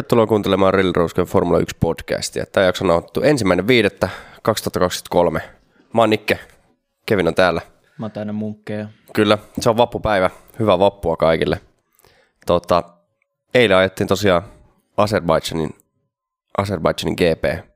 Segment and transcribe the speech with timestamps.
[0.00, 2.46] Tervetuloa kuuntelemaan Roscoe Formula 1 podcastia.
[2.46, 4.08] Tämä jakso on otettu ensimmäinen viidettä
[4.42, 5.42] 2023.
[5.94, 6.38] Mä oon Nikke,
[7.06, 7.60] Kevin on täällä.
[7.98, 8.88] Mä oon täynnä munkkeja.
[9.12, 10.30] Kyllä, se on vappupäivä.
[10.58, 11.60] Hyvää vappua kaikille.
[12.46, 12.82] Tota,
[13.54, 14.42] eilen ajettiin tosiaan
[14.96, 15.70] Azerbaidžanin,
[16.58, 17.66] Azerbaidžanin GP.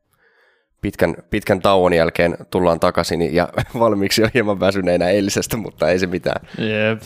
[0.80, 6.06] Pitkän, pitkän tauon jälkeen tullaan takaisin ja valmiiksi jo hieman väsyneenä eilisestä, mutta ei se
[6.06, 6.48] mitään.
[6.58, 7.02] Jep.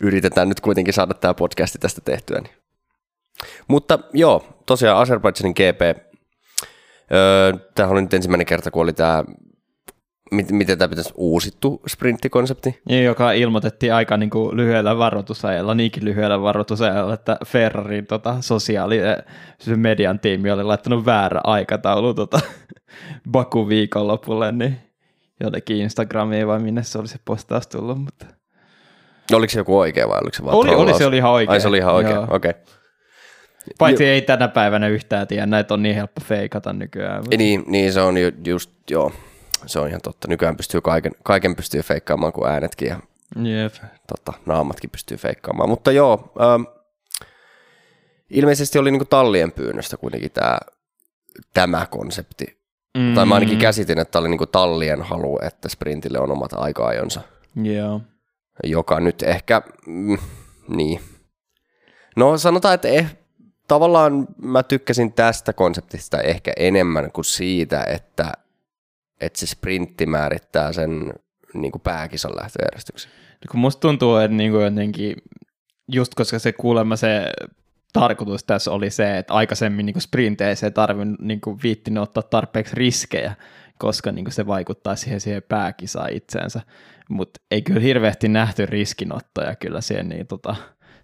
[0.00, 2.40] Yritetään nyt kuitenkin saada tämä podcasti tästä tehtyä.
[2.40, 2.59] Niin.
[3.68, 5.80] Mutta joo, tosiaan Azerbaidžanin GP.
[7.12, 9.24] Öö, Tämähän oli nyt ensimmäinen kerta, kun oli tämä,
[10.30, 12.80] miten tämä pitäisi uusittu sprinttikonsepti.
[12.88, 19.16] Niin, joka ilmoitettiin aika niin kuin lyhyellä varoitusajalla, niinkin lyhyellä varoitusajalla, että Ferrarin tota, sosiaalinen
[19.76, 22.40] median tiimi oli laittanut väärä aikataulu tota,
[23.32, 24.76] Baku viikonlopulle, niin
[25.40, 28.26] jotenkin Instagramiin vai minne se oli se postaus tullut, mutta...
[29.32, 31.52] Oliko se joku oikea vai oliko se vaan Oli, oli se oli ihan oikea.
[31.52, 32.50] Ai se oli ihan oikea, okei.
[32.50, 32.62] Okay.
[33.78, 37.24] Paitsi ei tänä päivänä yhtään tiedä, näitä on niin helppo feikata nykyään.
[37.38, 39.12] Niin, niin, se on ju, just, joo,
[39.66, 40.28] se on ihan totta.
[40.28, 43.00] Nykyään pystyy kaiken, kaiken pystyy feikkaamaan kuin äänetkin ja
[43.36, 43.74] Jep.
[44.06, 45.68] tota, naamatkin pystyy feikkaamaan.
[45.68, 46.62] Mutta joo, ähm,
[48.30, 50.58] ilmeisesti oli niinku tallien pyynnöstä kuitenkin tämä,
[51.54, 52.60] tämä konsepti.
[52.98, 53.14] Mm.
[53.14, 57.20] Tai mä ainakin käsitin, että oli niinku tallien halu, että sprintille on omat aika-ajonsa,
[57.62, 58.00] Joo.
[58.64, 60.18] joka nyt ehkä, mm,
[60.68, 61.00] niin.
[62.16, 63.16] No sanotaan, että eh,
[63.70, 68.32] tavallaan mä tykkäsin tästä konseptista ehkä enemmän kuin siitä, että,
[69.20, 71.12] että se sprintti määrittää sen
[71.54, 73.10] niin kuin pääkisan lähtöjärjestyksen.
[73.50, 75.16] Kun musta tuntuu, että niinku jotenkin,
[75.92, 77.32] just koska se kuulemma se
[77.92, 83.34] tarkoitus tässä oli se, että aikaisemmin niinku sprinteissä ei tarvinnut niinku viittinyt ottaa tarpeeksi riskejä,
[83.78, 86.60] koska niinku se vaikuttaa siihen, siihen pääkisaan itseensä.
[87.08, 90.56] Mutta ei kyllä hirveästi nähty riskinottoja kyllä siihen niin, tota,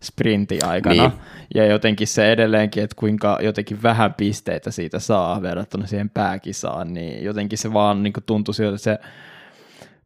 [0.03, 0.95] sprintin aikana.
[0.95, 1.11] Niin.
[1.11, 1.21] Niin.
[1.55, 7.25] Ja jotenkin se edelleenkin, että kuinka jotenkin vähän pisteitä siitä saa verrattuna siihen pääkisaan, niin
[7.25, 8.99] jotenkin se vaan niinku tuntui siltä, että se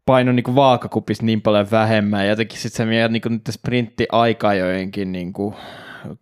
[0.06, 2.25] paino niinku vaakakupissa niin paljon vähemmän.
[2.25, 5.55] Ja jotenkin sitten se niinku nyt sprintti-aikajojenkin, niinku,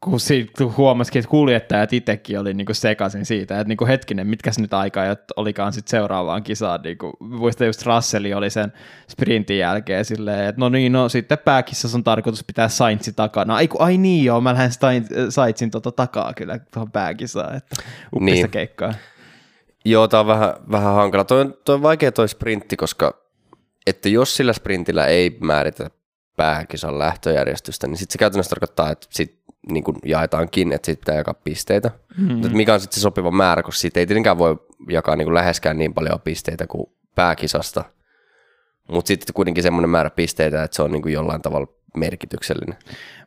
[0.00, 4.74] kun siitä huomasikin, että kuljettajat itsekin oli niinku sekaisin siitä, että niinku hetkinen, mitkä nyt
[4.74, 6.80] aikajat olikaan sitten seuraavaan kisaan.
[6.82, 8.72] Niinku, muistan just Russelli oli sen
[9.10, 13.54] sprintin jälkeen silleen, että no niin, no sitten pääkissassa on tarkoitus pitää Saintsi takana.
[13.54, 17.76] Ai, kun, ai niin joo, mä lähden Sain- Saintsin tota takaa kyllä tuohon pääkisaan, että
[17.82, 18.34] uppista Niin.
[18.34, 18.50] niin.
[18.50, 18.94] keikkaa.
[19.84, 21.24] Joo, tämä on vähän, vähän hankala.
[21.24, 23.14] Toi on, toi on vaikea toi sprintti, koska
[23.86, 25.90] että jos sillä sprintillä ei määritä
[26.36, 29.37] pääkisan lähtöjärjestystä, niin sitten se käytännössä tarkoittaa, että sit
[29.68, 31.90] niin kuin jaetaankin, että sitten pitää jakaa pisteitä.
[32.18, 32.36] Mm-hmm.
[32.36, 34.56] Mutta mikä on sitten se sopiva määrä, koska siitä ei tietenkään voi
[34.88, 37.84] jakaa niin kuin läheskään niin paljon pisteitä kuin pääkisasta.
[38.88, 42.76] Mutta sitten kuitenkin semmoinen määrä pisteitä, että se on niin kuin jollain tavalla merkityksellinen.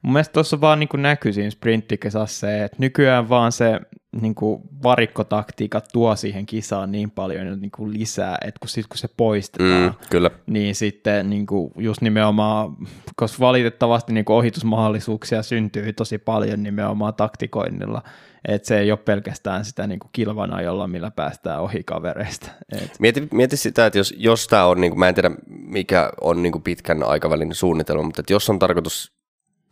[0.02, 3.80] Mun mielestä tuossa vaan niin näkyy siinä sprinttikisassa se, että nykyään vaan se
[4.22, 4.36] niin
[4.84, 9.84] varikkotaktiikka tuo siihen kisaan niin paljon niin kuin lisää, että kun, sit, kun se poistetaan,
[9.84, 10.32] Mm, kyllä.
[10.48, 12.78] niin sitten niin kuin just nimenomaan,
[13.16, 18.02] koska valitettavasti niin kuin ohitusmahdollisuuksia syntyy tosi paljon nimenomaan taktikoinnilla,
[18.48, 22.52] että se ei ole pelkästään sitä niin kuin kilvan ajolla, millä päästään ohi kavereista.
[22.72, 26.10] Et, Mieti, mieti sitä, että jos, jos tämä on, niin kuin, mä en tiedä mikä
[26.22, 29.21] on niin kuin pitkän aikavälin suunnitelma, mutta että jos on tarkoitus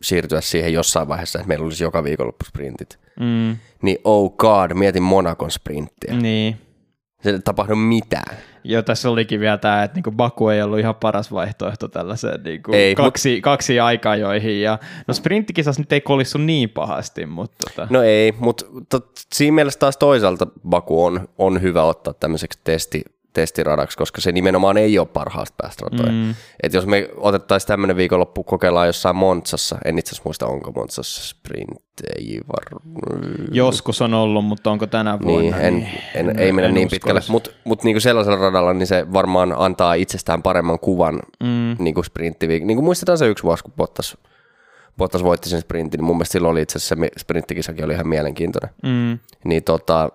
[0.02, 5.02] siirtyä siihen jossain vaiheessa, että meillä olisi joka viikonloppu sprintit, mm, niin oh god, mietin
[5.02, 6.14] Monakon sprinttiä.
[6.14, 6.56] Niin.
[7.22, 8.36] Se ei tapahdu mitään.
[8.64, 12.72] Joo, tässä olikin vielä tämä, että niinku Baku ei ollut ihan paras vaihtoehto tällaiseen niinku
[12.72, 13.42] Ei, kaksi, mut...
[13.42, 14.60] kaksi aikajoihin.
[14.62, 18.64] Ja, no sprinttikisassa nyt ei kolissu niin pahasti, mutta tota, No ei, mutta
[19.34, 24.76] siinä mielessä taas toisaalta Baku on, on hyvä ottaa tämmöiseksi testi, testiradaksi, koska se nimenomaan
[24.76, 26.12] ei ole parhaasta päästä ratoja.
[26.12, 26.34] Mm.
[26.62, 31.22] Et jos me otettaisiin tämmöinen viikonloppu, kokeillaan jossain Montsassa, en itse asiassa muista, onko Montsassa
[31.28, 32.80] sprinttejä var...
[33.52, 35.58] joskus on ollut, mutta onko tänä Niin, vuonna?
[35.60, 37.00] en, en, ei mennä en niin uskoisi.
[37.00, 41.76] pitkälle, mutta mut niinku sellaisella radalla niin se varmaan antaa itsestään paremman kuvan mm.
[41.78, 44.16] niinku sprinttiviik- Niin kuin muistetaan se yksi vuosi, kun Bottas,
[44.96, 48.08] Bottas voitti sen sprintin, niin mun mielestä silloin oli itse asiassa se sprinttikisakin oli ihan
[48.08, 48.70] mielenkiintoinen.
[48.82, 50.08] Mm, Niin tota,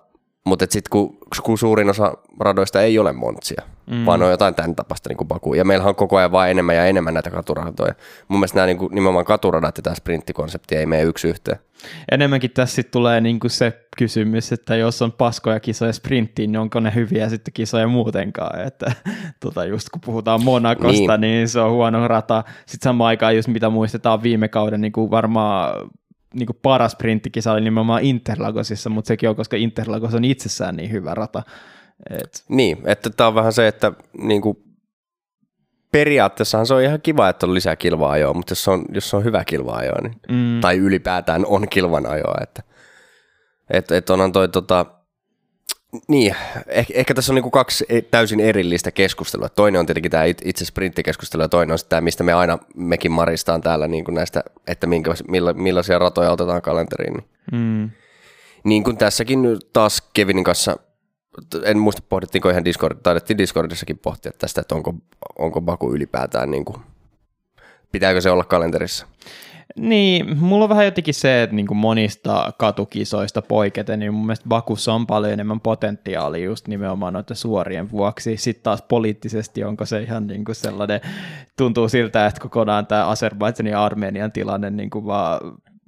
[0.46, 4.06] mutta sitten kun, kun suurin osa radoista ei ole montsia, mm.
[4.06, 5.54] vaan on jotain tämän tapasta niin kuin Baku.
[5.54, 7.94] Ja meillähän on koko ajan vaan enemmän ja enemmän näitä katuratoja.
[8.28, 11.58] Mun mielestä nämä niin kuin, nimenomaan katuradat ja tämä sprinttikonsepti ei mene yksi yhteen.
[12.10, 16.80] enemmänkin tässä sit tulee niinku se kysymys, että jos on paskoja kisoja sprinttiin, niin onko
[16.80, 18.60] ne hyviä sitten kisoja muutenkaan.
[18.66, 18.92] Että,
[19.44, 21.20] tota just kun puhutaan Monakosta, Niin.
[21.20, 21.20] niin.
[21.20, 22.44] niin se on huono rata.
[22.66, 25.90] Sitten samaan aikaan, just mitä muistetaan viime kauden, niin kuin varmaan
[26.36, 30.90] niin kuin paras sprinttikisa oli nimenomaan Interlagosissa, mutta sekin on, koska Interlagos on itsessään niin
[30.92, 31.42] hyvä rata.
[32.10, 34.58] Et, Niin, että tämä on vähän se, että niin kuin,
[35.92, 39.10] periaatteessahan se on ihan kiva, että on lisää kilvaa ajoa, mutta jos se on, jos
[39.10, 42.62] se on hyvä kilva ajoa, niin, mm, tai ylipäätään on kilvan ajoa, että
[43.70, 44.86] Että et onhan toi tota,
[46.08, 46.36] niin,
[46.66, 49.48] ehkä, ehkä tässä on niinku kaksi e- täysin erillistä keskustelua.
[49.48, 53.60] Toinen on tietenkin tämä itse sprinttikeskustelu ja toinen on tämä, mistä me aina mekin maristaan
[53.60, 57.14] täällä niinku näistä, että minkä, milla, millaisia ratoja otetaan kalenteriin.
[57.14, 57.26] Niin.
[57.52, 57.90] Mm.
[58.64, 60.76] niin kuin tässäkin taas Kevinin kanssa,
[61.64, 64.94] en muista pohdittiinko ihan Discord, taidettiin Discordissakin pohtia tästä, että onko,
[65.38, 66.80] onko Baku ylipäätään, niin kuin,
[67.92, 69.06] pitääkö se olla kalenterissa.
[69.76, 74.48] Niin, mulla on vähän jotenkin se, että niin kuin monista katukisoista poiketen, niin mun mielestä
[74.48, 78.36] Bakussa on paljon enemmän potentiaalia just nimenomaan noiden suorien vuoksi.
[78.36, 81.00] Sitten taas poliittisesti onko se ihan niin kuin sellainen,
[81.56, 85.40] tuntuu siltä, että kokonaan tämä Azerbaidžanin ja Armenian tilanne niin kuin vaan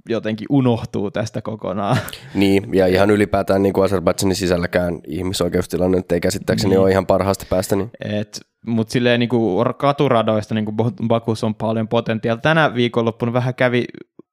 [0.09, 1.97] jotenkin unohtuu tästä kokonaan.
[2.35, 6.81] Niin, ja ihan ylipäätään niin kuin Azerbaidžanin sisälläkään ihmisoikeustilanne ei käsittääkseni niin.
[6.81, 7.77] ole ihan parhaasta päästä.
[7.77, 7.91] Niin.
[8.01, 10.77] Et mutta silleen niin kuin katuradoista niin kuin
[11.09, 12.43] Bakus on paljon potentiaalia.
[12.43, 13.85] Tänä viikonloppuna vähän kävi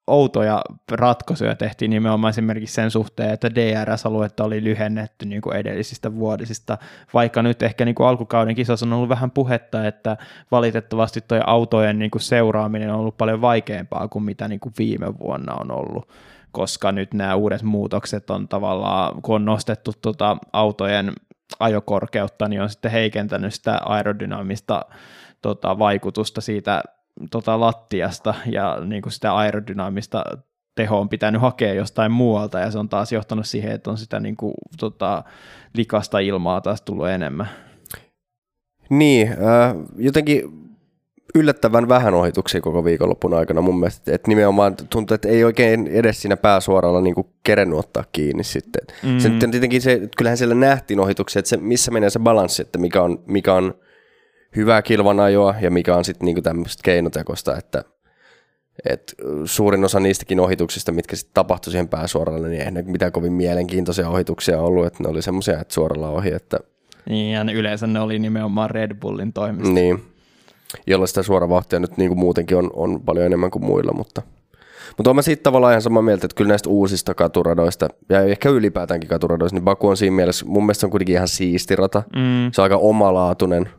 [0.07, 0.61] outoja
[0.91, 6.77] ratkaisuja tehtiin nimenomaan esimerkiksi sen suhteen, että DRS-aluetta oli lyhennetty niin kuin edellisistä vuodisista,
[7.13, 10.17] vaikka nyt ehkä niin kuin alkukauden kisassa on ollut vähän puhetta, että
[10.51, 15.19] valitettavasti tuo autojen niin kuin seuraaminen on ollut paljon vaikeampaa kuin mitä niin kuin viime
[15.19, 16.09] vuonna on ollut
[16.51, 21.13] koska nyt nämä uudet muutokset on tavallaan, kun on nostettu tuota autojen
[21.59, 24.85] ajokorkeutta, niin on sitten heikentänyt sitä aerodynaamista
[25.41, 26.83] tota, vaikutusta siitä
[27.31, 30.23] tota, lattiasta ja niin kuin sitä aerodynaamista
[30.75, 34.19] tehoa on pitänyt hakea jostain muualta ja se on taas johtanut siihen, että on sitä
[34.19, 35.23] niin kuin, tota,
[35.73, 37.49] likasta ilmaa taas tullut enemmän.
[38.89, 40.64] Niin, äh, jotenkin
[41.35, 46.21] yllättävän vähän ohituksia koko viikonloppun aikana mun mielestä, että nimenomaan tuntuu, että ei oikein edes
[46.21, 48.81] siinä pääsuoralla niin kuin kerennyt ottaa kiinni sitten.
[49.03, 49.19] Mm.
[49.19, 53.01] Se tietenkin se, kyllähän siellä nähtiin ohituksia, että se, missä menee se balanssi, että mikä
[53.01, 53.73] on, mikä on
[54.55, 57.83] hyvää kilvanajoa ja mikä on sitten niin tämmöistä keinotekosta, että
[58.89, 59.15] et
[59.45, 64.09] suurin osa niistäkin ohituksista, mitkä sitten tapahtui siihen pääsuoralle, niin ei ne mitään kovin mielenkiintoisia
[64.09, 66.33] ohituksia ollut, että ne oli semmoisia, että suoralla ohi.
[66.33, 66.59] Että...
[67.09, 69.73] Niin, ja yleensä ne oli nimenomaan Red Bullin toimista.
[69.73, 70.03] Niin,
[70.87, 74.21] jolla sitä suoravauhtia nyt niin kuin muutenkin on, on paljon enemmän kuin muilla, mutta
[74.97, 79.09] mutta olen siitä tavallaan ihan samaa mieltä, että kyllä näistä uusista katuradoista, ja ehkä ylipäätäänkin
[79.09, 82.03] katuradoista, niin Baku on siinä mielessä, mun mielestä se on kuitenkin ihan siisti rata.
[82.15, 82.51] Mm.
[82.51, 83.69] Se on aika omalaatuinen.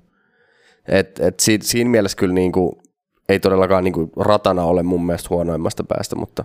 [0.88, 2.82] Et, et si, siinä mielessä kyllä niinku,
[3.28, 6.44] ei todellakaan niinku ratana ole mun mielestä huonoimmasta päästä, mutta...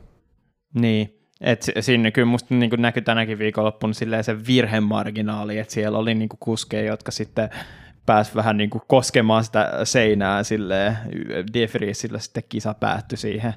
[0.73, 6.29] Niin, et siinä kyllä musta niin näkyy tänäkin viikonloppuna se virhemarginaali, että siellä oli niin
[6.39, 7.49] kuskeja, jotka sitten
[8.11, 10.97] pääsi vähän niin kuin koskemaan sitä seinää silleen,
[11.53, 13.53] Defriesillä sitten kisa päättyi siihen,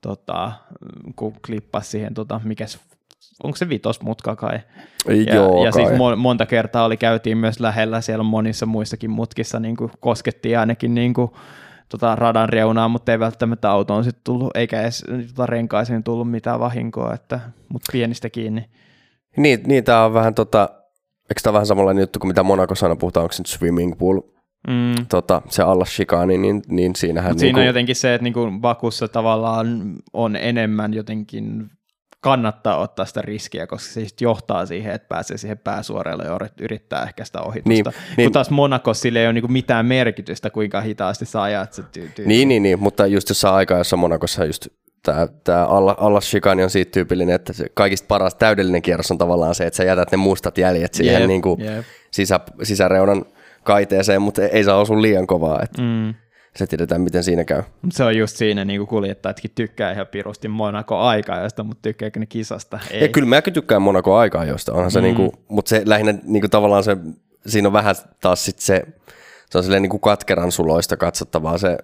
[0.00, 0.52] tota,
[1.16, 2.78] kun klippasi siihen, tota, mikäs
[3.42, 4.60] onko se vitosmutka kai?
[5.08, 9.60] Ja, Joo, ja siis mo- monta kertaa oli, käytiin myös lähellä siellä monissa muissakin mutkissa,
[9.60, 11.30] niin kuin koskettiin ainakin niin kuin,
[11.88, 16.60] tota, radan reunaa, mutta ei välttämättä autoon sitten tullut, eikä edes tota, renkaisiin tullut mitään
[16.60, 18.64] vahinkoa, että, mutta pienistä kiinni.
[19.36, 20.68] Niin, niin tämä on vähän tota,
[21.30, 24.20] eikö tämä vähän samanlainen juttu kuin mitä Monacossa aina puhutaan, onko se nyt swimming pool,
[24.68, 25.06] mm.
[25.08, 27.32] tota, se allas shikani, niin, niin siinähän...
[27.32, 31.70] Mut siinä on niinku- jotenkin se, että niinku Bakussa tavallaan on enemmän jotenkin
[32.20, 37.24] kannattaa ottaa sitä riskiä, koska se johtaa siihen, että pääsee siihen pääsuoralle ja yrittää ehkä
[37.24, 37.68] sitä ohitusta.
[37.68, 41.66] Niin, Kun niin, taas Monacossa sille ei ole niinku mitään merkitystä, kuinka hitaasti saa ajaa.
[41.70, 44.68] Se tyy- tyy- niin, niin, niin, mutta just jossain aikaa, jossa Monacossa just
[45.06, 45.66] tämä, tämä
[45.98, 49.76] allas shikani on siitä tyypillinen, että se kaikista paras täydellinen kierros on tavallaan se, että
[49.76, 51.84] sä jätät ne mustat jäljet siihen yep, niin kuin yep.
[52.10, 53.24] Sisä, sisäreunan
[53.62, 55.62] kaiteeseen, mutta ei saa osua liian kovaa.
[55.62, 56.14] Että mm.
[56.56, 57.62] Se tiedetään, miten siinä käy.
[57.92, 62.20] Se on just siinä, niin kuin kuljettajatkin tykkää ihan pirusti Monaco aikaa josta, mutta tykkääkö
[62.20, 62.78] ne kisasta?
[62.90, 63.02] Ei.
[63.02, 65.02] Ja kyllä mäkin tykkään Monaco aikaa josta, onhan se mm.
[65.02, 66.96] niin kuin, mutta se lähinnä niin kuin tavallaan se,
[67.46, 68.82] siinä on vähän taas sit se,
[69.50, 71.78] se on silleen niin kuin katkeran suloista katsottavaa se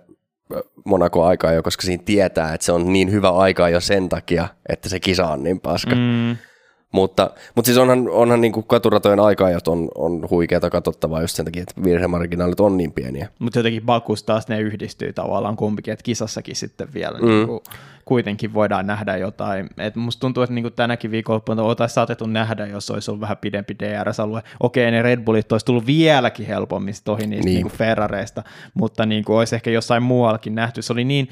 [0.84, 4.88] Monaco-aikaa jo, koska siinä tietää, että se on niin hyvä aikaa jo sen takia, että
[4.88, 5.94] se kisa on niin paska.
[5.94, 6.36] Mm.
[6.92, 11.44] Mutta, mutta siis onhan, onhan niin kuin katuratojen aikaajat on, on huikeata katsottavaa just sen
[11.44, 13.28] takia, että virhemarginaalit on niin pieniä.
[13.38, 17.28] Mutta jotenkin Bakus taas ne yhdistyy tavallaan kumpikin, että kisassakin sitten vielä mm.
[17.28, 17.60] niin kuin,
[18.04, 19.70] kuitenkin voidaan nähdä jotain.
[19.78, 23.36] Et musta tuntuu, että niin kuin tänäkin viikonloppuna oltaisiin saatettu nähdä, jos olisi ollut vähän
[23.36, 24.42] pidempi DRS-alue.
[24.60, 27.54] Okei, ne Red Bullit olisi tullut vieläkin helpommin ohi niistä niin.
[27.54, 28.42] Niin kuin Ferrareista,
[28.74, 30.82] mutta niin kuin olisi ehkä jossain muuallakin nähty.
[30.82, 31.28] Se oli niin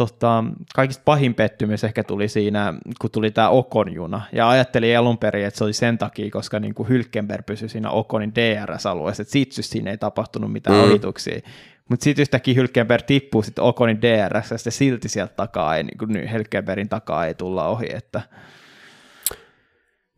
[0.00, 4.22] tota, kaikista pahin pettymys ehkä tuli siinä, kun tuli tämä Okon-juna.
[4.32, 7.90] Ja ajattelin alun perin, että se oli sen takia, koska niin kuin Hylkenberg pysyi siinä
[7.90, 10.82] Okonin DRS-alueessa, että sit siinä ei tapahtunut mitään mm.
[10.82, 11.40] ohituksia.
[11.88, 15.98] Mutta sitten yhtäkkiä Hylkenberg tippuu sitten Okonin DRS, ja sitten silti sieltä takaa ei, niin
[15.98, 17.86] kuin Hylkenbergin takaa ei tulla ohi.
[17.94, 18.22] Että...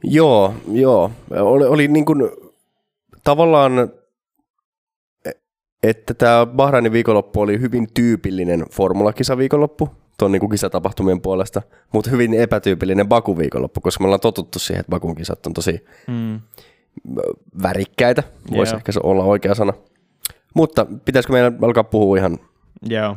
[0.05, 1.11] Joo, joo.
[1.31, 2.31] Oli, oli niin kuin,
[3.25, 3.93] tavallaan
[5.83, 9.89] että tämä Bahrainin viikonloppu oli hyvin tyypillinen formulakisa viikonloppu.
[10.19, 11.63] tuon niin kisatapahtumien puolesta,
[11.93, 16.41] mutta hyvin epätyypillinen Baku-viikonloppu, koska me ollaan totuttu siihen, että Bakun kisat on tosi mm.
[17.63, 18.23] värikkäitä,
[18.57, 19.73] voisi ehkä olla oikea sana.
[20.55, 22.39] Mutta pitäisikö meidän alkaa puhua ihan
[22.89, 23.17] Joo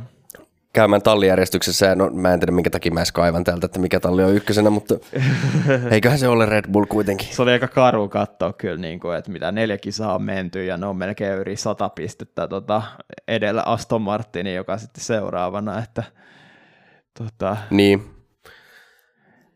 [0.76, 1.96] käymään tallijärjestyksessä.
[1.96, 4.70] No mä en tiedä minkä takia mä edes kaivan täältä, että mikä talli on ykkösenä,
[4.70, 4.96] mutta
[5.92, 7.28] eiköhän se ole Red Bull kuitenkin.
[7.32, 10.78] Se oli aika karu katsoa kyllä, niin kuin, että mitä neljä kisaa on menty ja
[10.78, 12.82] ne on melkein yli sata pistettä tota,
[13.28, 15.80] edellä Aston Martini, joka sitten seuraavana.
[15.80, 16.04] Että,
[17.20, 18.04] tota, niin.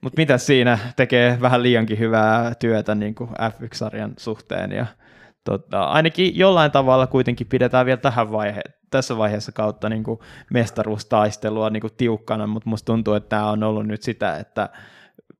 [0.01, 4.85] Mutta mitä siinä tekee vähän liiankin hyvää työtä niin kuin F1-sarjan suhteen ja
[5.43, 10.19] tota, ainakin jollain tavalla kuitenkin pidetään vielä tähän vaihe, tässä vaiheessa kautta niin kuin
[10.53, 14.69] mestaruustaistelua niin kuin tiukkana, mutta musta tuntuu, että tämä on ollut nyt sitä, että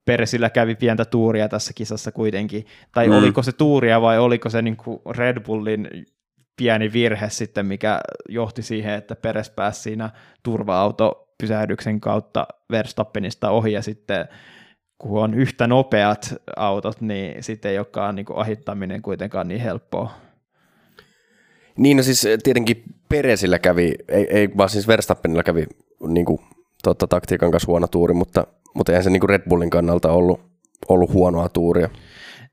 [0.06, 3.14] Peresillä kävi pientä tuuria tässä kisassa kuitenkin, tai mm.
[3.14, 5.90] oliko se tuuria vai oliko se niin kuin Red Bullin
[6.58, 10.10] pieni virhe sitten, mikä johti siihen, että Peres pääsi siinä
[10.44, 14.28] turva-auto pysähdyksen kautta Verstappenista ohi ja sitten
[14.98, 20.12] kun on yhtä nopeat autot, niin sitten ei olekaan niin kuin ahittaminen kuitenkaan niin helppoa.
[21.78, 25.66] Niin, no siis tietenkin Peresillä kävi, ei, ei vaan siis Verstappenilla kävi
[26.08, 26.40] niin kuin,
[26.84, 30.42] totta, taktiikan kanssa huono tuuri, mutta, mutta eihän se niin kuin Red Bullin kannalta ollut,
[30.90, 31.90] ollut huonoa tuuria.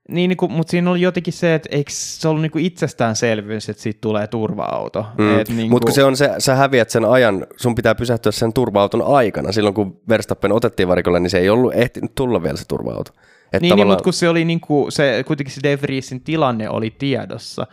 [0.09, 3.83] Niin, niin kuin, mutta siinä oli jotenkin se, että eikö se ollut niin itsestäänselvyys, että
[3.83, 5.07] siitä tulee turva-auto.
[5.19, 5.57] Mm.
[5.57, 5.95] niin mutta kuin...
[5.95, 9.53] se on se, sä häviät sen ajan, sun pitää pysähtyä sen turva-auton aikana.
[9.53, 13.11] Silloin kun Verstappen otettiin varikolle, niin se ei ollut ehtinyt tulla vielä se turva-auto.
[13.13, 13.17] Et
[13.53, 13.87] niin, niin tavallaan...
[13.89, 17.67] niin, mutta kun se oli niin kuin, se, kuitenkin se De Vriesin tilanne oli tiedossa,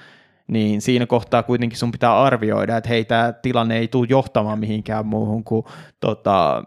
[0.47, 5.05] niin siinä kohtaa kuitenkin sun pitää arvioida, että hei, tämä tilanne ei tule johtamaan mihinkään
[5.05, 5.65] muuhun kuin
[5.99, 6.63] tota,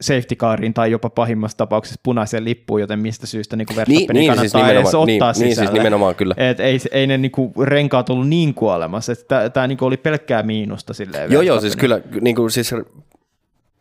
[0.00, 4.40] safety cariin tai jopa pahimmassa tapauksessa punaiseen lippuun, joten mistä syystä niin Verstappenin niin, niin,
[4.40, 5.46] siis kannattaa siis edes ottaa niin, sisälle.
[5.46, 6.34] Niin, siis nimenomaan kyllä.
[6.38, 10.42] Et ei, ei ne niin kuin, renkaat ollut niin kuolemassa, että tämä niin oli pelkkää
[10.42, 11.32] miinusta silleen.
[11.32, 12.74] Joo, joo, siis kyllä niin kuin, siis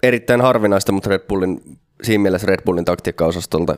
[0.03, 1.61] erittäin harvinaista, mutta Red Bullin,
[2.03, 3.75] siinä mielessä Red Bullin taktiikkaosastolta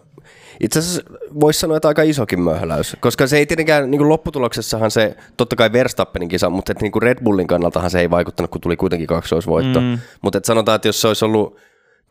[0.60, 1.02] itse asiassa
[1.40, 5.56] voisi sanoa, että aika isokin möhläys, koska se ei tietenkään, niin kuin lopputuloksessahan se, totta
[5.56, 8.76] kai Verstappenin kisa, mutta että niin kuin Red Bullin kannaltahan se ei vaikuttanut, kun tuli
[8.76, 9.82] kuitenkin kaksoisvoitto.
[9.82, 10.00] Mm.
[10.22, 11.58] Mutta että sanotaan, että jos se olisi ollut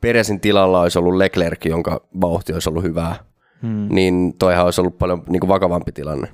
[0.01, 3.17] Peresin tilalla olisi ollut Leclerc, jonka vauhti olisi ollut hyvää,
[3.63, 3.87] mm.
[3.91, 6.29] niin toihan olisi ollut paljon niin kuin vakavampi tilanne.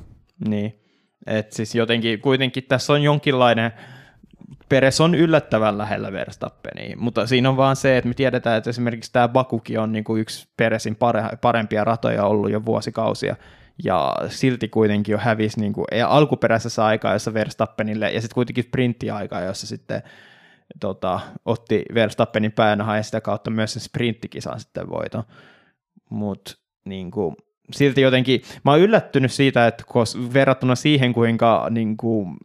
[0.48, 0.74] Niin,
[1.26, 3.72] että siis jotenkin kuitenkin tässä on jonkinlainen
[4.70, 9.12] Peres on yllättävän lähellä Verstappenia, mutta siinä on vaan se, että me tiedetään, että esimerkiksi
[9.12, 10.96] tämä Bakuki on niin kuin yksi Peresin
[11.40, 13.36] parempia ratoja ollut jo vuosikausia,
[13.84, 19.40] ja silti kuitenkin jo hävisi niin kuin, alkuperäisessä aikaa, jossa Verstappenille, ja sitten kuitenkin sprinttiaikaa,
[19.40, 20.02] jossa sitten
[20.80, 25.24] tota, otti Verstappenin päänahan ja sitä kautta myös sen sprinttikisan sitten voiton.
[26.10, 26.52] Mutta
[26.84, 27.36] niin kuin,
[27.72, 29.84] silti jotenkin, mä oon yllättynyt siitä, että
[30.34, 32.36] verrattuna siihen, kuinka niin kuin,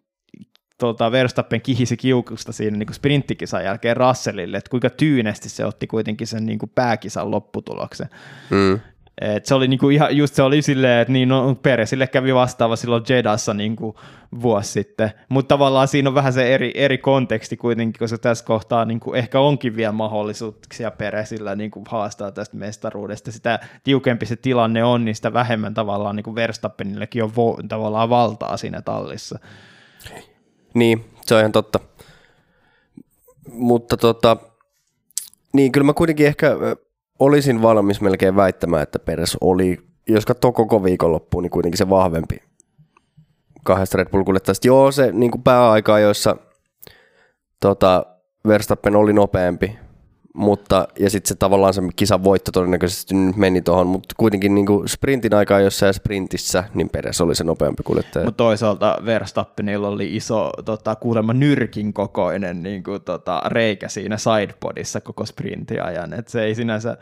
[0.78, 6.28] tota, Verstappen kihisi kiukusta siinä niin sprinttikisan jälkeen Russellille, että kuinka tyynesti se otti kuitenkin
[6.28, 8.10] sen niin kuin pääkisan lopputuloksen.
[8.50, 8.80] Mm.
[9.22, 12.76] Et se oli niinku ihan, just se oli silleen, että niin, no, Peresille kävi vastaava
[12.76, 14.00] silloin Jedassa niinku
[14.42, 18.86] vuosi sitten, mutta tavallaan siinä on vähän se eri, eri konteksti kuitenkin, koska tässä kohtaa
[18.86, 23.32] niinku ehkä onkin vielä mahdollisuuksia Peresillä niinku haastaa tästä mestaruudesta.
[23.32, 28.58] Sitä tiukempi se tilanne on, niin sitä vähemmän tavallaan niinku Verstappenillekin on vo, tavallaan valtaa
[28.58, 29.40] siinä tallissa.
[30.76, 31.80] Niin, se on ihan totta.
[33.52, 34.38] Mutta tota,
[35.54, 36.52] niin kyllä mä kuitenkin ehkä
[37.20, 39.78] olisin valmis melkein väittämään, että Peres oli,
[40.08, 42.38] jos katsoo koko viikonloppuun, niin kuitenkin se vahvempi
[43.64, 44.68] kahdesta Red Bull-kuljettajasta.
[44.68, 46.38] Joo, se niin kuin pääaikaa, joissa
[47.60, 48.06] tota,
[48.48, 49.80] Verstappen oli nopeampi,
[50.36, 54.66] mutta, ja sitten se tavallaan se kisan voitto todennäköisesti nyt meni tuohon, mutta kuitenkin niin
[54.66, 58.26] kuin sprintin aikaa jossain sprintissä, niin Peres oli se nopeampi kuljettaja.
[58.26, 65.02] Mutta toisaalta Verstappenilla oli iso tota, kuulemma nyrkin kokoinen niin kuin, tota, reikä siinä sidepodissa
[65.02, 66.98] koko sprintin ajan, että se ei sinänsä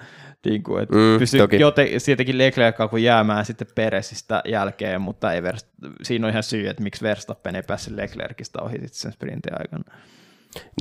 [0.45, 5.41] niin kuin, että mm, pysy joten, siitäkin Leclerc kun jäämään sitten Peresistä jälkeen, mutta ei
[5.41, 9.53] Verst- siinä on ihan syy, että miksi Verstappen ei päässyt Leclercistä ohi sitten sen sprintin
[9.59, 9.83] aikana.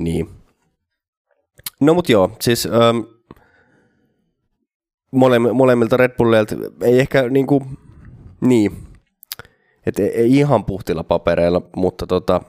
[0.01, 0.29] Niin,
[1.81, 2.99] No mut joo, siis ähm,
[5.11, 7.63] mole, molemmilta Red Bullilta ei ehkä niinku,
[8.41, 8.71] niin,
[9.85, 12.41] et ei, ei ihan puhtilla papereilla, mutta tota,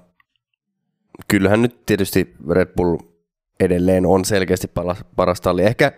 [1.29, 2.97] kyllähän nyt tietysti Red Bull
[3.61, 5.63] edelleen on selkeästi paras, paras talli.
[5.63, 5.93] Ehkä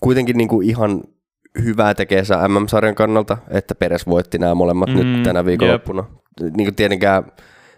[0.00, 1.02] kuitenkin niinku ihan
[1.62, 6.04] hyvää tekee se MM-sarjan kannalta, että Peres voitti nämä molemmat mm, nyt tänä viikonloppuna.
[6.42, 6.54] Yep.
[6.56, 7.24] Niin kuin tietenkään,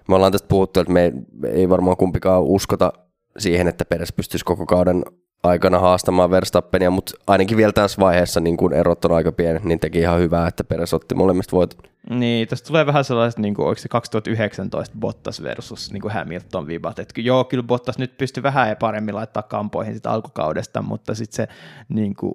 [0.09, 1.13] me ollaan tästä puhuttu, että me ei,
[1.53, 2.93] ei varmaan kumpikaan uskota
[3.41, 5.03] siihen, että Peres pystyisi koko kauden
[5.43, 9.81] aikana haastamaan Verstappenia, mutta ainakin vielä tässä vaiheessa niin kun erot on aika pienet, niin
[9.81, 11.91] teki ihan hyvää, että Peres otti molemmista voitot.
[12.11, 16.67] Niin, tästä tulee vähän sellaiset, niin kuin, oliko se 2019 Bottas versus niin kuin Hamilton
[16.67, 21.37] vibat, että joo, kyllä Bottas nyt pystyy vähän paremmin laittaa kampoihin sitä alkukaudesta, mutta sitten
[21.37, 21.49] se
[21.89, 22.33] niin kuin,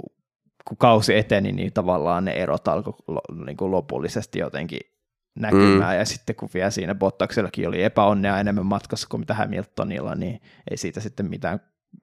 [0.68, 2.94] kun kausi eteni, niin tavallaan ne erot alkoi
[3.46, 4.80] niin kuin lopullisesti jotenkin
[5.36, 6.00] näkymään, mm.
[6.00, 10.78] ja sitten kun vielä siinä Bottaksellakin oli epäonnea enemmän matkassa kuin mitä Hamiltonilla, niin ei
[10.78, 11.60] siitä sitten mitään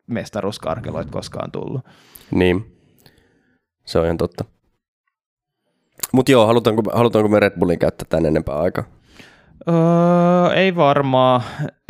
[0.07, 1.83] mestaruuskarkeloit koskaan tullut.
[2.31, 2.79] Niin,
[3.85, 4.45] se on ihan totta.
[6.13, 8.85] Mutta joo, halutaanko, halutaanko me Red Bullin käyttää tän enempää aikaa?
[9.69, 11.43] Öö, ei varmaan,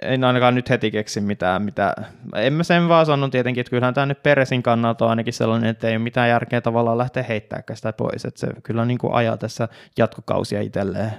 [0.03, 1.95] en ainakaan nyt heti keksi mitään, mitä,
[2.35, 5.71] en mä sen vaan sanon tietenkin, että kyllähän tämä nyt Peresin kannalta on ainakin sellainen,
[5.71, 9.13] että ei ole mitään järkeä tavallaan lähteä heittämään sitä pois, että se kyllä niin kuin
[9.13, 9.69] ajaa tässä
[9.99, 11.13] jatkokausia itselleen.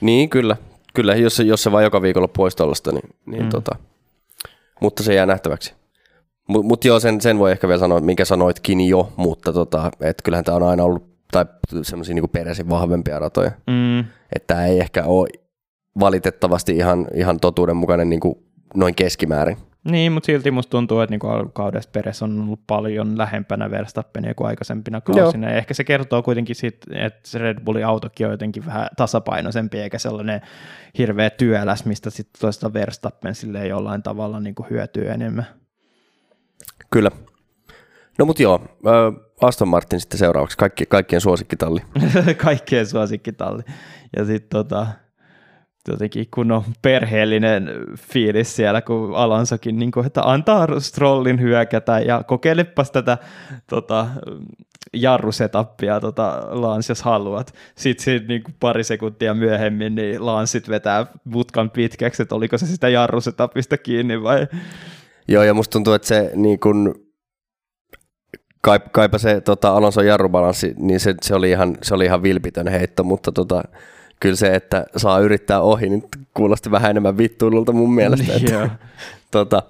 [0.00, 0.56] Niin, kyllä,
[0.94, 3.48] kyllä, jos se, jos se vaan joka viikolla pois tuollaista, niin, niin mm.
[3.48, 3.76] tota,
[4.80, 5.74] mutta se jää nähtäväksi.
[6.48, 10.22] Mutta mut joo, sen, sen voi ehkä vielä sanoa, minkä sanoitkin jo, mutta tota, että
[10.22, 11.44] kyllähän tämä on aina ollut tai
[11.82, 13.50] semmoisia niin peräisin vahvempia ratoja.
[13.66, 14.04] Mm.
[14.36, 15.28] Että ei ehkä ole
[16.00, 18.34] valitettavasti ihan, ihan totuudenmukainen niin kuin
[18.74, 19.56] noin keskimäärin.
[19.84, 24.46] Niin, mutta silti musta tuntuu, että niinku alkukaudesta Peres on ollut paljon lähempänä Verstappenia kuin
[24.46, 25.50] aikaisempina kausina.
[25.50, 29.98] Ja ehkä se kertoo kuitenkin siitä, että Red Bullin autokin on jotenkin vähän tasapainoisempi, eikä
[29.98, 30.40] sellainen
[30.98, 35.46] hirveä työläs, mistä sitten toista Verstappen sille jollain tavalla niinku hyötyy enemmän.
[36.90, 37.10] Kyllä.
[38.18, 38.60] No mutta joo,
[39.40, 41.80] Aston Martin sitten seuraavaksi, Kaikki, kaikkien suosikkitalli.
[42.44, 43.62] kaikkien suosikkitalli.
[44.16, 44.86] Ja sitten tota,
[45.88, 52.22] jotenkin kun on perheellinen fiilis siellä, kun Alonsokin, niin kuin, että antaa Strollin hyökätä ja
[52.26, 53.18] kokeilepas tätä
[53.70, 54.06] tota,
[54.92, 57.54] jarrusetappia tota, Lans, jos haluat.
[57.74, 62.66] Sitten sit, niin kuin pari sekuntia myöhemmin niin Lansit vetää mutkan pitkäksi, että oliko se
[62.66, 64.46] sitä jarrusetapista kiinni vai...
[65.28, 66.94] Joo, ja musta tuntuu, että se niin kun,
[68.60, 72.68] kai, kaipa se tota, Alonso jarrubalanssi, niin se, se, oli ihan, se oli ihan vilpitön
[72.68, 73.62] heitto, mutta tota,
[74.20, 76.04] kyllä se, että saa yrittää ohi, niin
[76.34, 78.32] kuulosti vähän enemmän vittuilulta mun mielestä.
[78.32, 78.70] Niin, että,
[79.30, 79.62] tota,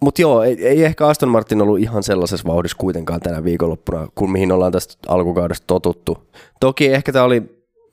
[0.00, 4.30] mutta joo, ei, ei ehkä Aston Martin ollut ihan sellaisessa vauhdissa kuitenkaan tänä viikonloppuna, kuin
[4.30, 6.18] mihin ollaan tästä alkukaudesta totuttu.
[6.60, 7.42] Toki ehkä tämä oli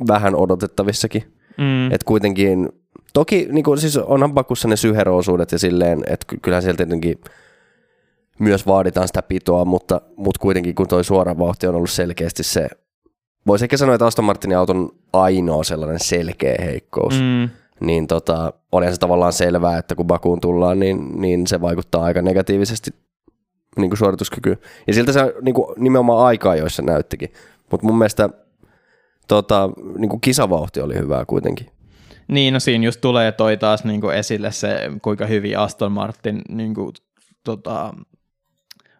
[0.07, 1.23] vähän odotettavissakin,
[1.57, 1.91] mm.
[1.91, 2.69] että kuitenkin,
[3.13, 7.21] toki niin kuin, siis onhan Bakussa ne syheroosuudet ja silleen, että kyllähän sieltä tietenkin
[8.39, 12.67] myös vaaditaan sitä pitoa, mutta, mutta kuitenkin kun tuo suora vauhti on ollut selkeästi se,
[13.47, 14.89] voisi ehkä sanoa, että Aston Martinin auton
[15.21, 17.49] ainoa sellainen selkeä heikkous, mm.
[17.79, 22.21] niin tota, olihan se tavallaan selvää, että kun Bakuun tullaan, niin, niin se vaikuttaa aika
[22.21, 22.91] negatiivisesti
[23.77, 24.57] niin kuin suorituskykyyn.
[24.87, 27.29] Ja siltä se niin kuin nimenomaan aikaa, joissa näyttikin.
[27.71, 28.29] Mutta mun mielestä
[29.27, 31.67] tota, niin kuin kisavauhti oli hyvää kuitenkin.
[32.27, 36.41] Niin, no siinä just tulee toi taas niin kuin esille se, kuinka hyvin Aston Martin
[36.49, 36.91] niin kuin,
[37.43, 37.93] tota,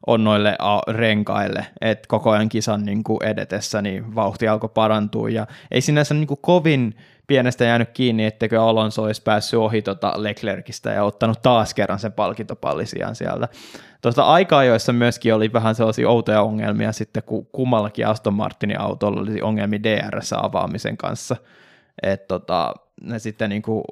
[0.08, 5.48] on noille renkaille, että koko ajan kisan niin kuin edetessä niin vauhti alkoi parantua ja
[5.72, 6.96] ei sinänsä niin kuin kovin
[7.28, 12.14] pienestä jäänyt kiinni, etteikö Alonso olisi päässyt ohi tota Leclercistä ja ottanut taas kerran sen
[12.14, 13.48] palkintopallisiaan sieltä.
[14.02, 19.22] Tuosta aikaa, joissa myöskin oli vähän sellaisia outoja ongelmia sitten, kun kummallakin Aston Martinin autolla
[19.22, 21.36] oli ongelmia DRS-avaamisen kanssa,
[22.04, 23.84] että tota, ne sitten niin kuin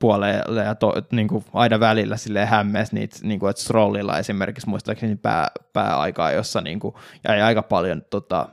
[0.00, 4.68] puolelle ja to, niin kuin aina välillä sille hämmeessä niitä, niin kuin, että Strollilla esimerkiksi
[4.68, 6.94] muistaakseni pää, pääaikaa, jossa niin kuin,
[7.28, 8.48] jäi aika paljon tota,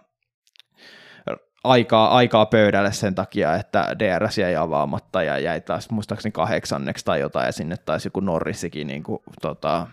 [1.64, 7.20] aikaa, aikaa pöydälle sen takia, että DRS jäi avaamatta ja jäi taas muistaakseni kahdeksanneksi tai
[7.20, 9.88] jotain ja sinne taisi joku Norrisikin niin kuin, tota,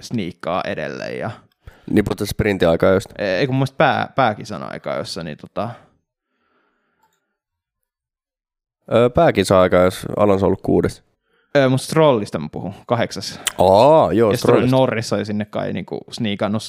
[0.00, 1.18] sniikkaa edelleen.
[1.18, 1.30] Ja...
[1.90, 3.08] Niin puhutaan sprintiaikaa just.
[3.18, 5.70] Ei kun muista pää, pääkisan aikaa, jossa niin tota,
[8.94, 11.02] Öö, pääkisa-aika, jos Alonso on ollut kuudes.
[11.56, 13.40] Öö, mutta Strollista mä puhun, kahdeksas.
[13.58, 16.62] Aa, joo, ja Stroll Norris oli sinne kai niinku sniikannut.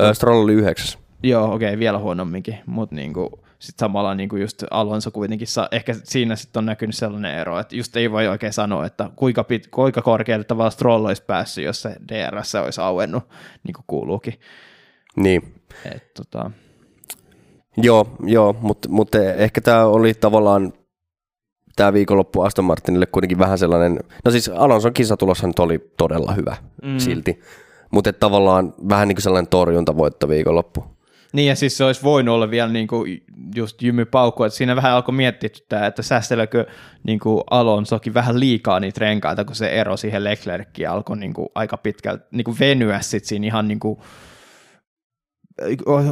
[0.00, 0.98] Öö, Stroll oli yhdeksäs.
[1.22, 5.94] Joo, okei, okay, vielä huonomminkin, mutta niinku, sitten samalla niinku just Alonso kuitenkin, saa, ehkä
[6.04, 9.66] siinä sitten on näkynyt sellainen ero, että just ei voi oikein sanoa, että kuinka, pit,
[9.66, 13.24] kuinka korkealle tavallaan Stroll olisi päässyt, jos se DRS olisi auennut,
[13.64, 14.34] niin kuin kuuluukin.
[15.16, 15.54] Niin.
[15.94, 16.50] Et, tota...
[17.76, 20.72] Joo, joo mutta, mutta ehkä tämä oli tavallaan
[21.76, 26.56] tämä viikonloppu Aston Martinille kuitenkin vähän sellainen, no siis Alonson kisatuloshan nyt oli todella hyvä
[26.82, 26.98] mm.
[26.98, 27.40] silti,
[27.90, 30.84] mutta tavallaan vähän niin kuin sellainen torjuntavoitto viikonloppu.
[31.32, 33.22] Niin ja siis se olisi voinut olla vielä niin kuin
[33.54, 35.50] just Jimmy Paukku, että siinä vähän alkoi miettiä,
[35.86, 36.66] että säästelekö
[37.04, 41.48] niin kuin Alonsokin vähän liikaa niitä renkaita, kun se ero siihen Leclerckiin alkoi niin kuin
[41.54, 43.98] aika pitkälti niin kuin venyä sitten siinä ihan niin kuin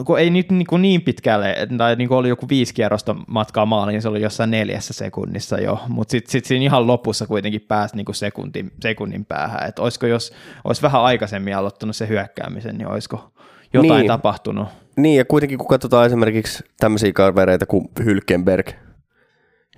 [0.07, 3.67] kun ei nyt niin, kuin niin pitkälle, tai niin kuin oli joku viisi kierrosta matkaa
[3.67, 7.61] maaliin, niin se oli jossain neljässä sekunnissa jo, mutta sitten sit siinä ihan lopussa kuitenkin
[7.61, 10.33] pääsi niin kuin sekuntin, sekunnin päähän, että olisiko jos
[10.65, 13.33] olisi vähän aikaisemmin aloittanut se hyökkäämisen, niin olisiko
[13.73, 14.07] jotain niin.
[14.07, 14.69] tapahtunut.
[14.97, 18.71] Niin, ja kuitenkin kun katsotaan esimerkiksi tämmöisiä kavereita kuin Hylkenberg,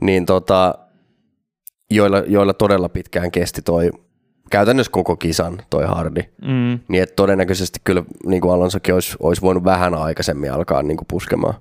[0.01, 0.75] niin tota,
[1.91, 3.91] joilla, joilla todella pitkään kesti toi
[4.51, 6.79] käytännössä koko kisan toi Hardi, mm.
[6.89, 11.09] niin että todennäköisesti kyllä niin kuin Alonsokin olisi, olisi voinut vähän aikaisemmin alkaa niin kuin
[11.11, 11.55] puskemaan.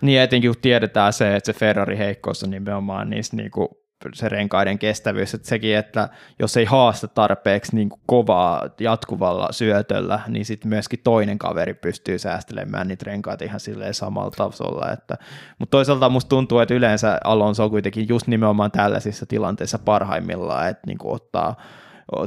[0.00, 3.68] Niin etenkin kun tiedetään se, että se Ferrari heikkous on nimenomaan niissä niin kuin
[4.14, 10.20] se renkaiden kestävyys, että sekin, että jos ei haasta tarpeeksi niin kuin kovaa jatkuvalla syötöllä,
[10.28, 14.92] niin sitten myöskin toinen kaveri pystyy säästelemään niitä renkaita ihan silleen samalla tasolla.
[14.92, 15.16] Että,
[15.58, 20.86] mutta toisaalta musta tuntuu, että yleensä Alonso on kuitenkin just nimenomaan tällaisissa tilanteissa parhaimmillaan, että
[20.86, 21.56] niin kuin ottaa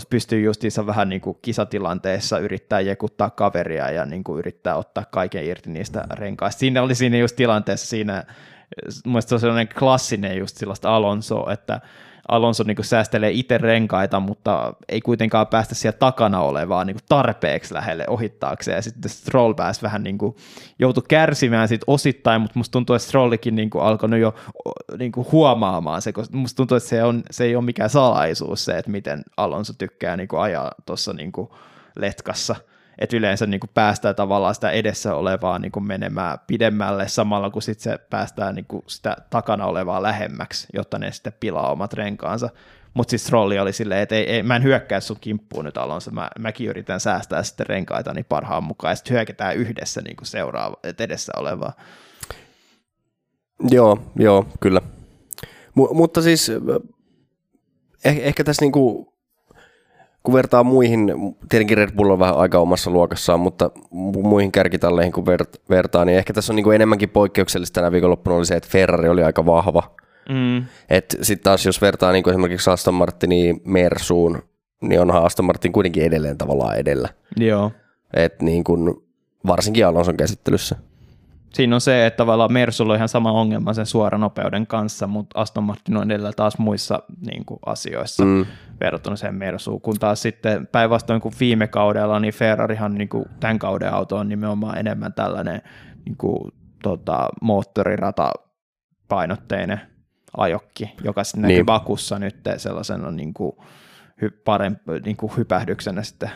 [0.09, 5.45] pystyy justiinsa vähän niin kuin kisatilanteessa yrittää jekuttaa kaveria ja niin kuin yrittää ottaa kaiken
[5.45, 6.59] irti niistä renkaista.
[6.59, 8.23] Siinä oli siinä just tilanteessa siinä,
[9.05, 11.81] mielestäni se on sellainen klassinen just sellaista Alonso, että
[12.27, 18.05] Alonso niin säästelee itse renkaita, mutta ei kuitenkaan päästä siellä takana olevaa niin tarpeeksi lähelle
[18.07, 18.75] ohittaakseen.
[18.75, 20.35] Ja sitten Stroll pääsi vähän niin kuin,
[20.79, 24.35] joutui kärsimään sit osittain, mutta musta tuntuu, että Strollikin niin kuin alkoi jo
[24.97, 28.65] niin kuin huomaamaan se, koska musta tuntuu, että se, on, se ei ole mikään salaisuus
[28.65, 31.31] se, että miten Alonso tykkää niin kuin ajaa tuossa niin
[31.95, 32.55] letkassa–
[32.99, 37.61] että yleensä niin kuin päästään tavallaan sitä edessä olevaa niin kuin menemään pidemmälle samalla, kun
[37.61, 42.49] sit se päästään niin kuin sitä takana olevaa lähemmäksi, jotta ne sitten pilaa omat renkaansa.
[42.93, 46.11] Mutta siis Strolli oli silleen, että ei, ei, mä en hyökkää sun kimppuun nyt Alonso,
[46.11, 50.27] mä, mäkin yritän säästää sitten renkaita niin parhaan mukaan, ja sitten hyökätään yhdessä niin kuin
[50.27, 51.73] seuraava, edessä olevaa.
[53.69, 54.81] Joo, joo, kyllä.
[55.75, 56.51] M- mutta siis
[58.07, 59.12] eh- ehkä tässä niinku
[60.23, 61.11] kun vertaa muihin,
[61.49, 63.71] tietenkin Red Bull on vähän aika omassa luokassaan, mutta
[64.23, 65.25] muihin kärkitalleihin kun
[65.69, 69.09] vertaa, niin ehkä tässä on niin kuin enemmänkin poikkeuksellista tänä viikonloppuna oli se, että Ferrari
[69.09, 69.83] oli aika vahva.
[70.29, 70.65] Mm.
[71.21, 74.41] Sitten taas jos vertaa niin kuin esimerkiksi Aston Martinin Mersuun,
[74.81, 77.09] niin onhan Aston Martin kuitenkin edelleen tavallaan edellä.
[77.37, 77.71] Joo.
[78.13, 78.93] Et niin kuin,
[79.47, 80.75] varsinkin Alonson käsittelyssä
[81.53, 85.63] siinä on se, että tavallaan Mersulla on ihan sama ongelma sen suoranopeuden kanssa, mutta Aston
[85.63, 88.45] Martin on edellä taas muissa niin kuin, asioissa mm.
[88.79, 93.59] verrattuna sen Mersuun, kun taas sitten päinvastoin kuin viime kaudella, niin Ferrarihan niin kuin, tämän
[93.59, 95.61] kauden auto on nimenomaan enemmän tällainen
[96.05, 96.51] niin kuin,
[96.83, 98.31] tota, moottorirata
[99.07, 99.81] painotteinen
[100.37, 101.49] ajokki, joka sitten niin.
[101.49, 103.51] näkyy Bakussa nyt sellaisena niin kuin,
[104.21, 106.29] hy, parempi, niin kuin hypähdyksenä sitten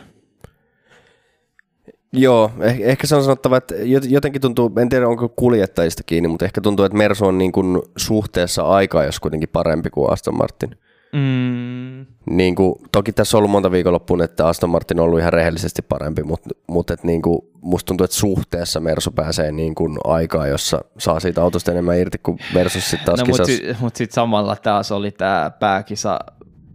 [2.13, 3.76] Joo, eh- ehkä se on sanottava, että
[4.10, 7.82] jotenkin tuntuu, en tiedä onko kuljettajista kiinni, mutta ehkä tuntuu, että Mersu on niin kuin
[7.98, 10.78] suhteessa aikaa jos kuitenkin parempi kuin Aston Martin.
[11.13, 12.06] Mm.
[12.30, 15.82] Niin kuin, toki tässä on ollut monta viikonloppuun, että Aston Martin on ollut ihan rehellisesti
[15.82, 20.48] parempi, mutta, mutta että niin kuin, musta tuntuu, että suhteessa Mersu pääsee niin kuin aikaa,
[20.48, 24.12] jossa saa siitä autosta enemmän irti kuin versus sitten taas no, Mutta sitten mut sit
[24.12, 26.20] samalla taas oli tämä pääkisa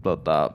[0.03, 0.51] tota,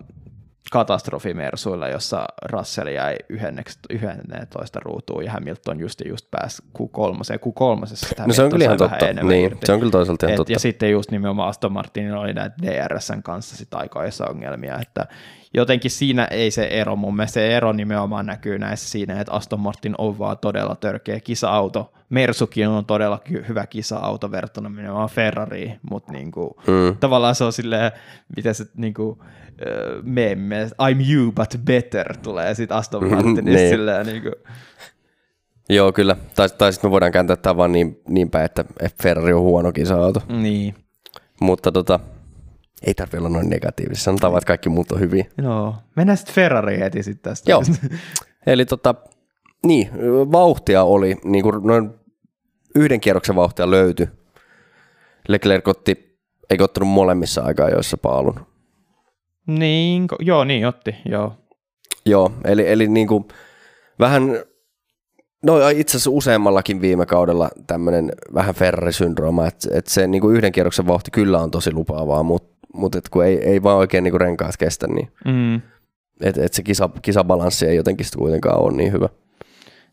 [0.72, 8.26] katastrofimersuilla, jossa Russell jäi 11 ruutuun ja Hamilton just, just pääsi Q3, Q3.
[8.28, 9.06] No se on kyllä ihan totta.
[9.24, 10.54] Niin, se on kyllä toisaalta ihan Et, totta.
[10.54, 15.08] Ja sitten just nimenomaan Aston Martinilla oli näitä DRSn kanssa sit aikaisessa ongelmia, että
[15.54, 19.60] jotenkin siinä ei se ero, mun mielestä se ero nimenomaan näkyy näissä siinä, että Aston
[19.60, 21.94] Martin on vaan todella törkeä kisa-auto.
[22.10, 26.98] Mersukin on todella hyvä kisa-auto verrattuna nimenomaan Ferrariin, mutta niinku, mm.
[27.00, 27.92] tavallaan se on silleen,
[28.36, 29.24] miten se niinku,
[30.04, 33.16] meme, I'm you but better tulee sitten Aston mm-hmm.
[33.16, 33.70] Martinista niin.
[33.70, 34.34] silleen niin kuin.
[35.70, 36.16] Joo, kyllä.
[36.36, 38.66] Tai, tai sitten me voidaan kääntää tämä vaan niin, niin päin, että
[39.04, 40.22] Ferrari on huono kisa-auto.
[40.30, 40.76] Niin.
[41.42, 42.00] Mutta tota,
[42.86, 44.04] ei tarvitse olla noin negatiivisia.
[44.04, 45.26] Sanotaan vaan, että kaikki muut on hyviä.
[45.38, 45.76] Joo.
[45.96, 47.52] Mennään sitten Ferrari heti sitten tästä.
[47.52, 47.64] Joo.
[48.48, 48.96] Eli tota,
[49.66, 49.90] niin,
[50.32, 51.90] vauhtia oli, niin kuin noin
[52.76, 54.08] yhden kierroksen vauhtia löytyi.
[55.28, 58.40] Leclerc otti, eikö ottanut molemmissa aikaa joissa paalun.
[59.48, 61.34] Niin, joo, niin otti, joo.
[62.06, 63.26] Joo, eli, eli niin kuin
[64.00, 64.24] vähän,
[65.44, 70.52] no itse asiassa useammallakin viime kaudella tämmöinen vähän Ferrari-syndrooma, että, että se niin kuin yhden
[70.52, 74.12] kierroksen vauhti kyllä on tosi lupaavaa, mutta, mutta et kun ei, ei vaan oikein niin
[74.12, 75.62] kuin renkaat kestä, niin mm.
[76.22, 79.10] että et se kisa, kisabalanssi ei jotenkin kuitenkaan ole niin hyvä.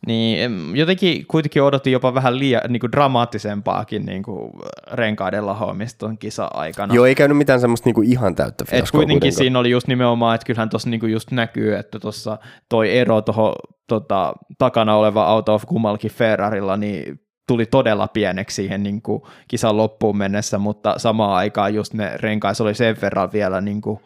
[0.06, 4.52] Niin jotenkin kuitenkin odotin jopa vähän liian niin kuin dramaattisempaakin niin kuin
[4.92, 6.94] renkaiden lahoamista tuon kisa-aikana.
[6.94, 8.78] Joo, ei käynyt mitään semmoista niin kuin ihan täyttä fiaskoa.
[8.78, 9.38] Et kuitenkin kuitenkaan.
[9.38, 12.38] siinä oli just nimenomaan, että kyllähän tuossa niin just näkyy, että tuossa
[12.68, 13.54] toi ero tuohon
[13.88, 19.76] tota, takana oleva auto of kummallakin Ferrarilla, niin tuli todella pieneksi siihen niin kuin kisan
[19.76, 24.00] loppuun mennessä, mutta samaan aikaan just ne renkais oli sen verran vielä niin kuin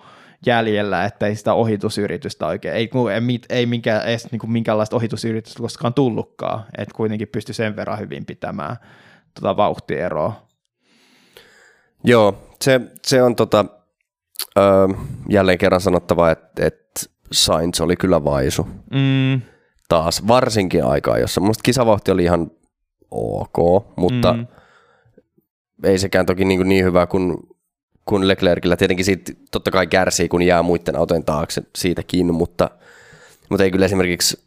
[0.47, 5.61] jäljellä, että ei sitä ohitusyritystä oikein, ei, ei, ei minkä, edes niin kuin minkäänlaista ohitusyritystä
[5.63, 8.77] koskaan tullutkaan, että kuitenkin pystyi sen verran hyvin pitämään
[9.35, 10.49] tota vauhtieroa.
[12.05, 13.65] Joo, se, se on tota,
[14.59, 14.61] ö,
[15.29, 17.01] jälleen kerran sanottava, että, että
[17.33, 18.69] Sainz oli kyllä vaisu.
[18.95, 19.41] Mm.
[19.89, 22.51] Taas, varsinkin aikaa, jossa musta kisavauhti oli ihan
[23.11, 24.47] ok, mutta mm.
[25.85, 27.37] ei sekään toki niin, niin hyvä kuin,
[28.09, 28.77] kuin Leclercillä.
[28.77, 32.71] Tietenkin siitä totta kai kärsii, kun jää muiden autojen taakse siitäkin, mutta,
[33.49, 34.43] mutta ei kyllä esimerkiksi,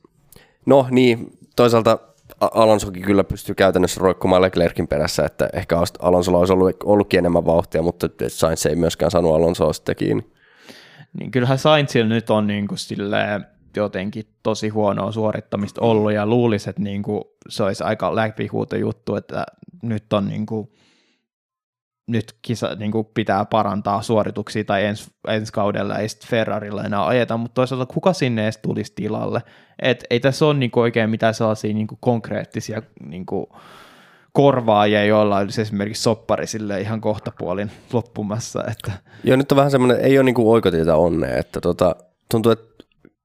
[0.65, 1.99] no niin, toisaalta
[2.41, 7.81] Alonsokin kyllä pystyy käytännössä roikkumaan Leclerkin perässä, että ehkä Alonsolla olisi ollut, ollutkin enemmän vauhtia,
[7.81, 10.25] mutta Sainz ei myöskään saanut Alonsoa sitten kiinni.
[11.19, 12.77] Niin kyllähän Sainzilla nyt on niin kuin
[13.75, 19.15] jotenkin tosi huonoa suorittamista ollut ja luulisi, että niin kuin se olisi aika läpihuuto juttu,
[19.15, 19.45] että
[19.81, 20.71] nyt on niin kuin,
[22.07, 27.07] nyt kisa niin kuin pitää parantaa suorituksia tai ens, ensi kaudella ei sitten Ferrarilla enää
[27.07, 29.41] ajeta, mutta toisaalta kuka sinne edes tulisi tilalle?
[29.81, 33.45] Et ei tässä ole niin kuin oikein mitään sellaisia niin kuin konkreettisia niin kuin
[34.33, 38.63] korvaajia, joilla olisi esimerkiksi soppari sille ihan kohtapuolin loppumassa.
[38.71, 38.91] Että.
[39.23, 41.95] Joo, nyt on vähän semmoinen, ei ole niin kuin oikotietä onnea, että tota,
[42.31, 42.83] tuntuu, että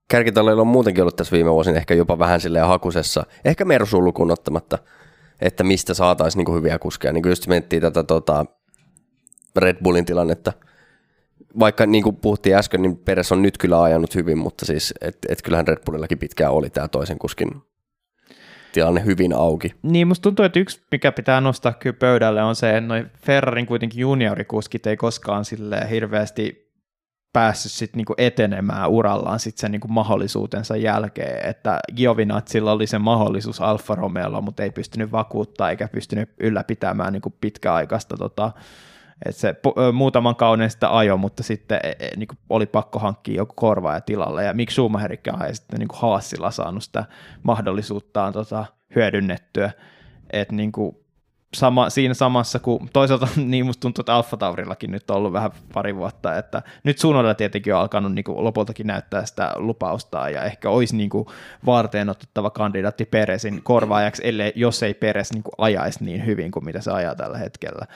[0.08, 4.30] kärkitalleilla on muutenkin ollut tässä viime vuosina ehkä jopa vähän silleen hakusessa, ehkä Mersu lukuun
[4.30, 4.78] ottamatta,
[5.40, 7.12] että mistä saataisiin niin hyviä kuskeja.
[7.12, 8.46] Niin kuin just miettii tätä tota,
[9.60, 10.52] Red Bullin tilannetta.
[11.58, 15.18] Vaikka niin kuin puhuttiin äsken, niin Peres on nyt kyllä ajanut hyvin, mutta siis et,
[15.28, 17.48] et kyllähän Red Bullillakin pitkään oli tämä toisen kuskin
[18.72, 19.74] tilanne hyvin auki.
[19.82, 23.66] Niin, musta tuntuu, että yksi, mikä pitää nostaa kyllä pöydälle, on se, että noin Ferrarin
[23.66, 26.66] kuitenkin juniorikuskit ei koskaan sille hirveästi
[27.32, 33.60] päässyt sit niinku etenemään urallaan sit sen niinku mahdollisuutensa jälkeen, että Giovinazzilla oli se mahdollisuus
[33.60, 38.52] Alfa Romeolla, mutta ei pystynyt vakuuttaa eikä pystynyt ylläpitämään niinku pitkäaikaista tota,
[39.24, 39.54] että se
[39.92, 41.80] muutaman kauden sitä ajo, mutta sitten
[42.16, 46.82] niin oli pakko hankkia joku korvaaja tilalle, ja miksi Schumacherikään ei sitten niin Haasilla saanut
[46.82, 47.04] sitä
[47.42, 49.70] mahdollisuuttaan tota, hyödynnettyä,
[50.30, 50.96] että niin kuin
[51.54, 55.50] sama, siinä samassa, kun toisaalta niin musta tuntuu, että Alfa Taurillakin nyt on ollut vähän
[55.72, 60.42] pari vuotta, että nyt Sunoda tietenkin on alkanut niin kuin lopultakin näyttää sitä lupausta ja
[60.42, 61.26] ehkä olisi niin kuin
[61.66, 66.64] varteen otettava kandidaatti Peresin korvaajaksi, ellei, jos ei Peres niin kuin ajaisi niin hyvin kuin
[66.64, 67.86] mitä se ajaa tällä hetkellä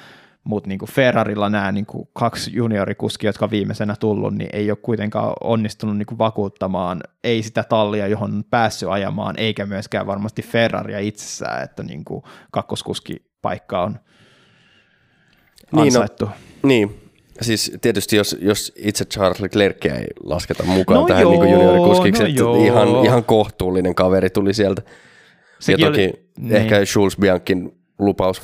[0.44, 4.78] mutta niin Ferrarilla nämä niin kuin kaksi juniorikuskia, jotka on viimeisenä tullut, niin ei ole
[4.82, 10.42] kuitenkaan onnistunut niin kuin vakuuttamaan, ei sitä tallia, johon on päässyt ajamaan, eikä myöskään varmasti
[10.42, 13.98] Ferraria itsessään, että niin kuin kakkoskuskipaikka on
[15.72, 16.24] ansaittu.
[16.24, 17.10] Niin, no, niin.
[17.40, 22.22] Siis tietysti jos, jos itse Charles Leclerc ei lasketa mukaan no tähän joo, niin juniorikuskiksi,
[22.22, 22.64] no että joo.
[22.64, 24.82] ihan, ihan kohtuullinen kaveri tuli sieltä.
[25.60, 26.86] Sekin ja toki oli, ehkä niin.
[26.96, 28.40] Jules Biancin lupaus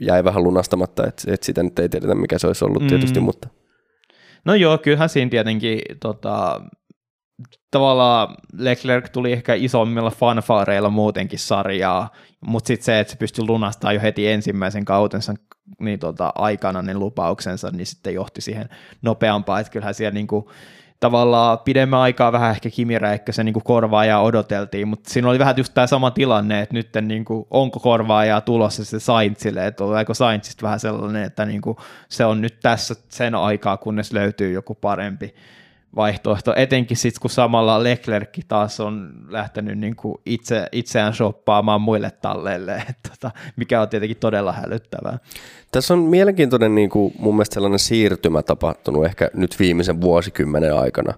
[0.00, 2.88] jäi vähän lunastamatta, että et sitä nyt ei tiedetä, mikä se olisi ollut mm.
[2.88, 3.48] tietysti, mutta...
[4.44, 6.60] No joo, kyllähän siinä tietenkin tota,
[7.70, 12.10] tavallaan Leclerc tuli ehkä isommilla fanfaareilla muutenkin sarjaa,
[12.40, 15.34] mutta sitten se, että se pystyi lunastamaan jo heti ensimmäisen kautensa
[15.80, 18.68] niin tota, aikana ne lupauksensa, niin sitten johti siihen
[19.02, 20.50] nopeampaan, että kyllähän siellä niinku,
[21.00, 25.74] tavallaan pidemmän aikaa vähän ehkä Kimi Räikkösen niin korvaajaa odoteltiin, mutta siinä oli vähän just
[25.74, 30.62] tämä sama tilanne, että nyt niin kuin, onko korvaajaa tulossa se Saintsille, että tuleeko Saintsista
[30.62, 31.76] vähän sellainen, että niin kuin,
[32.08, 35.34] se on nyt tässä sen aikaa, kunnes löytyy joku parempi
[35.96, 42.10] vaihtoehto, etenkin sitten kun samalla Leclerc taas on lähtenyt niin kuin itse, itseään shoppaamaan muille
[42.10, 45.18] talleille, että, tota, mikä on tietenkin todella hälyttävää.
[45.72, 51.14] Tässä on mielenkiintoinen niin kuin, mun mielestä sellainen siirtymä tapahtunut ehkä nyt viimeisen vuosikymmenen aikana.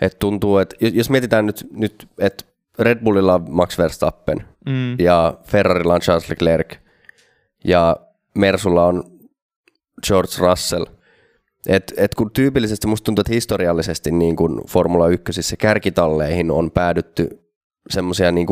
[0.00, 2.44] Et tuntuu, että jos mietitään nyt, nyt että
[2.78, 4.98] Red Bullilla on Max Verstappen mm.
[4.98, 6.76] ja Ferrarilla on Charles Leclerc
[7.64, 7.96] ja
[8.34, 9.04] Mersulla on
[10.06, 10.84] George Russell–
[11.66, 17.44] et, et kun tyypillisesti musta tuntuu, että historiallisesti niin kuin Formula 1 kärkitalleihin on päädytty
[17.90, 18.46] semmoisia niin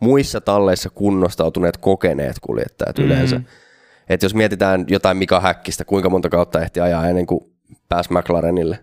[0.00, 3.12] muissa talleissa kunnostautuneet kokeneet kuljettajat mm-hmm.
[3.12, 3.40] yleensä.
[4.08, 7.40] Et jos mietitään jotain Mika Häkkistä, kuinka monta kautta ehti ajaa ennen kuin
[7.88, 8.78] pääsi McLarenille.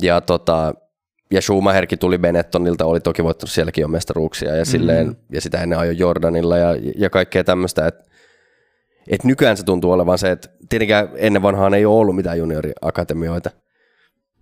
[0.00, 0.74] Ja, tota,
[1.30, 4.70] ja Schumacherkin tuli Benettonilta, oli toki voittanut sielläkin jo mestaruuksia ja, mm-hmm.
[4.70, 7.86] silleen, ja sitä ennen ajoi Jordanilla ja, ja kaikkea tämmöistä.
[7.86, 8.04] Että
[9.08, 13.50] et nykyään se tuntuu olevan se, että tietenkään ennen vanhaan ei ole ollut mitään junioriakatemioita.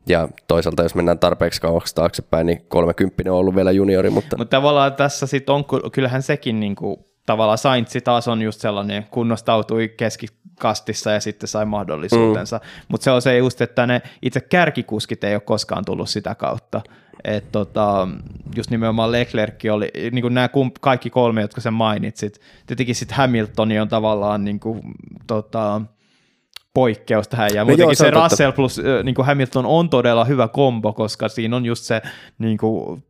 [0.08, 4.10] Ja toisaalta, jos mennään tarpeeksi kauaksi taaksepäin, niin 30 on ollut vielä juniori.
[4.10, 6.96] Mutta, mutta tavallaan tässä sitten on, kyllähän sekin niin kuin,
[7.26, 12.56] tavallaan Saintsi taas on just sellainen, kunnostautui keskikastissa ja sitten sai mahdollisuutensa.
[12.56, 12.84] Mm.
[12.88, 16.80] Mutta se on se just, että ne itse kärkikuskit ei ole koskaan tullut sitä kautta.
[17.24, 18.08] Että tota,
[18.56, 20.48] just nimenomaan Leclerc oli, niin kuin nämä
[20.80, 24.80] kaikki kolme, jotka sä mainitsit, tietenkin sitten Hamiltoni on tavallaan niin kuin,
[25.26, 25.82] tota,
[26.74, 27.50] poikkeus tähän.
[27.54, 28.10] Ja No muutenkin joo, se se.
[28.10, 32.02] Russell plus niin kuin Hamilton on todella hyvä kombo, koska siinä on just se
[32.38, 33.04] niin kuin,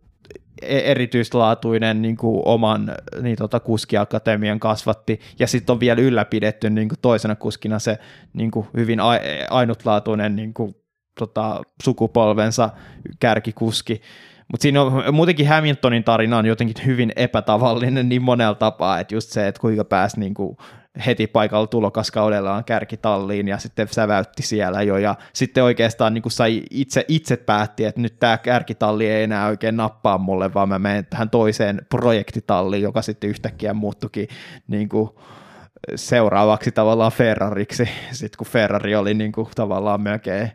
[0.63, 6.89] e- erityislaatuinen niin kuin oman niin tota, kuskiakatemian kasvatti, ja sitten on vielä ylläpidetty niin
[6.89, 7.99] kuin toisena kuskina se
[8.33, 9.21] niin kuin hyvin a-
[9.51, 10.75] ainutlaatuinen niin kuin,
[11.19, 12.71] tota, sukupolvensa
[13.21, 14.03] kärkikuski.
[14.53, 19.31] Mutta siinä on muutenkin Hamiltonin tarina on jotenkin hyvin epätavallinen niin monella tapaa, että just
[19.31, 20.57] se, että kuinka pääsi niin kuin
[21.07, 27.05] heti paikalla tulokaskaudellaan kärkitalliin ja sitten säväytti siellä jo ja sitten oikeastaan niin sai itse,
[27.09, 31.31] itse päätti, että nyt tämä kärkitalli ei enää oikein nappaa mulle, vaan mä menen tähän
[31.31, 34.29] toiseen projektitalliin, joka sitten yhtäkkiä muuttukin
[34.69, 34.89] niin
[35.95, 40.51] seuraavaksi tavallaan Ferrariksi, sitten kun Ferrari oli niin tavallaan melkein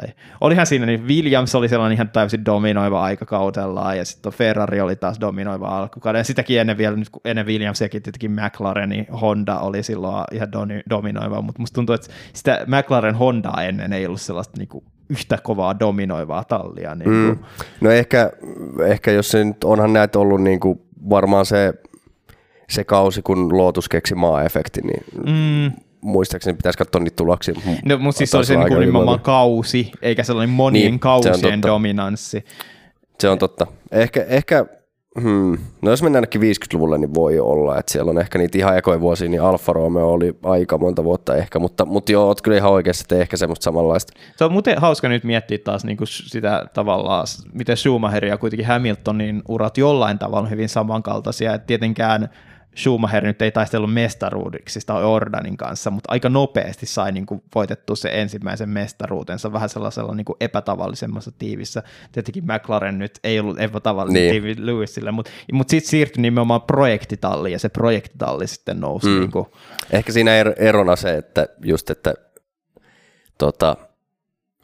[0.00, 0.08] tai
[0.40, 5.20] olihan siinä, niin Williams oli sellainen ihan täysin dominoiva aikakaudellaan, ja sitten Ferrari oli taas
[5.20, 9.82] dominoiva alkukauden, ja sitäkin ennen vielä, nyt kun ennen Williamsiakin tietenkin McLaren, niin Honda oli
[9.82, 14.58] silloin ihan doni- dominoiva, mutta musta tuntuu, että sitä McLaren Hondaa ennen ei ollut sellaista
[14.58, 16.94] niin kuin yhtä kovaa dominoivaa tallia.
[16.94, 17.38] Niin kuin.
[17.38, 17.38] Mm.
[17.80, 18.30] No ehkä,
[18.86, 21.74] ehkä jos se nyt onhan näitä ollut niin kuin varmaan se,
[22.68, 25.72] se kausi, kun Lotus keksi maa-efekti, niin Mm.
[26.02, 27.54] Muistaakseni pitäisi katsoa niitä tuloksia.
[27.84, 30.54] No, mutta siis se oli Taisi se olla niin aika kuin nimenomaan kausi, eikä sellainen
[30.54, 32.44] monien Niin, kausien dominanssi.
[33.20, 33.66] Se on totta.
[33.92, 34.66] Ehkä, ehkä
[35.20, 35.58] hmm.
[35.82, 39.00] no jos mennään ainakin 50-luvulle, niin voi olla, että siellä on ehkä niitä ihan ekoja
[39.00, 42.72] vuosia, niin Alfa Romeo oli aika monta vuotta ehkä, mutta, mutta joo, oot kyllä ihan
[42.72, 44.12] oikeassa, että ehkä semmoista samanlaista.
[44.36, 48.66] Se on muuten hauska nyt miettiä taas niin kuin sitä tavallaan, miten Schumacher ja kuitenkin
[48.66, 51.54] Hamiltonin urat jollain tavalla on hyvin samankaltaisia.
[51.54, 52.28] Et tietenkään
[52.76, 57.96] Schumacher nyt ei taistellut mestaruudiksi sitä Ordanin kanssa, mutta aika nopeasti sai niin kuin voitettua
[57.96, 61.82] se ensimmäisen mestaruutensa vähän sellaisella niin kuin epätavallisemmassa tiivissä.
[62.12, 64.30] Tietenkin McLaren nyt ei ollut epätavallinen Niin.
[64.30, 69.06] tiivi Lewisille, mutta, mutta sitten siirtyi nimenomaan projektitalliin ja se projektitalli sitten nousi.
[69.06, 69.12] Mm.
[69.14, 69.20] Mm.
[69.20, 69.46] Niin kuin,
[69.90, 72.14] Ehkä siinä er- erona se, että just, että
[73.38, 73.76] tota,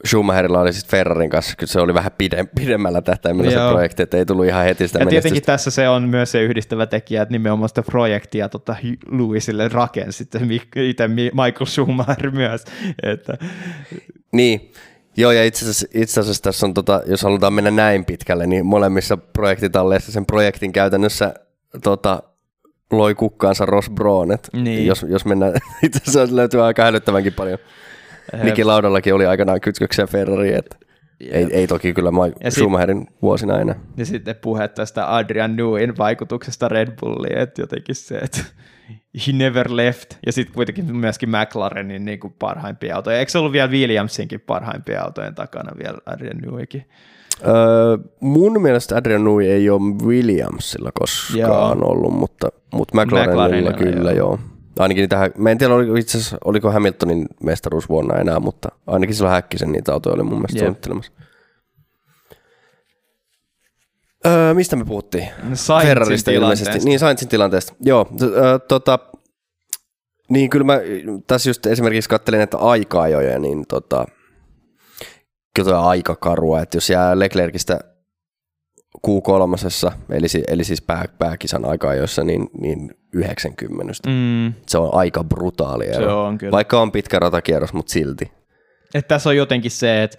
[0.07, 3.71] Schumacherilla oli sitten Ferrarin kanssa, kyllä se oli vähän pide- pidemmällä tähtäimellä se Joo.
[3.71, 5.51] projekti, että ei tullut ihan heti sitä Ja tietenkin menestystä.
[5.51, 8.75] tässä se on myös se yhdistävä tekijä, että nimenomaan sitä projektia tota,
[9.11, 12.63] Lewisille rakensi sitten itse Michael Schumacher myös.
[13.03, 13.37] Että,
[14.31, 14.71] Niin,
[15.17, 18.65] joo ja itse asiassa, itse asiassa tässä on, tota, jos halutaan mennä näin pitkälle, niin
[18.65, 21.33] molemmissa projektitalleissa sen projektin käytännössä
[21.83, 22.23] tota,
[22.91, 23.89] loi kukkaansa Ross
[24.33, 24.85] et Niin.
[24.87, 27.59] jos, jos mennään, itse asiassa löytyy aika hälyttävänkin paljon.
[28.43, 30.77] Niki Laudallakin oli aikanaan kytköksiä Ferrariin, että
[31.31, 33.75] ei, ei toki kyllä Ma- Ja sit- Schumacherin vuosina enää.
[33.97, 38.39] ja sitten puhe tästä Adrian Newin vaikutuksesta Red Bulliin, että jotenkin se, että
[39.27, 43.19] he never left, ja sitten kuitenkin myöskin McLarenin niin kuin parhaimpia autoja.
[43.19, 46.85] Eikö se ollut vielä Williamsinkin parhaimpia autojen takana vielä Adrian Newinkin?
[47.47, 51.39] Öö, mun mielestä Adrian Newey ei ole Williamsilla koskaan
[51.79, 51.91] Joo.
[51.91, 54.27] ollut, mutta, mutta McLarenilla, McLarenilla, kyllä joo.
[54.27, 54.39] joo.
[54.79, 59.33] Ainakin tähän, mä en tiedä oliko, itse asiassa, oliko Hamiltonin mestaruusvuonna enää, mutta ainakin silloin
[59.33, 60.65] Häkkisen niitä autoja oli mun mielestä Jep.
[60.65, 61.11] suunnittelemassa.
[64.25, 65.29] Öö, mistä me puhuttiin?
[65.53, 66.79] Sainzin Ferrarista ilmeisesti.
[66.79, 67.73] Niin, Sainzin tilanteesta.
[67.81, 68.99] Joo, t- ö, tota,
[70.29, 70.79] niin kyllä mä
[71.27, 74.05] tässä just esimerkiksi kattelin, että aika-ajoja, niin tota,
[75.55, 77.79] kyllä aika karua, että jos jää Leclercistä
[79.07, 83.93] Q3, eli, si- eli siis pää, pääkisan aika-ajoissa, niin, niin 90.
[84.07, 86.05] Mm, Se on aika brutaali ero.
[86.07, 86.51] se on kyllä.
[86.51, 88.31] Vaikka on pitkä ratakierros, mutta silti.
[88.93, 90.17] että tässä on jotenkin se, että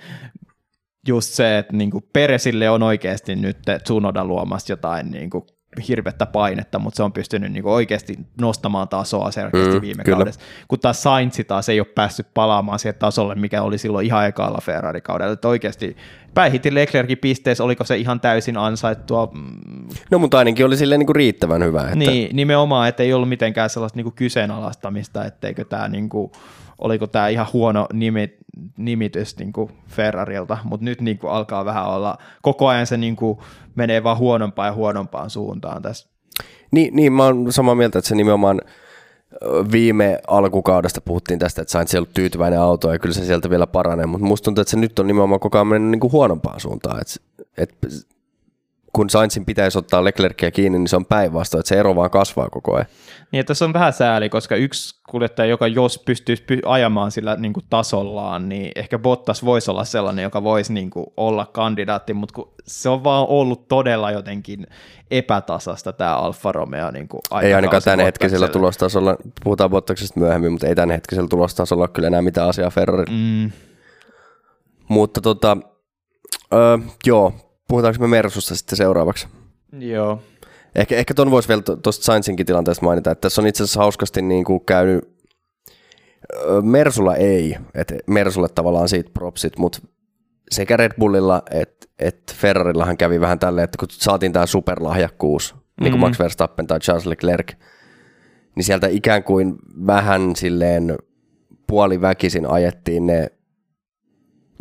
[1.09, 5.46] just se, että niinku Peresille on oikeasti nyt Tsunoda luomassa jotain niinku
[5.88, 10.16] hirvettä painetta, mutta se on pystynyt niinku oikeasti nostamaan tasoa selkeästi Mm, viime kyllä.
[10.16, 10.40] kaudessa.
[10.68, 14.59] Kun taas Sainz taas ei ole päässyt palaamaan siihen tasolle, mikä oli silloin ihan ekalla
[14.62, 15.33] Ferrari-kaudella.
[15.33, 15.96] Että oikeasti
[16.35, 19.28] päihitti Leclerkin pisteessä, oliko se ihan täysin ansaittua?
[19.33, 21.83] Mm, No mutta ainakin oli silleen niinku riittävän hyvä.
[21.83, 26.33] Että, Niin, nimenomaan, että ei ollut mitenkään sellaista niinku kyseenalaistamista, etteikö tämä niinku,
[26.78, 28.37] oliko tämä ihan huono nimi,
[28.76, 33.42] nimitys niinku Ferrarilta, mutta nyt niinku alkaa vähän olla, koko ajan se niinku
[33.74, 36.08] menee vaan huonompaan ja huonompaan suuntaan tässä.
[36.70, 38.60] Niin, niin, mä oon samaa mieltä, että se nimenomaan
[39.72, 43.66] viime alkukaudesta puhuttiin tästä, että Sainz ei ollut tyytyväinen auto ja kyllä se sieltä vielä
[43.66, 46.60] paranee, mutta musta tuntuu, että se nyt on nimenomaan koko ajan mennyt niin kuin huonompaan
[46.60, 47.00] suuntaan.
[47.00, 47.88] Että, että
[48.92, 52.48] kun Sainzin pitäisi ottaa Leclercia kiinni, niin se on päinvastoin, että se ero vaan kasvaa
[52.50, 52.87] koko ajan.
[53.33, 57.37] Niin, että tässä on vähän sääli, koska yksi kuljettaja, joka jos pystyisi py- ajamaan sillä
[57.37, 62.14] niin kuin tasollaan, niin ehkä Bottas voisi olla sellainen, joka voisi niin kuin olla kandidaatti,
[62.14, 64.66] mutta kun se on vaan ollut todella jotenkin
[65.11, 70.66] epätasasta tämä Alfa Romeo niin kuin Ei ainakaan tämän hetkisellä tulostasolla, puhutaan Bottaksesta myöhemmin, mutta
[70.66, 73.05] ei tämän hetkisellä tulostasolla ole kyllä enää mitään asiaa Ferrari.
[73.11, 73.51] Mm,
[74.88, 75.57] Mutta tota,
[76.53, 77.32] öö, joo,
[77.71, 79.29] puhutaanko me Mersusta sitten seuraavaksi?
[79.79, 80.23] joo.
[80.75, 84.23] Ehkä, ehkä ton voisi vielä tuosta Sainzinkin tilanteesta mainita, että tässä on itse asiassa hauskasti
[84.23, 85.11] niin kuin käynyt
[86.62, 89.79] Mersulla ei, että Mersulle tavallaan siitä propsit, mutta
[90.51, 95.85] sekä Red Bullilla että et Ferrarillahan kävi vähän tälleen, että kun saatiin tämä superlahjakkuus, mm-hmm.
[95.85, 97.53] niin kuin Max Verstappen tai Charles Leclerc,
[98.57, 99.57] niin sieltä ikään kuin
[99.87, 100.97] vähän silleen
[101.66, 103.31] puoliväkisin ajettiin ne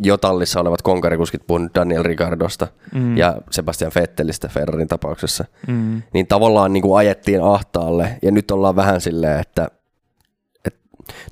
[0.02, 3.16] jo tallissa olevat konkarikuskit, puhun Daniel Ricardosta mm.
[3.16, 6.02] ja Sebastian Vettelistä Ferrarin tapauksessa, mm.
[6.14, 9.68] niin tavallaan niin kuin ajettiin ahtaalle ja nyt ollaan vähän silleen, että,
[10.64, 10.80] että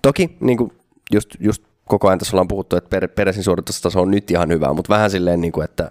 [0.02, 0.72] toki niin kuin
[1.12, 4.72] just, just koko ajan tässä ollaan puhuttu, että per, Peresin suoritustaso on nyt ihan hyvä,
[4.72, 5.90] mutta vähän silleen, niin kuin, että,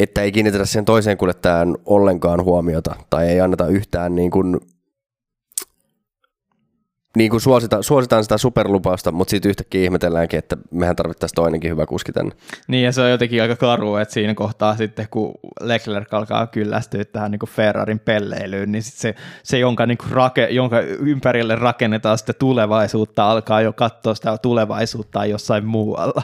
[0.00, 4.60] että ei kiinnitetä siihen toiseen kuljettajan ollenkaan huomiota tai ei anneta yhtään niin kuin
[7.16, 11.86] niin kuin suosita, suositaan sitä superlupausta, mutta sitten yhtäkkiä ihmetelläänkin, että mehän tarvittaisiin toinenkin hyvä
[11.86, 12.32] kuski tänne.
[12.68, 17.04] Niin ja se on jotenkin aika karu, että siinä kohtaa sitten kun Leclerc alkaa kyllästyä
[17.04, 21.56] tähän niin kuin Ferrarin pelleilyyn, niin sit se, se jonka, niin kuin rake, jonka ympärille
[21.56, 26.22] rakennetaan sitä tulevaisuutta, alkaa jo katsoa sitä tulevaisuutta jossain muualla.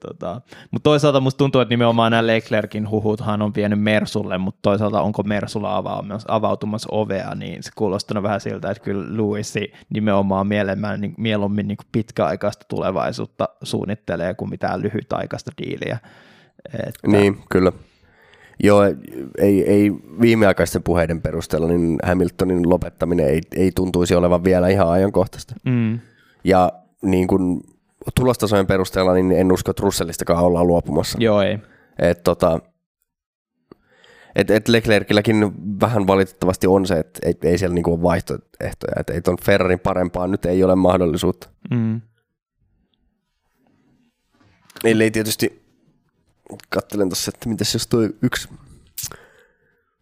[0.00, 0.40] Tota.
[0.70, 5.22] Mutta toisaalta musta tuntuu, että nimenomaan nämä Leclerkin huhuthan on vienyt Mersulle, mutta toisaalta onko
[5.22, 5.82] Mersulla
[6.28, 11.78] avautumassa ovea, niin se kuulostaa vähän siltä, että kyllä Lewisi nimenomaan mielemmän, niin, mieluummin niin
[11.92, 15.98] pitkäaikaista tulevaisuutta suunnittelee kuin mitään lyhytaikaista diiliä.
[16.72, 17.08] Että...
[17.08, 17.72] Niin, kyllä.
[18.62, 18.84] Joo,
[19.38, 25.54] ei, ei viimeaikaisten puheiden perusteella, niin Hamiltonin lopettaminen ei, ei tuntuisi olevan vielä ihan ajankohtaista.
[25.64, 25.98] Mm.
[26.44, 27.60] Ja niin kuin
[28.14, 31.18] tulostasojen perusteella, niin en usko, että Russellistakaan ollaan luopumassa.
[31.20, 31.58] Joo, ei.
[31.98, 32.60] Et, tota,
[34.34, 39.12] et, et Leclercilläkin vähän valitettavasti on se, että ei, ei siellä niinku ole vaihtoehtoja, että
[39.12, 41.48] ei tuon Ferrarin parempaan nyt ei ole mahdollisuutta.
[41.70, 42.00] Mm.
[44.84, 45.62] ei tietysti,
[46.68, 48.48] kattelen tuossa, että mitäs jos toi yksi,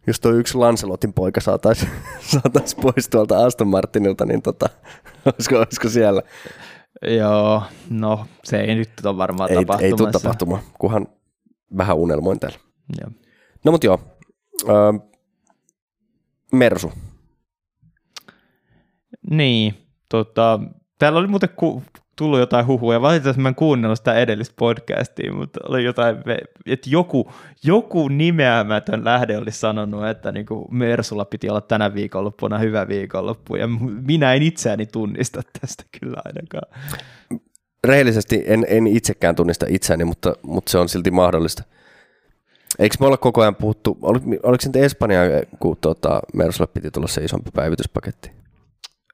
[0.07, 1.91] jos toi yksi Lancelotin poika saataisiin
[2.31, 4.69] saatais pois tuolta Aston Martinilta, niin tota,
[5.25, 6.21] olisiko, olisiko siellä
[7.01, 9.85] Joo, no se ei nyt ole varmaan ei, tapahtumassa.
[9.85, 11.07] Ei tule tapahtumaan, kunhan
[11.77, 12.57] vähän unelmoin täällä.
[13.01, 13.11] Joo.
[13.65, 13.99] No mut joo,
[14.69, 14.93] öö,
[16.51, 16.91] Mersu.
[19.29, 19.73] Niin,
[20.09, 20.59] tota,
[20.99, 21.83] täällä oli muuten ku,
[22.15, 23.01] tullut jotain huhuja.
[23.01, 26.17] Valitettavasti mä en kuunnellut sitä edellistä podcastia, mutta oli jotain,
[26.65, 27.31] että joku,
[27.63, 33.55] joku nimeämätön lähde oli sanonut, että niin kuin Mersulla piti olla tänä viikonloppuna hyvä viikonloppu,
[33.55, 33.67] ja
[34.07, 36.67] minä en itseäni tunnista tästä kyllä ainakaan.
[37.83, 41.63] Rehellisesti en, en itsekään tunnista itseäni, mutta, mutta se on silti mahdollista.
[42.79, 45.19] Eikö me olla koko ajan puhuttu, oliko, oliko se nyt Espanja,
[45.59, 48.44] kun tuota, Mersulle piti tulla se isompi päivityspaketti?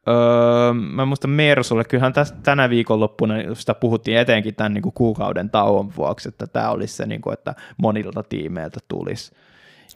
[0.07, 5.49] Öö, mä muistan Mersulle, kyllähän tästä, tänä viikonloppuna sitä puhuttiin etenkin tämän niin kuin kuukauden
[5.49, 9.31] tauon vuoksi, että tämä olisi se, niin kuin, että monilta tiimeiltä tulisi.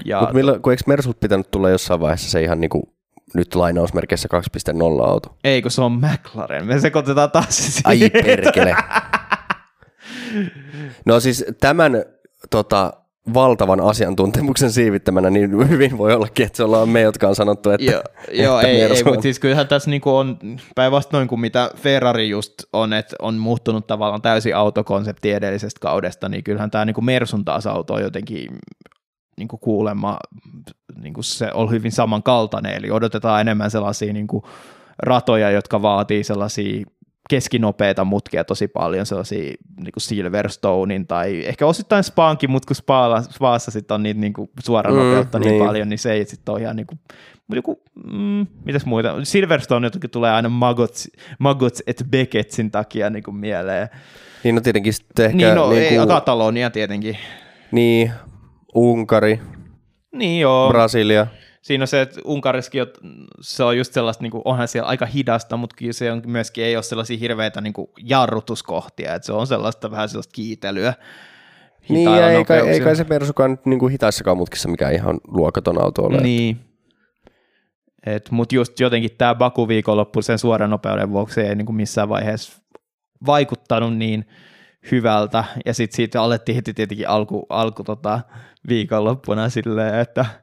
[0.05, 2.83] Ja Mut millä, kun eikö Mersulta pitänyt tulla jossain vaiheessa se ihan niin kuin
[3.33, 4.29] nyt lainausmerkeissä
[5.01, 5.35] 2.0 auto?
[5.43, 6.65] Ei, kun se on McLaren.
[6.65, 8.75] Me sekoitetaan taas Ai perkele.
[11.05, 12.05] no siis tämän
[12.49, 12.93] tota,
[13.33, 17.91] valtavan asiantuntemuksen siivittämänä, niin hyvin voi ollakin, että se ollaan me, jotka on sanottu, että
[17.91, 18.01] Joo,
[18.43, 20.37] joo ei, ei mutta siis kyllähän tässä niinku on
[20.75, 26.43] päinvastoin kuin mitä Ferrari just on, että on muuttunut tavallaan täysin autokonsepti edellisestä kaudesta, niin
[26.43, 28.47] kyllähän tämä niinku Mersun taas auto on jotenkin
[29.37, 30.17] niinku kuulemma
[31.01, 34.47] niinku se on hyvin samankaltainen, eli odotetaan enemmän sellaisia niinku
[34.97, 36.85] ratoja, jotka vaatii sellaisia
[37.29, 39.43] keskinopeita mutkia tosi paljon, sellaisia
[39.77, 44.33] niin kuin Silverstonein tai ehkä osittain Spaankin, mutta kun Spaalla, Spaassa sitten on niitä niin
[44.33, 46.99] kuin suoranopeutta mm, niin, niin, paljon, niin se ei sitten ole ihan niin kuin,
[47.53, 53.35] joku, mm, mitäs muita, Silverstone jotenkin tulee aina Magots, Magots et Beckettsin takia niin kuin
[53.35, 53.89] mieleen.
[54.43, 55.37] Niin no tietenkin sitten ehkä...
[55.37, 57.17] Niin no, niin kuin, ei, Katalonia tietenkin.
[57.71, 58.11] Niin,
[58.75, 59.41] Unkari.
[60.11, 60.69] Niin joo.
[60.69, 61.27] Brasilia
[61.65, 62.81] siinä on se, että Unkariskin
[63.41, 66.63] se on just sellaista, niin kuin, onhan siellä aika hidasta, mutta kyllä se on myöskin
[66.63, 70.93] ei ole sellaisia hirveitä niin kuin jarrutuskohtia, että se on sellaista vähän sellaista kiitelyä.
[71.89, 75.19] Niin, ja ei kai, ei kai se Mersukaan nyt niin kuin hitaissakaan mutkissa mikä ihan
[75.27, 76.21] luokaton auto ole.
[76.21, 76.59] Niin.
[78.31, 82.61] Mutta just jotenkin tämä Baku-viikonloppu sen suoran nopeuden vuoksi ei niin kuin missään vaiheessa
[83.25, 84.25] vaikuttanut niin
[84.91, 88.19] hyvältä, ja sitten siitä alettiin heti tietenkin alku, alku tota,
[88.67, 90.25] viikonloppuna silleen, että–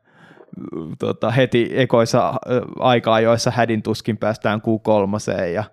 [0.98, 2.34] tota, heti ekoissa
[2.78, 5.64] aikaa, joissa hädin tuskin päästään Q3 ja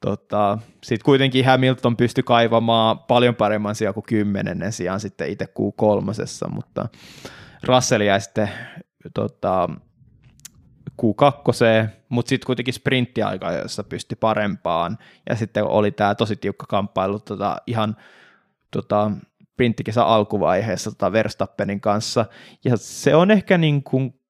[0.00, 6.50] tota, sitten kuitenkin Hamilton pystyi kaivamaan paljon paremman sijaan kuin kymmenennen sijaan sitten itse Q3,
[6.50, 6.88] mutta
[7.62, 8.50] Russell jäi sitten
[9.14, 9.68] tota,
[11.02, 17.18] Q2, mutta sitten kuitenkin sprinttiaika, jossa pystyi parempaan, ja sitten oli tämä tosi tiukka kamppailu
[17.18, 17.96] tota, ihan
[18.70, 19.10] tota,
[19.52, 22.26] sprinttikesä alkuvaiheessa tota Verstappenin kanssa,
[22.64, 24.20] ja se on ehkä niin kuin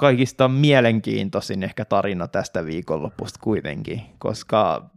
[0.00, 4.90] kaikista mielenkiintoisin ehkä tarina tästä viikonlopusta kuitenkin, koska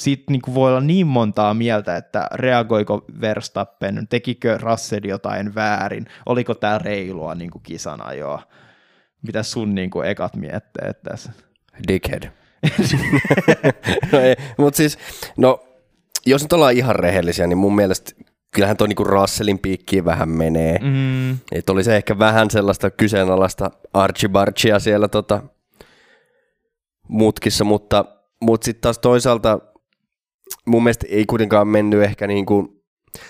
[0.00, 6.54] siitä niin voi olla niin montaa mieltä, että reagoiko Verstappen, tekikö Russell jotain väärin, oliko
[6.54, 8.40] tämä reilua niin kuin kisana jo.
[9.22, 11.32] Mitä sun niin kuin ekat mietteet tässä?
[11.88, 12.22] Dickhead.
[14.12, 14.18] no
[14.58, 14.98] mutta siis,
[15.36, 15.64] no
[16.26, 18.12] jos nyt ollaan ihan rehellisiä, niin mun mielestä
[18.54, 20.78] kyllähän toi niinku Russellin piikkiin vähän menee.
[20.78, 21.30] Mm.
[21.52, 25.42] Et oli se ehkä vähän sellaista kyseenalaista archibarchia siellä tota,
[27.08, 28.04] mutkissa, mutta,
[28.40, 29.58] mutta sitten taas toisaalta
[30.66, 32.82] mun mielestä ei kuitenkaan mennyt ehkä niin kuin,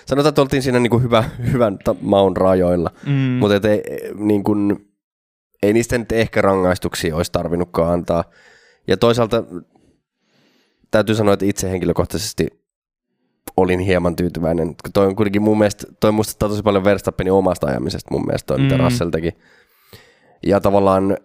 [0.05, 3.11] sanotaan, että oltiin siinä niin kuin hyvä, hyvän maun rajoilla, mm.
[3.11, 3.83] mutta ei,
[4.15, 4.89] niin kuin,
[5.63, 8.23] ei niistä nyt ehkä rangaistuksia olisi tarvinnutkaan antaa.
[8.87, 9.43] Ja toisaalta
[10.91, 12.47] täytyy sanoa, että itse henkilökohtaisesti
[13.57, 14.75] olin hieman tyytyväinen.
[14.93, 18.57] Toi on kuitenkin mun mielestä, toi muistuttaa tosi paljon Verstappenin omasta ajamisesta mun mielestä, toi
[18.57, 18.63] mm.
[18.63, 19.31] mitä Russell teki.
[20.45, 21.17] Ja tavallaan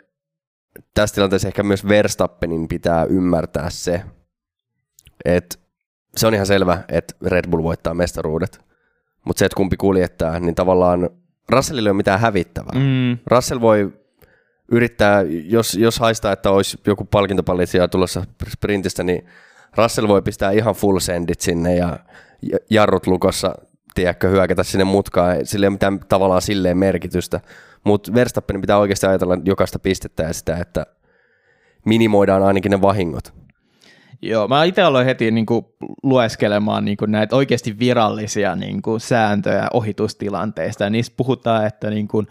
[0.94, 4.02] tässä tilanteessa ehkä myös Verstappenin pitää ymmärtää se,
[5.24, 5.58] että
[6.16, 8.60] se on ihan selvä, että Red Bull voittaa mestaruudet,
[9.24, 11.10] mutta se, että kumpi kuljettaa, niin tavallaan
[11.48, 12.72] Russellille ei ole mitään hävittävää.
[12.74, 13.18] Mm.
[13.26, 13.92] Russell voi
[14.72, 19.26] yrittää, jos, jos haistaa, että olisi joku palkintopallitsija tulossa sprintistä, niin
[19.76, 21.98] Russell voi pistää ihan full sendit sinne ja
[22.70, 23.54] jarrut lukossa,
[23.94, 25.46] tiedätkö, hyökätä sinne mutkaan.
[25.46, 27.40] Sillä ei ole mitään tavallaan silleen merkitystä.
[27.84, 30.86] Mutta Verstappenin pitää oikeasti ajatella jokaista pistettä ja sitä, että
[31.84, 33.34] minimoidaan ainakin ne vahingot.
[34.22, 35.66] Joo, mä itse aloin heti niin kuin,
[36.02, 40.84] lueskelemaan niin kuin, näitä oikeasti virallisia niin kuin, sääntöjä ohitustilanteista.
[40.84, 42.26] Ja niissä puhutaan, että niin kuin,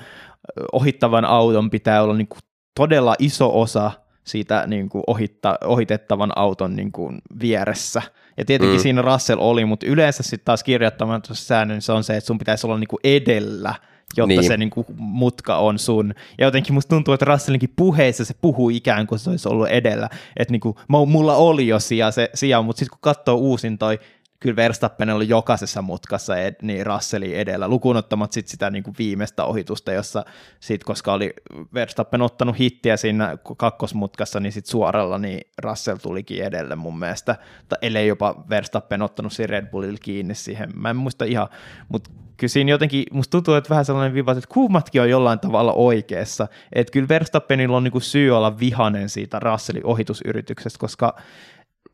[0.71, 2.39] ohittavan auton pitää olla niin kuin,
[2.75, 3.91] todella iso osa
[4.23, 8.01] siitä niin kuin, ohitta, ohitettavan auton niin kuin, vieressä.
[8.37, 8.81] Ja tietenkin mm.
[8.81, 12.37] siinä Russell oli, mutta yleensä sitten taas kirjoittamaan säännön, niin se on se, että sun
[12.37, 13.75] pitäisi olla niin kuin, edellä–
[14.17, 14.43] jotta niin.
[14.43, 16.13] se niin kuin, mutka on sun.
[16.37, 20.09] Ja jotenkin musta tuntuu, että Russellinkin puheissa se puhuu ikään kuin se olisi ollut edellä.
[20.37, 23.99] Että niin kuin, mulla oli jo sija, se sija, mutta sitten kun katsoo uusin toi
[24.43, 28.95] kyllä Verstappen oli jokaisessa mutkassa ed, niin Russellin edellä, lukuun ottamat sit sitä niin kuin
[28.97, 30.25] viimeistä ohitusta, jossa
[30.59, 31.33] sit, koska oli
[31.73, 37.35] Verstappen ottanut hittiä siinä kakkosmutkassa, niin sit suoralla niin Russell tulikin edelle mun mielestä,
[37.69, 41.47] tai ellei jopa Verstappen ottanut siinä Red Bullilla kiinni siihen, mä en muista ihan,
[41.89, 45.73] mutta kyllä siinä jotenkin, musta tuntuu, että vähän sellainen viva, että kummatkin on jollain tavalla
[45.73, 51.15] oikeassa, että kyllä Verstappenilla on niin kuin syy olla vihanen siitä Russellin ohitusyrityksestä, koska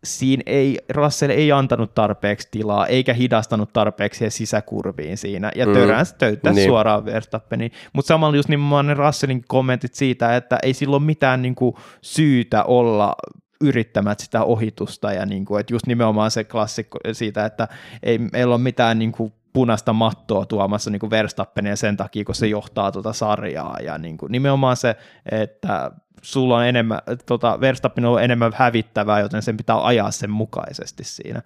[0.04, 5.74] siinä ei, Russell ei antanut tarpeeksi tilaa, eikä hidastanut tarpeeksi sisäkurviin siinä, ja mm.
[5.74, 6.70] töränsä töyttää niin.
[6.70, 7.72] suoraan Verstappeniin.
[7.94, 13.16] Mutta samalla just nimenomaan ne Russellin kommentit siitä, että ei silloin mitään niinku syytä olla
[13.62, 17.68] yrittämät sitä ohitusta, ja niinku, että just nimenomaan se klassikko siitä, että
[18.04, 22.92] ei meillä ole mitään niinku punaista mattoa tuomassa niin Verstappenia sen takia, kun se johtaa
[22.92, 24.96] tuota sarjaa, ja niin kuin, nimenomaan se,
[25.32, 25.92] että
[26.22, 31.42] sulla on enemmän, tota, Verstappen on enemmän hävittävää, joten sen pitää ajaa sen mukaisesti siinä.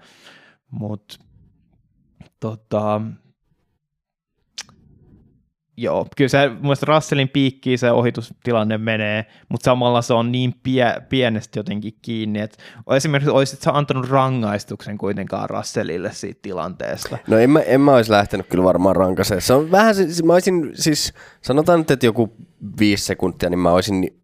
[0.71, 1.15] Mutta
[2.39, 3.01] tota,
[5.77, 10.95] joo, kyllä se mun Russellin piikkiin se ohitustilanne menee, mutta samalla se on niin pie,
[11.09, 12.63] pienestä jotenkin kiinni, että
[12.95, 17.17] esimerkiksi olisit sä antanut rangaistuksen kuitenkaan Russellille siitä tilanteesta.
[17.27, 19.41] No en mä, en mä olisi lähtenyt kyllä varmaan rankaseen.
[19.41, 22.33] Se on vähän, mä olisin siis, sanotaan nyt, että joku
[22.79, 24.22] viisi sekuntia, niin mä olisin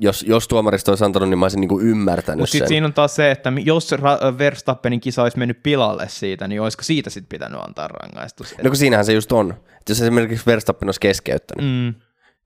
[0.00, 2.68] jos, jos tuomarista olisi antanut, niin mä olisin niin ymmärtänyt Mut sit sen.
[2.68, 3.90] siinä on taas se, että jos
[4.38, 8.54] Verstappenin kisa olisi mennyt pilalle siitä, niin olisiko siitä sitten pitänyt antaa rangaistus?
[8.62, 9.50] No kun siinähän se just on.
[9.50, 11.94] Että jos esimerkiksi Verstappen olisi keskeyttänyt, mm.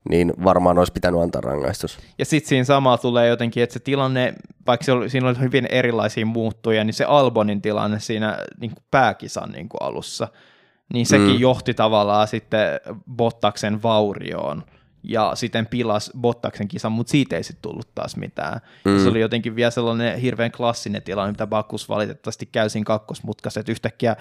[0.09, 1.99] niin varmaan olisi pitänyt antaa rangaistus.
[2.19, 4.33] Ja sitten siinä samalla tulee jotenkin, että se tilanne,
[4.67, 8.83] vaikka se oli, siinä oli hyvin erilaisia muuttuja, niin se Albonin tilanne siinä niin kuin
[8.91, 10.27] pääkisan niin kuin alussa,
[10.93, 11.39] niin sekin mm.
[11.39, 12.79] johti tavallaan sitten
[13.15, 14.63] Bottaksen vaurioon
[15.03, 18.61] ja sitten pilas Bottaksen kisan, mutta siitä ei sitten tullut taas mitään.
[18.85, 18.99] Mm.
[18.99, 23.71] se oli jotenkin vielä sellainen hirveän klassinen tilanne, mitä Bakus valitettavasti käy siinä kakkosmutkassa, että
[23.71, 24.15] yhtäkkiä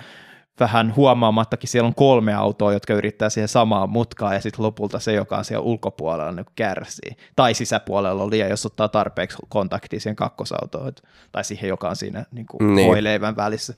[0.61, 5.13] vähän huomaamattakin siellä on kolme autoa, jotka yrittää siihen samaan mutkaan, ja sitten lopulta se,
[5.13, 7.17] joka on siellä ulkopuolella, niin kärsii.
[7.37, 10.93] Tai sisäpuolella liian, jos ottaa tarpeeksi kontaktia siihen kakkosautoon,
[11.33, 13.37] tai siihen, joka on siinä niin kuin niin.
[13.37, 13.75] välissä.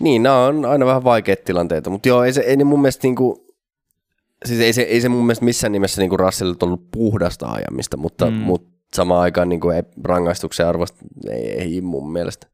[0.00, 3.16] Niin, nämä on aina vähän vaikeita tilanteita, mutta joo, ei, se, ei mun mielestä niin
[3.16, 3.47] kuin,
[4.44, 8.30] siis ei se, ei se mun mielestä missään nimessä niin Russellilta ollut puhdasta ajamista, mutta,
[8.30, 8.36] mm.
[8.36, 10.98] mutta samaan aikaan niin kuin ei, rangaistuksen arvosta
[11.30, 12.46] ei, ei mun mielestä.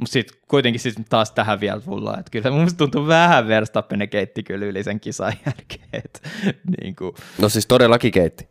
[0.00, 4.42] Mutta sitten kuitenkin sit taas tähän vielä tullaan, että kyllä mun tuntuu vähän Verstappen keitti
[4.42, 5.88] kyllä yli sen kisan jälkeen.
[5.92, 6.22] Et,
[6.80, 8.48] niin kuin, no siis todellakin keitti.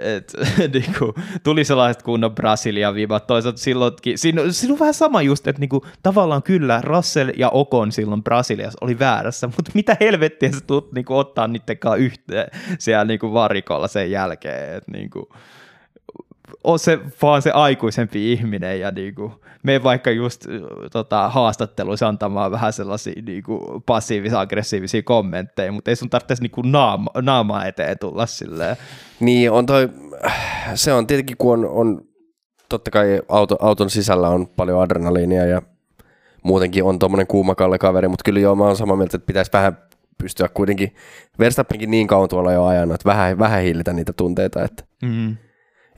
[0.00, 0.32] Et,
[0.74, 3.26] niin kuin, tuli sellaiset kunnon Brasilian viivat.
[3.26, 7.50] Toisaalta silloinkin, siinä, siinä on vähän sama just, että niin kuin, tavallaan kyllä Russell ja
[7.50, 11.96] Okon silloin Brasiliassa oli väärässä, mutta mitä helvettiä sä tulet niin kuin, ottaa niiden kanssa
[11.96, 14.76] yhteen siellä niin kuin varikolla sen jälkeen.
[14.76, 15.26] Et, niin kuin,
[16.64, 19.32] on se vaan se aikuisempi ihminen ja niinku,
[19.62, 20.46] me vaikka just
[20.92, 27.66] tota, haastatteluissa antamaan vähän sellaisia niinku, passiivis-aggressiivisia kommentteja, mutta ei sun tarvitsisi niinku naama, naamaa
[27.66, 28.76] eteen tulla silleen.
[29.20, 29.88] Niin, on toi,
[30.74, 32.00] se on tietenkin, kun on, on
[32.68, 35.62] totta kai auto, auton sisällä on paljon adrenaliinia ja
[36.42, 39.78] muutenkin on tuommoinen kuumakalle kaveri, mutta kyllä joo, mä oon samaa mieltä, että pitäisi vähän
[40.18, 40.94] pystyä kuitenkin,
[41.38, 45.36] Verstappenkin niin kauan tuolla jo ajanut, että vähän, vähän hillitä niitä tunteita, että mm.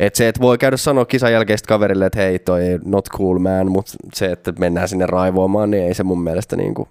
[0.00, 3.70] Et se, että voi käydä sanoa kisan jälkeistä kaverille, että hei, toi not cool man,
[3.70, 6.88] mutta se, että mennään sinne raivoamaan, niin ei se mun mielestä niin kuin,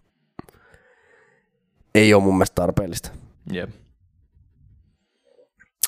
[1.96, 3.12] ei ole mun mielestä tarpeellista.
[3.54, 3.70] Yep.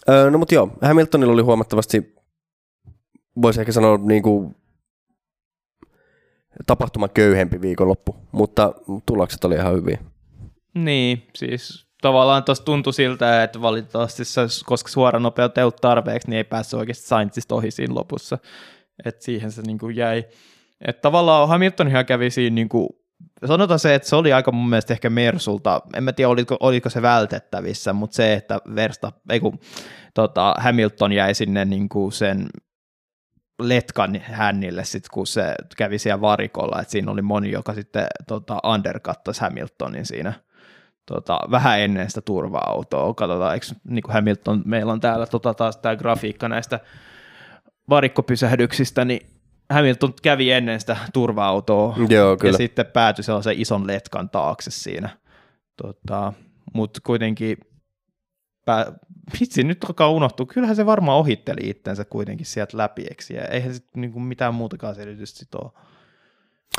[0.10, 2.16] Öö, no mutta joo, Hamiltonilla oli huomattavasti,
[3.42, 4.56] voisi ehkä sanoa niin kuin,
[6.66, 8.74] tapahtuma köyhempi viikonloppu, mutta
[9.06, 9.98] tulokset oli ihan hyviä.
[10.76, 14.24] Niin, siis tavallaan tuossa tuntui siltä, että valitettavasti
[14.66, 18.38] koska suora nopeutta ei ollut tarpeeksi, niin ei päässyt oikeasti Sainzista ohi siinä lopussa.
[19.06, 20.24] Et siihen se niin kuin jäi.
[20.88, 22.90] Et tavallaan Hamilton kävi siinä, niin kuin,
[23.46, 26.90] sanotaan se, että se oli aika mun mielestä ehkä Mersulta, en mä tiedä oliko, oliko
[26.90, 29.60] se vältettävissä, mutta se, että Versta, ei kun,
[30.14, 32.48] tota, Hamilton jäi sinne niin kuin sen
[33.60, 38.60] letkan hännille, sit, kun se kävi siellä varikolla, että siinä oli moni, joka sitten tota,
[38.64, 40.34] undercuttasi Hamiltonin siinä–
[41.14, 43.14] tota, vähän ennen sitä turva-autoa.
[43.14, 46.80] Katsotaan, eikö niin kuin Hamilton, meillä on täällä tota, taas tämä grafiikka näistä
[47.90, 49.28] varikkopysähdyksistä, niin
[49.70, 52.54] Hamilton kävi ennen sitä turva-autoa Joo, kyllä.
[52.54, 55.10] ja sitten päätyi sellaisen ison letkan taakse siinä.
[55.82, 56.34] Tota,
[56.74, 57.58] Mutta kuitenkin,
[58.66, 58.94] pää,
[59.40, 60.46] vitsi, nyt alkaa unohtua.
[60.46, 63.24] Kyllähän se varmaan ohitteli itsensä kuitenkin sieltä läpi, eikö?
[63.34, 65.72] Ja eihän se niinku mitään muutakaan selitystä sit ole.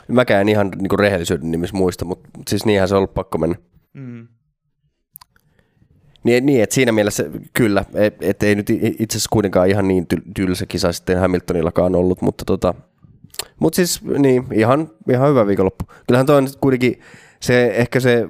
[0.08, 3.56] Mäkään ihan niinku rehellisyyden nimissä muista, mutta siis niinhän se on ollut pakko mennä.
[3.94, 4.28] Mm.
[6.24, 10.06] Niin, niin että siinä mielessä kyllä, että et ei nyt itse asiassa kuitenkaan ihan niin
[10.34, 12.74] tylsä kisa sitten Hamiltonillakaan ollut, mutta tota,
[13.60, 15.84] mut siis niin, ihan, ihan hyvä viikonloppu.
[16.06, 17.00] Kyllähän toi on kuitenkin
[17.40, 18.28] se, ehkä se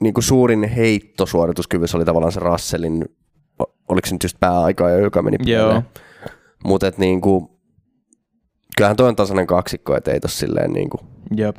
[0.00, 3.04] niin kuin suurin heitto suorituskyvyssä oli tavallaan se Russellin,
[3.88, 5.82] oliko se nyt just pääaikaa, joka meni pieleen.
[6.64, 7.48] Mutta niin kuin,
[8.76, 11.00] kyllähän toi on tasainen kaksikko, että ei tossa silleen niin kuin,
[11.36, 11.56] Jep.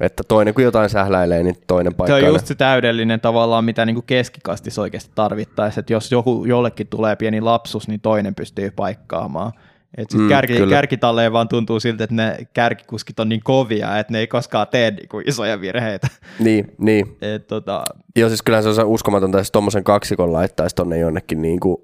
[0.00, 2.18] Että toinen kun jotain sähläilee, niin toinen paikka.
[2.18, 6.86] Se on just se täydellinen tavallaan, mitä niin keskikastis oikeasti tarvittaisiin, että jos joku, jollekin
[6.86, 9.52] tulee pieni lapsus, niin toinen pystyy paikkaamaan.
[9.96, 14.12] Et sit mm, kärki, kärkitalleen vaan tuntuu siltä, että ne kärkikuskit on niin kovia, että
[14.12, 16.08] ne ei koskaan tee niin kuin isoja virheitä.
[16.38, 17.16] Niin, niin.
[17.20, 17.84] Et, tota...
[18.16, 21.76] Joo, siis kyllähän se on uskomatonta, jos tuommoisen kaksikon laittaisi tonne jonnekin niin kuin,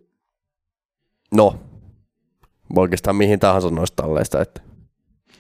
[1.35, 1.55] no,
[2.77, 4.41] oikeastaan mihin tahansa noista talleista.
[4.41, 4.63] Että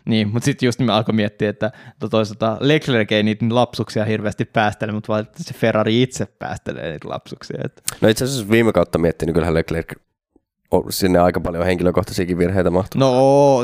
[0.04, 1.72] niin, mutta sitten just me alkoi miettiä, että
[2.10, 7.60] toisaalta Leclerc ei niitä lapsuksia hirveästi päästele, mutta vaan se Ferrari itse päästelee niitä lapsuksia.
[7.64, 7.82] Että.
[8.00, 9.92] No itse asiassa viime kautta miettinyt, niin kyllähän Leclerc
[10.90, 13.00] sinne aika paljon henkilökohtaisiakin virheitä mahtuu.
[13.00, 13.58] No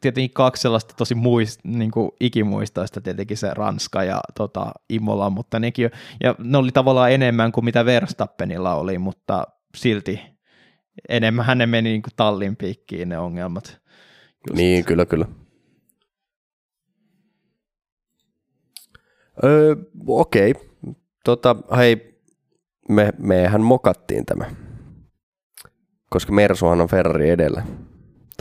[0.00, 5.60] tietenkin kaksi sellaista tosi muist, niin kuin ikimuistoista, tietenkin se Ranska ja tota, Imola, mutta
[5.60, 5.90] nekin,
[6.22, 10.20] ja ne oli tavallaan enemmän kuin mitä Verstappenilla oli, mutta silti
[11.08, 13.80] enemmän hänen meni niin kuin tallin piikkiin ne ongelmat.
[14.48, 14.56] Just.
[14.56, 15.26] Niin, kyllä, kyllä.
[19.44, 19.76] Öö,
[20.06, 20.50] okei.
[20.50, 20.62] Okay.
[21.24, 22.18] Tota, hei,
[22.88, 24.44] me, mehän mokattiin tämä.
[26.10, 27.66] Koska Mersuhan on Ferrari edellä.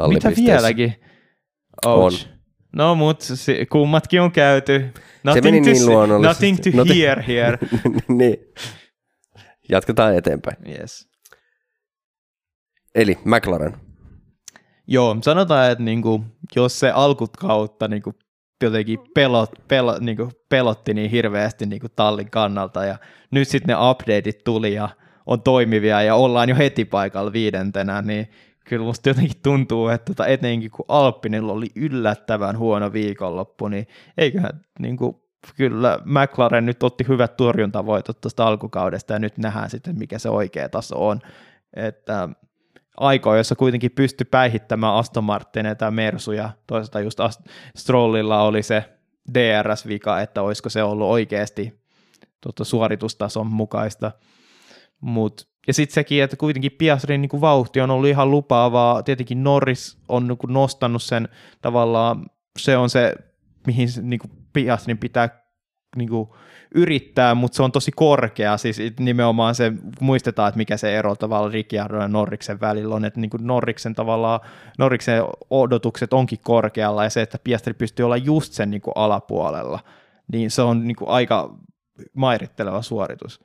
[0.08, 0.94] Mitä vieläkin?
[1.86, 2.12] On.
[2.76, 3.24] No mut
[3.72, 4.94] kummatkin on käyty.
[5.24, 6.52] Nothing se meni niin luonnollisesti.
[6.52, 7.00] Nothing to Nothing.
[7.00, 7.58] hear here.
[8.08, 8.38] niin.
[9.70, 10.58] Jatketaan eteenpäin.
[10.68, 11.10] Yes.
[12.96, 13.78] Eli McLaren.
[14.88, 16.26] Joo, sanotaan, että niinku,
[16.56, 18.14] jos se alkukautta niinku
[18.62, 22.98] jotenkin pelot, pelot, niin kuin pelotti niin hirveästi niin kuin tallin kannalta ja
[23.32, 24.90] nyt sitten ne updateit tuli ja
[25.26, 28.28] on toimivia ja ollaan jo heti paikalla viidentenä, niin
[28.66, 33.88] kyllä musta jotenkin tuntuu, että tota etenkin kun Alppinilla oli yllättävän huono viikonloppu, niin
[34.18, 35.16] eiköhän niin kuin,
[35.58, 40.70] kyllä McLaren nyt otti hyvät torjuntavoitot tuosta alkukaudesta ja nyt nähdään sitten, mikä se oikea
[40.70, 41.20] taso on.
[41.74, 42.30] Että
[43.02, 46.50] aikoja, jossa kuitenkin pystyi päihittämään Aston Martinia tai Mersuja.
[46.68, 47.20] Toisaalta just
[47.76, 48.86] Strollilla oli se
[49.34, 51.82] DRS-vika, että olisiko se ollut oikeasti
[52.42, 54.12] tuota, suoritustason mukaista.
[55.02, 59.04] Mut, ja sitten sekin, että kuitenkin Piastrin niin vauhti on ollut ihan lupaavaa.
[59.04, 61.30] Tietenkin Norris on niin kuin nostanut sen
[61.62, 62.26] tavallaan,
[62.60, 63.16] se on se,
[63.68, 65.30] mihin niin kuin Piastrin pitää
[65.96, 66.30] niin kuin,
[66.76, 71.52] yrittää, mutta se on tosi korkea, siis nimenomaan se, muistetaan, että mikä se ero tavallaan
[71.52, 74.40] Ricciardo ja Norriksen välillä on, että niin kuin Norriksen tavallaan,
[74.78, 79.80] Norriksen odotukset onkin korkealla, ja se, että Piastri pystyy olla just sen niin kuin alapuolella,
[80.32, 81.58] niin se on niin kuin aika
[82.14, 83.44] mairitteleva suoritus.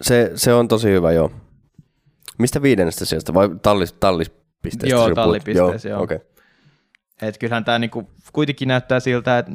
[0.00, 1.30] Se, se on tosi hyvä, joo.
[2.38, 4.96] Mistä viidennestä sijasta, vai tallis, tallispisteestä?
[4.96, 6.02] Joo, tallipisteessä, joo.
[6.02, 6.18] Okay.
[7.22, 9.52] Et kyllähän tämä niinku kuitenkin näyttää siltä, että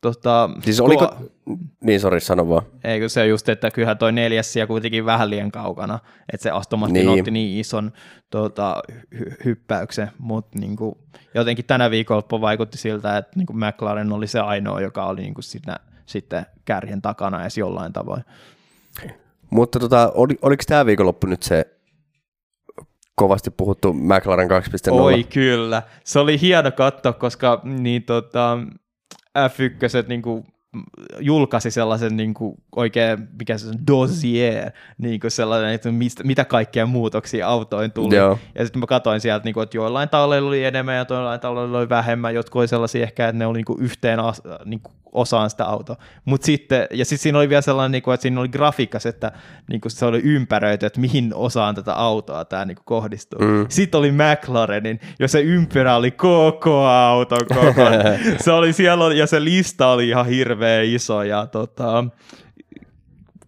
[0.00, 2.62] Tota, siis oliko, ko- niin sori sano vaan.
[2.84, 5.98] Eikö se just, että kyllähän toi neljäs ja kuitenkin vähän liian kaukana,
[6.32, 7.20] että se Aston Martin niin.
[7.20, 7.92] otti niin ison
[8.30, 8.82] tota,
[9.14, 10.98] hy- hyppäyksen, mutta niinku,
[11.34, 15.76] jotenkin tänä viikolla vaikutti siltä, että niinku McLaren oli se ainoa, joka oli niinku siinä,
[16.06, 18.24] sitten kärjen takana edes jollain tavoin.
[19.50, 21.66] Mutta tota, oli, oliko tämä viikonloppu nyt se
[23.14, 24.92] kovasti puhuttu McLaren 2.0?
[24.92, 28.58] Oi kyllä, se oli hieno katsoa, koska niin tota,
[29.38, 30.44] F1 niin kuin,
[31.20, 36.44] julkaisi sellaisen niin kuin, oikein, mikä se on, dossier, niin kuin sellainen, että mistä, mitä
[36.44, 38.16] kaikkia muutoksia autoihin tuli.
[38.16, 38.38] Joo.
[38.54, 41.78] Ja sitten mä katsoin sieltä, niin kuin, että joillain talleilla oli enemmän ja joillain talleilla
[41.78, 44.18] oli vähemmän, jotkut oli sellaisia ehkä, että ne oli niin kuin, yhteen
[44.64, 45.96] niin kuin, osaan sitä autoa.
[46.24, 49.32] Mut sitten, ja sitten siinä oli vielä sellainen, niin kuin, että siinä oli grafiikas, että
[49.68, 53.40] niin kuin se oli ympäröity, että mihin osaan tätä autoa tämä niin kuin, kohdistuu.
[53.40, 53.66] Mm.
[53.68, 57.90] Sitten oli McLarenin, ja se ympyrä oli koko auto, koko.
[58.44, 62.04] se oli siellä, ja se lista oli ihan hirveä iso, ja tota,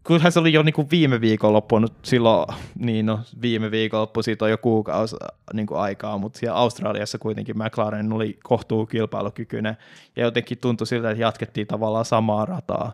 [0.05, 2.46] kyllähän se oli jo niin kuin viime viikonloppu, silloin,
[2.78, 5.16] niin no, viime viikonloppu, siitä on jo kuukausi
[5.53, 9.76] niin kuin aikaa, mutta siellä Australiassa kuitenkin McLaren oli kohtuu kilpailukykyinen,
[10.16, 12.92] ja jotenkin tuntui siltä, että jatkettiin tavallaan samaa rataa.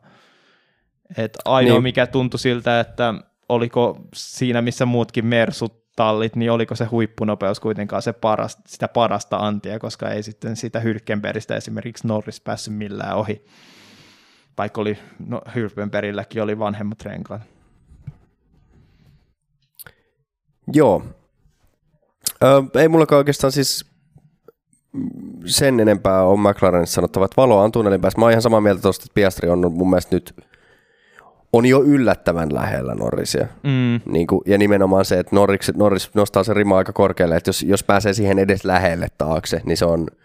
[1.16, 1.82] Et ainoa, niin.
[1.82, 3.14] mikä tuntui siltä, että
[3.48, 9.36] oliko siinä, missä muutkin Mersut tallit, niin oliko se huippunopeus kuitenkaan se parasta, sitä parasta
[9.36, 13.44] antia, koska ei sitten sitä Hylkenbergistä esimerkiksi Norris päässyt millään ohi
[14.58, 17.42] vaikka oli, no Hylkenbergilläkin oli vanhemmat renkaat.
[20.72, 21.02] Joo.
[22.42, 23.86] Ö, ei mullakaan oikeastaan siis
[25.44, 28.18] sen enempää on McLarenissa sanottava, että valoa on tunnelin päässä.
[28.18, 30.34] Mä oon ihan samaa mieltä tuosta, että Piastri on mun mielestä nyt
[31.52, 33.46] on jo yllättävän lähellä Norrisia.
[33.62, 34.12] Mm.
[34.12, 37.62] Niin kuin, ja nimenomaan se, että Norris, Norris nostaa se rima aika korkealle, että jos,
[37.62, 40.06] jos pääsee siihen edes lähelle taakse, niin se on–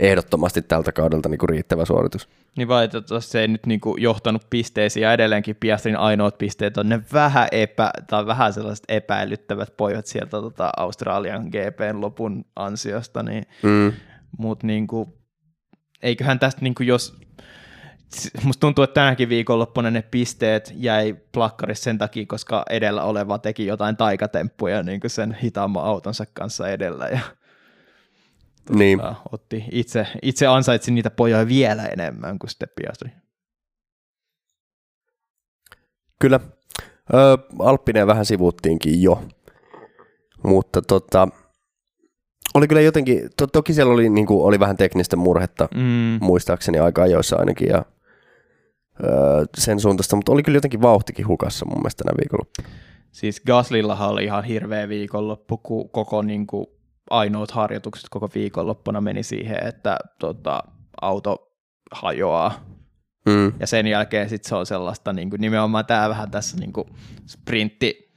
[0.00, 2.28] ehdottomasti tältä kaudelta niin kuin riittävä suoritus.
[2.56, 6.88] Niin valitettavasti se ei nyt niin kuin johtanut pisteisiin ja edelleenkin Piastrin ainoat pisteet on
[6.88, 13.44] ne vähän, epä, tai vähän sellaiset epäilyttävät pojat sieltä tota Australian GPn lopun ansiosta, niin,
[13.62, 13.92] mm.
[14.38, 15.12] mutta niin kuin,
[16.02, 17.20] eiköhän tästä niin kuin jos
[18.44, 23.66] Musta tuntuu, että tänäkin viikonloppuna ne pisteet jäi plakkarissa sen takia, koska edellä oleva teki
[23.66, 27.08] jotain taikatemppuja niin kuin sen hitaamman autonsa kanssa edellä.
[27.08, 27.20] Ja
[28.74, 28.98] niin.
[28.98, 33.10] Tota, otti itse, itse ansaitsi niitä pojoja vielä enemmän kuin sitten Piastri.
[36.20, 36.40] Kyllä.
[37.14, 39.24] Ö, Alppinen vähän sivuttiinkin jo.
[40.42, 41.28] Mutta tota,
[42.54, 46.18] oli kyllä jotenkin, to, toki siellä oli, niin kuin, oli vähän teknistä murhetta, mm.
[46.20, 47.84] muistaakseni aika ajoissa ainakin, ja
[49.04, 52.62] ö, sen suuntaista, mutta oli kyllä jotenkin vauhtikin hukassa mun mielestä tänä viikonloppu.
[53.12, 56.66] Siis Gaslillahan oli ihan hirveä viikonloppu, kun koko niin kuin,
[57.10, 60.62] ainoat harjoitukset koko viikonloppuna meni siihen, että tota,
[61.00, 61.52] auto
[61.92, 62.64] hajoaa.
[63.26, 63.52] Mm.
[63.60, 66.88] Ja sen jälkeen sit se on sellaista, niin kuin, nimenomaan tämä vähän tässä niin kuin
[67.26, 68.12] sprintti,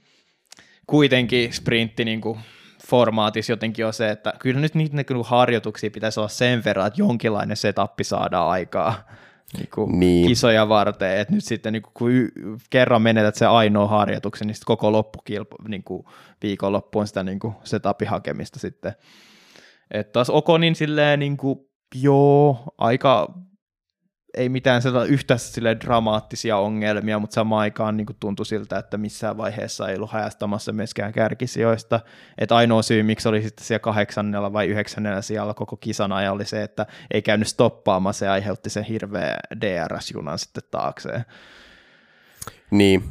[0.86, 2.38] kuitenkin sprintti niin kuin,
[2.86, 7.56] formaatissa jotenkin on se, että kyllä nyt niitä harjoituksia pitäisi olla sen verran, että jonkinlainen
[7.56, 8.94] setappi saadaan aikaa
[9.56, 10.28] niin kuin niin.
[10.28, 12.30] kisoja varten, että nyt sitten niin kuin, kun y-
[12.70, 16.04] kerran menetät se ainoa harjoituksen, niin sitten koko loppukilpa, niin kuin
[16.42, 18.92] viikonloppu on sitä niin kuin setupin hakemista sitten.
[19.90, 21.58] Että taas Okonin silleen niin kuin,
[21.94, 23.34] joo, aika
[24.36, 29.88] ei mitään yhtä sille dramaattisia ongelmia, mutta samaan aikaan niin tuntui siltä, että missään vaiheessa
[29.88, 32.00] ei ollut hajastamassa myöskään kärkisijoista.
[32.38, 36.44] Että ainoa syy, miksi oli sitten siellä kahdeksannella vai yhdeksännellä siellä koko kisan ajan, oli
[36.44, 41.24] se, että ei käynyt stoppaamaan, se aiheutti sen hirveä DRS-junan sitten taakseen.
[42.70, 43.04] Niin.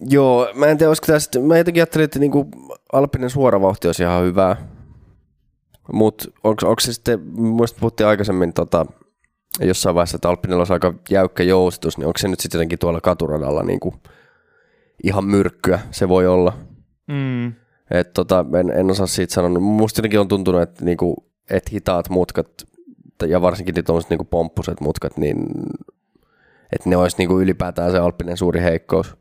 [0.00, 2.48] Joo, mä en tiedä, tästä, mä jotenkin ajattelin, että niinku
[2.92, 4.56] Alppinen suoravauhti olisi ihan hyvää,
[5.92, 8.86] mutta onko se sitten, muista puhuttiin aikaisemmin tota,
[9.60, 13.00] jossain vaiheessa, että Alppinella olisi aika jäykkä joustus, niin onko se nyt sitten jotenkin tuolla
[13.00, 13.94] katuradalla niin kuin
[15.04, 16.58] ihan myrkkyä, se voi olla.
[17.08, 17.52] Mm.
[17.90, 19.60] Et tota, en, en osaa siitä sanoa.
[19.60, 22.48] Musta jotenkin on tuntunut, että, niinku, että hitaat mutkat
[23.26, 25.46] ja varsinkin ne tuollaiset niinku pomppuset mutkat, niin
[26.72, 29.16] että ne olisi niinku ylipäätään se Alppinen suuri heikkous.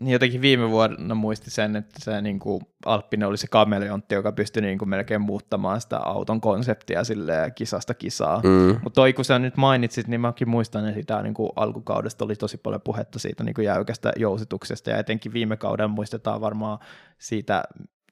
[0.00, 4.32] Niin jotenkin viime vuonna muisti sen, että se niin kuin Alppinen oli se kameleontti, joka
[4.32, 8.40] pystyi niin kuin melkein muuttamaan sitä auton konseptia sille kisasta kisaa.
[8.44, 8.78] Mm.
[8.82, 12.36] Mutta toi, kun sä nyt mainitsit, niin mäkin muistan, että sitä niin kuin alkukaudesta oli
[12.36, 16.78] tosi paljon puhetta siitä niin kuin jäykästä jousituksesta, ja etenkin viime kauden muistetaan varmaan
[17.18, 17.62] siitä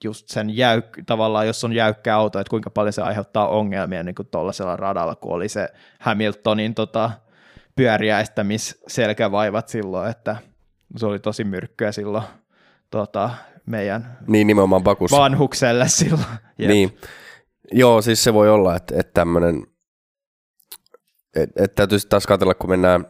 [0.04, 4.14] just sen jäyk, tavallaan, jos on jäykkä auto, että kuinka paljon se aiheuttaa ongelmia niin
[4.14, 5.68] kuin tuollaisella radalla, kun oli se
[6.00, 7.10] Hamiltonin tota,
[7.76, 10.36] pyöriäistämisselkävaivat silloin, että
[10.96, 12.24] se oli tosi myrkkyä silloin
[12.90, 13.30] tota,
[13.66, 15.16] meidän Niin nimenomaan Bakussa.
[15.16, 16.24] vanhukselle silloin.
[16.58, 16.70] Jep.
[16.70, 16.96] Niin.
[17.72, 19.66] Joo, siis se voi olla, että, että tämmöinen,
[21.36, 23.06] että, että täytyy sitten taas katsella, kun mennään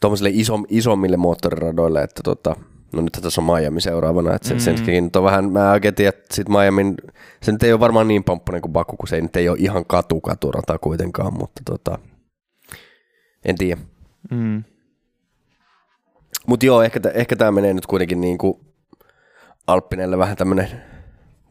[0.00, 2.56] tuommoisille isom, isommille moottoriradoille, että tota,
[2.92, 4.60] no nyt tässä on Miami seuraavana, että sen, Mm.
[4.60, 6.94] senkin nyt on vähän, mä oikein tiedän, että sit Miamin,
[7.42, 9.58] se nyt ei ole varmaan niin pompponen kuin Baku, kun se ei nyt ei ole
[9.60, 11.98] ihan katu katurata kuitenkaan, mutta tota,
[13.44, 13.80] en tiedä.
[14.30, 14.64] Mm.
[16.46, 18.60] Mutta joo, ehkä, ehkä tämä menee nyt kuitenkin niin kuin
[19.66, 20.68] Alppinelle vähän tämmöinen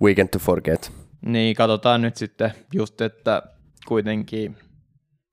[0.01, 0.91] weekend to forget.
[1.25, 3.43] Niin, katsotaan nyt sitten just, että
[3.87, 4.57] kuitenkin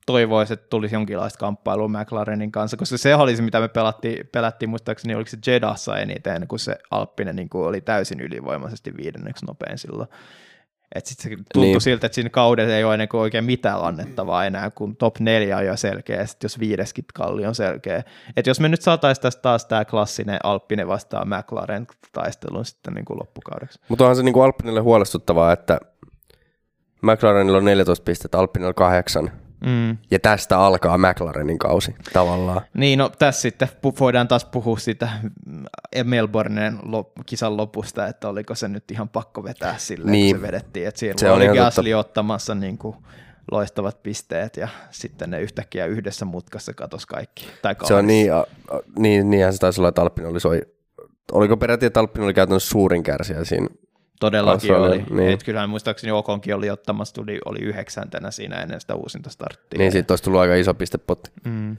[0.06, 4.68] toivoisi, että tulisi jonkinlaista kamppailua McLarenin kanssa, koska se oli se, mitä me pelattiin, pelättiin
[4.68, 9.78] muistaakseni, oliko se Jedassa eniten, kun se Alppinen niin kuin oli täysin ylivoimaisesti viidenneksi nopein
[9.78, 10.08] silloin.
[10.94, 11.80] Että sitten se tuntui Niin.
[11.80, 15.66] siltä, että siinä kaudessa ei ole niin oikein mitään annettavaa enää, kun top neljä on
[15.66, 18.02] jo selkeä, ja sitten jos viideskin kalli on selkeä.
[18.36, 23.04] Että jos me nyt saataisiin tästä taas tämä klassinen Alppinen vastaan McLaren taistelun sitten niin
[23.04, 23.78] kuin loppukaudeksi.
[23.88, 25.80] Mutta onhan se niin kuin Alppinille huolestuttavaa, että
[27.02, 29.30] McLarenilla on 14 pistettä, Alppinilla 8.
[29.66, 29.96] Mm.
[30.10, 32.60] Ja tästä alkaa McLarenin kausi tavallaan.
[32.74, 33.68] Niin, no tässä sitten
[34.00, 35.08] voidaan taas puhua siitä
[35.46, 35.64] mm,
[36.04, 40.36] Melbourneen lop- kisan lopusta, että oliko se nyt ihan pakko vetää silleen, Niin.
[40.36, 40.88] kun se vedettiin.
[40.88, 42.96] Että siellä Se oli Gasly ottamassa niin kuin
[43.50, 47.46] loistavat pisteet ja sitten ne yhtäkkiä yhdessä mutkassa katos kaikki.
[47.62, 48.44] Tai Se on niin, a, a,
[48.98, 50.62] niin, niinhän se taisi olla, että Alppinen oli soi,
[51.32, 53.66] oliko peräti, että Alppinen oli käytännössä suurin kärsijä siinä.
[54.22, 55.16] Todellakin Australia, oli.
[55.20, 55.32] niin.
[55.32, 59.78] Et kyllähän muistaakseni Okonkin oli ottamassa, tuli, oli yhdeksäntenä siinä ennen sitä uusinta starttia.
[59.78, 61.30] Niin siitä olisi tullut aika iso pistepotti.
[61.44, 61.76] Mm.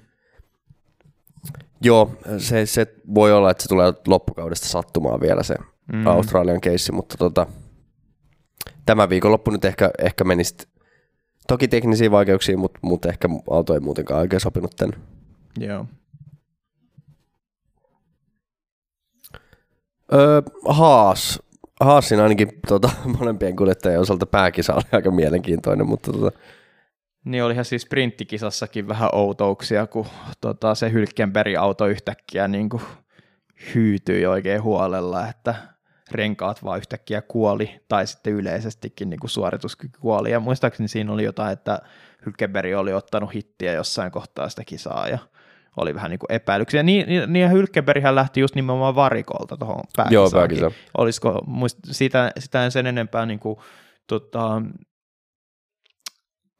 [1.81, 5.55] Joo, se, se voi olla, että se tulee loppukaudesta sattumaan vielä se
[5.93, 6.07] mm.
[6.07, 7.47] Australian keissi, mutta tota,
[8.85, 10.55] tämä viikonloppu nyt ehkä, ehkä menisi
[11.47, 14.97] toki teknisiin vaikeuksiin, mutta, mutta ehkä auto ei muutenkaan oikein sopinut tänne.
[15.59, 15.85] Joo.
[20.13, 21.39] Öö, Haas.
[21.83, 26.39] Haasin ainakin tota, molempien kuljettajien osalta pääkisa oli aika mielenkiintoinen, mutta tota,
[27.25, 30.05] Niin olihan siis sprinttikisassakin vähän outouksia, kun
[30.41, 32.83] tota, se Hylkenbergin auto yhtäkkiä niin kuin
[33.75, 35.55] hyytyi oikein huolella, että
[36.11, 40.31] renkaat vaan yhtäkkiä kuoli, tai sitten yleisestikin niin kuin suorituskyky kuoli.
[40.31, 41.79] Ja muistaakseni siinä oli jotain, että
[42.25, 45.17] Hylkenberg oli ottanut hittiä jossain kohtaa sitä kisaa, ja
[45.77, 46.83] oli vähän niin kuin epäilyksiä.
[46.83, 50.13] Niin, niin, niin Hylkenberghän lähti just nimenomaan varikolta tuohon pääkisaan.
[50.13, 50.71] joo, pääkisa.
[50.97, 53.57] Olisiko, muist, sitä, sitä en sen enempää niin kuin,
[54.07, 54.61] tota,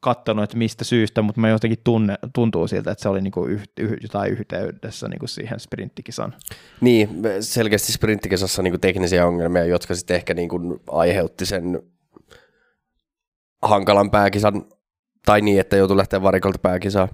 [0.04, 3.62] kattonut, että mistä syystä, mutta mä jotenkin tunne, tuntuu siltä, että se oli niinku yh,
[3.80, 6.34] yh, jotain yhteydessä niinku siihen sprinttikisan.
[6.80, 7.08] Niin,
[7.40, 11.82] selkeästi sprinttikisassa niinku teknisiä ongelmia, jotka sitten ehkä niinku aiheutti sen
[13.62, 14.64] hankalan pääkisan,
[15.26, 17.08] tai niin, että joutui lähteä varikolta pääkisaan.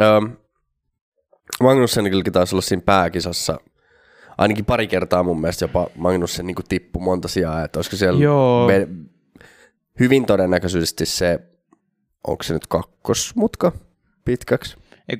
[0.00, 0.20] Öö,
[1.60, 3.58] Magnussenillekin taisi olla siinä pääkisassa
[4.38, 8.68] ainakin pari kertaa mun mielestä jopa Magnussen niin tippui monta sijaa, että olisiko siellä Joo.
[8.68, 8.88] ve-
[10.00, 11.38] hyvin todennäköisesti se,
[12.26, 13.72] onko se nyt kakkosmutka
[14.24, 14.76] pitkäksi?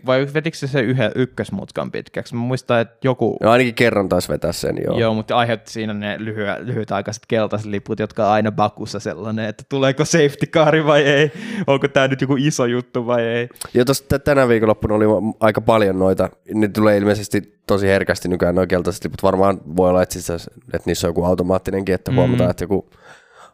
[0.07, 2.35] Vai vetikö se se yhden ykkösmutkan pitkäksi?
[2.35, 4.85] Mä muistan, että joku, No ainakin kerran taisi vetää sen, joo.
[4.87, 4.99] joo.
[5.01, 9.65] joo, mutta aiheutti siinä ne lyhy- lyhytaikaiset keltaiset liput, jotka on aina Bakussa sellainen, että
[9.69, 11.33] tuleeko safety car vai ei,
[11.67, 13.49] onko tämä nyt joku iso juttu vai ei.
[13.75, 15.05] Ja tuossa tänä viikonloppuna oli
[15.41, 20.03] aika paljon noita, ne tulee ilmeisesti tosi herkästi nykyään nuo keltaiset liput, varmaan voi olla,
[20.03, 20.31] että, siis,
[20.75, 22.17] että niissä on joku automaattinenkin, että Mm.
[22.17, 22.91] huomataan, että joku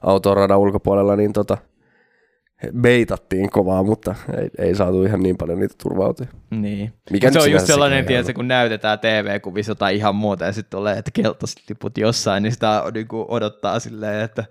[0.02, 1.58] auto on radan ulkopuolella, niin tota,
[2.80, 6.28] beitattiin kovaa, mutta ei, ei saatu ihan niin paljon niitä turvautuja.
[6.50, 6.92] Niin.
[7.10, 10.98] Mikä se on just sellainen, tiedätkö, kun näytetään TV-kuvissa jotain ihan muuta ja sitten tulee,
[10.98, 14.44] että keltaiset liput jossain, niin sitä niin odottaa silleen, että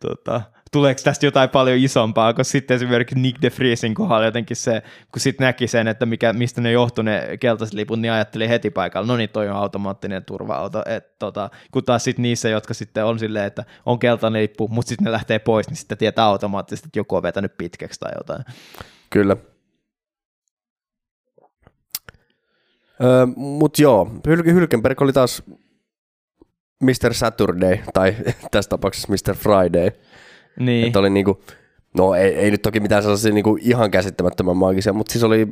[0.00, 0.42] tota,
[0.72, 5.20] tuleeko tästä jotain paljon isompaa, koska sitten esimerkiksi Nick de Vriesin kohdalla jotenkin se, kun
[5.20, 9.06] sitten näki sen, että mikä, mistä ne johtuu ne keltaiset liput, niin ajatteli heti paikalla,
[9.06, 13.18] no niin toi on automaattinen turva-auto, Et, tota, kun taas sitten niissä, jotka sitten on
[13.18, 16.98] silleen, että on keltainen lippu, mutta sitten ne lähtee pois, niin sitten tietää automaattisesti, että
[16.98, 18.44] joku on vetänyt pitkäksi tai jotain.
[19.10, 19.36] Kyllä.
[23.02, 25.42] Öö, mut joo, Hyl- Hylkenberg oli taas
[26.82, 27.14] Mr.
[27.14, 28.16] Saturday, tai
[28.50, 29.34] tässä tapauksessa Mr.
[29.34, 29.90] Friday.
[30.58, 30.86] Niin.
[30.86, 31.42] Että oli niinku,
[31.98, 35.46] no ei, ei nyt toki mitään sellaisia niinku ihan käsittämättömän maagisia, mutta siis oli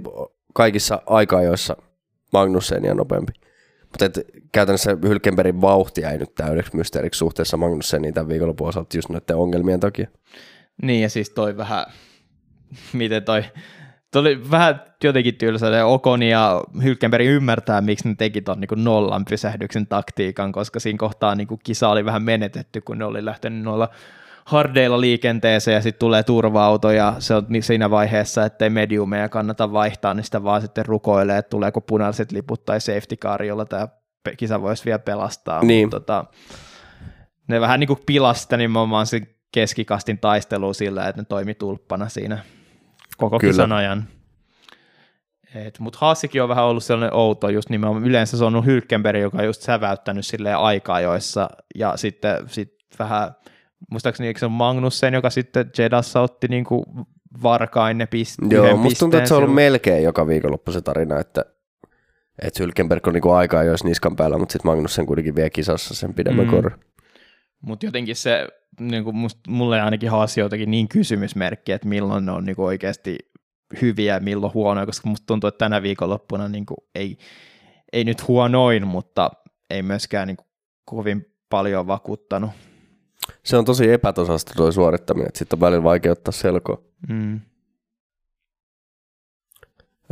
[0.54, 1.76] kaikissa aika-ajoissa
[2.32, 3.32] Magnussenia nopeampi.
[3.82, 4.20] Mutta et,
[4.52, 9.80] käytännössä Hylkenbergin vauhti ei nyt täydeksi mysteeriksi suhteessa Magnusseniin tämän viikonlopun osalta just noiden ongelmien
[9.80, 10.08] takia.
[10.82, 11.86] Niin ja siis toi vähän,
[12.92, 13.44] miten toi,
[14.10, 19.24] toi oli vähän jotenkin tylsä, Okoni ja Hylkenberg ymmärtää, miksi ne teki ton niin nollan
[19.24, 23.88] pysähdyksen taktiikan, koska siinä kohtaa niin kisa oli vähän menetetty, kun ne oli lähtenyt noilla
[24.44, 30.14] hardeilla liikenteeseen ja sitten tulee turva-auto ja se on siinä vaiheessa, ettei mediumeja kannata vaihtaa,
[30.14, 33.88] niin sitä vaan sitten rukoilee, että tuleeko punaiset liput tai safety car, jolla tämä
[34.36, 35.64] kisa voisi vielä pelastaa.
[35.64, 35.86] Niin.
[35.86, 36.24] Mutta, tota,
[37.48, 39.20] ne vähän niin kuin pilasta nimenomaan se
[39.52, 42.38] keskikastin taistelu sillä, että ne toimi tulppana siinä
[43.16, 43.52] koko Kyllä.
[43.52, 44.08] kisan ajan.
[45.78, 49.38] Mutta Haasikin on vähän ollut sellainen outo, just nimenomaan yleensä se on ollut Hylkenberg, joka
[49.38, 53.34] on just säväyttänyt silleen aikaa joissa, ja sitten sit vähän
[53.90, 56.84] muistaakseni eikö se on Magnussen, joka sitten Jedassa otti niin kuin
[57.42, 61.20] varkain ne pist- Joo, musta tuntuu, että se on ollut melkein joka viikonloppu se tarina,
[61.20, 61.44] että,
[62.42, 65.94] että Hylkenberg on niin kuin aikaa jos niskan päällä, mutta sitten Magnussen kuitenkin vie kisassa
[65.94, 66.50] sen pidemmän mm.
[66.50, 66.70] korre.
[67.60, 68.48] Mutta jotenkin se,
[68.80, 72.66] niin kuin must, mulle ainakin haasi jotenkin niin kysymysmerkki, että milloin ne on niin kuin
[72.66, 73.18] oikeasti
[73.82, 77.18] hyviä ja milloin huonoja, koska musta tuntuu, että tänä viikonloppuna niin kuin ei,
[77.92, 79.30] ei nyt huonoin, mutta
[79.70, 80.46] ei myöskään niin kuin
[80.84, 82.50] kovin paljon vakuuttanut
[83.42, 86.82] se on tosi epätasasta tuo suorittaminen, että sitten on välillä vaikea ottaa selkoa.
[87.08, 87.40] Mm.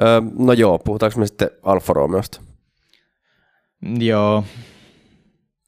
[0.02, 2.40] Öö, no joo, puhutaanko me sitten Alfa Romeosta?
[3.98, 4.44] Joo.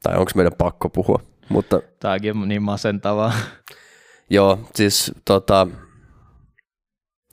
[0.03, 1.23] Tai onko meidän pakko puhua?
[1.49, 1.83] Mutta...
[2.01, 3.33] Tämäkin on niin masentavaa.
[4.31, 5.67] joo, siis tota,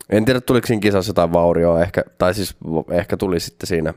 [0.09, 2.57] en tiedä tuliko siinä kisassa jotain vaurioa, ehkä, tai siis
[2.91, 3.93] ehkä tuli sitten siinä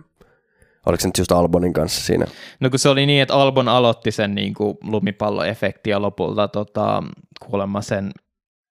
[0.87, 2.27] Oliko se nyt just Albonin kanssa siinä?
[2.61, 7.03] No kun se oli niin, että Albon aloitti sen niin kuin lumipalloefekti ja lopulta tota,
[7.47, 8.11] kuulemma sen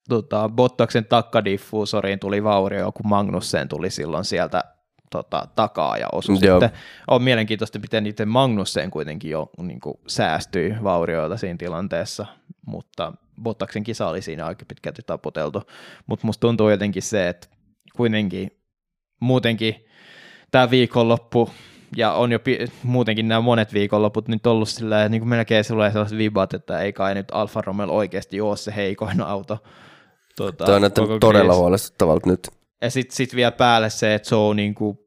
[0.10, 4.64] tota, Bottaksen takkadiffuusoriin tuli vaurio, kun Magnussen tuli silloin sieltä
[5.12, 6.60] tota, takaa ja osui Joo.
[6.60, 6.80] sitten.
[7.08, 12.26] On mielenkiintoista, miten niiden Magnussen kuitenkin jo niin kuin, säästyi vaurioilta siinä tilanteessa,
[12.66, 15.64] mutta Bottaksen kisa oli siinä aika pitkälti taputeltu,
[16.08, 17.48] mutta musta tuntuu jotenkin se, että
[17.96, 18.52] kuitenkin
[19.20, 19.86] muutenkin
[20.52, 21.50] tämä viikonloppu
[21.98, 25.92] ja on jo pi- muutenkin nämä monet viikonloput nyt ollut sillä niin kuin melkein sellainen
[25.92, 29.58] sellaiset vibat, että ei kai nyt Alfa Romeo oikeasti ole se heikoin auto.
[30.36, 32.48] Tuota, Tämä on näyttänyt todella huolestuttavalta nyt.
[32.82, 34.98] Ja sitten sit vielä päälle se, että se on niin kuin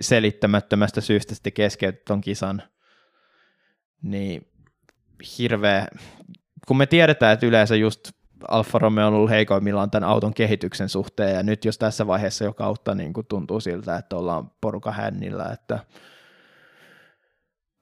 [0.00, 2.62] selittämättömästä syystä sitten keskeytti ton kisan.
[4.02, 4.46] Niin
[5.38, 5.86] hirveä,
[6.68, 8.10] kun me tiedetään, että yleensä just
[8.48, 12.52] Alfa Romeo on ollut heikoimmillaan tämän auton kehityksen suhteen, ja nyt jos tässä vaiheessa jo
[12.52, 15.78] kautta niin kuin tuntuu siltä, että ollaan poruka hännillä, että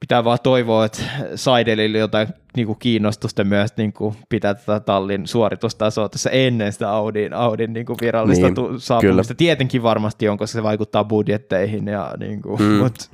[0.01, 1.03] pitää vaan toivoa, että
[1.35, 6.91] Saidelille jotain niin kuin kiinnostusta myös niin kuin pitää tätä tallin suoritustasoa tässä ennen sitä
[6.91, 9.35] Audin, Audin niin kuin virallista niin, tu- saapumista.
[9.35, 9.39] Kyllä.
[9.39, 11.87] Tietenkin varmasti on, koska se vaikuttaa budjetteihin.
[11.87, 12.73] Ja, niin kuin, mm.
[12.73, 13.11] mut.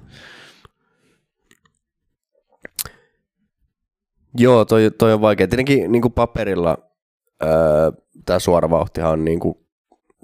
[4.38, 5.48] Joo, toi, toi on vaikea.
[5.48, 6.78] Tietenkin niin kuin paperilla
[7.42, 7.90] öö,
[8.26, 9.58] tämä suora vauhtihan on niin kuin,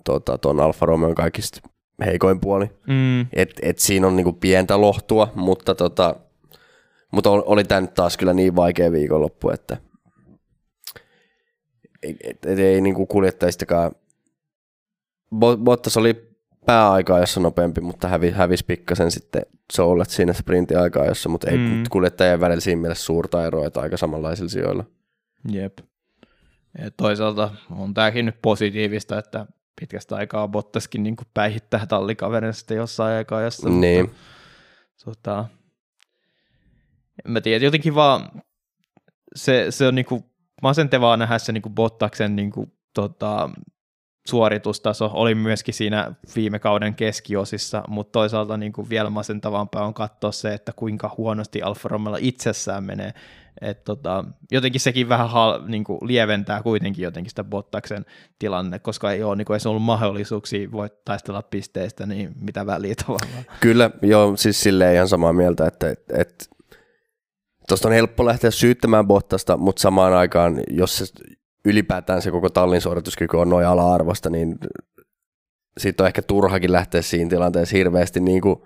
[0.05, 1.61] tota, ton Alfa Romeon kaikista
[2.05, 2.71] heikoin puoli.
[2.87, 3.21] Mm.
[3.21, 6.17] Et, et siinä on niinku pientä lohtua, mutta, tota,
[7.13, 9.77] mutta oli tämä nyt taas kyllä niin vaikea viikonloppu, että
[12.03, 13.93] et, et, et ei niinku kuljettajistakaan.
[15.65, 16.33] Bottas oli
[16.67, 19.43] pääaikaa, jossa nopeampi, mutta hävi, hävisi pikkasen sitten
[19.73, 21.83] Soulet siinä sprintin aikaa, jossa, mutta ei mm.
[21.91, 24.85] kuljettajien välillä siinä mielessä suurta eroa, että aika samanlaisilla sijoilla.
[25.53, 25.79] Jep.
[26.79, 29.47] Ja toisaalta on tämäkin nyt positiivista, että
[29.81, 33.43] pitkästä aikaa Bottaskin niin päihittää tallikaverin sitten jossain aikaa.
[33.43, 34.05] Jossa, niin.
[34.05, 34.20] Mutta,
[35.05, 35.45] tota,
[37.27, 38.43] en mä tiedä, jotenkin vaan
[39.37, 40.25] se, se on niin kuin,
[40.62, 43.51] masentevaa nähdä se niin kuin Bottaksen niin kuin, tota,
[44.29, 50.33] suoritustaso oli myöskin siinä viime kauden keskiosissa, mutta toisaalta niin kuin vielä masentavampaa on katsoa
[50.33, 53.14] se, että kuinka huonosti Alfa Romeo itsessään menee.
[53.61, 58.05] Et tota, jotenkin sekin vähän hal, niin kuin lieventää kuitenkin jotenkin sitä Bottaksen
[58.38, 62.94] tilanne, koska ei ole niin kuin edes ollut mahdollisuuksia voi taistella pisteistä, niin mitä väliä
[63.07, 63.44] tavallaan.
[63.61, 66.44] Kyllä, joo, siis silleen ihan samaa mieltä, että, että, että
[67.68, 71.05] tuosta on helppo lähteä syyttämään Bottasta, mutta samaan aikaan, jos se
[71.64, 74.59] ylipäätään se koko tallin suorituskyky on noin ala-arvosta, niin
[75.78, 78.57] siitä on ehkä turhakin lähteä siinä tilanteessa hirveästi niin kuin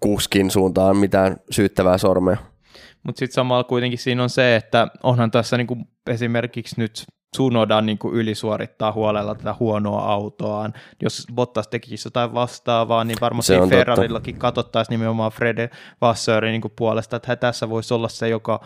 [0.00, 2.36] kuskin suuntaan mitään syyttävää sormea.
[3.02, 5.76] Mutta sitten samalla kuitenkin siinä on se, että onhan tässä niinku
[6.06, 7.04] esimerkiksi nyt
[7.36, 10.72] Tsunoda niin kuin ylisuorittaa huolella tätä huonoa autoaan.
[11.02, 15.70] Jos Bottas tekisi jotain vastaavaa, niin varmasti Ferrarillakin katsottaisiin nimenomaan Frede
[16.00, 18.60] Vassörin niin puolesta, että tässä voisi olla se, joka,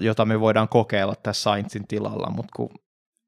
[0.00, 2.70] jota me voidaan kokeilla tässä Sainzin tilalla, mutta kun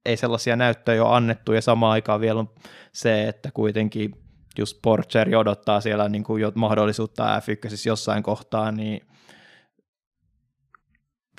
[0.07, 2.51] ei sellaisia näyttöjä ole annettu, ja samaan aikaan vielä on
[2.93, 4.15] se, että kuitenkin
[4.59, 9.01] just Porcheri odottaa siellä niin kuin jo mahdollisuutta F1 jossain kohtaa, niin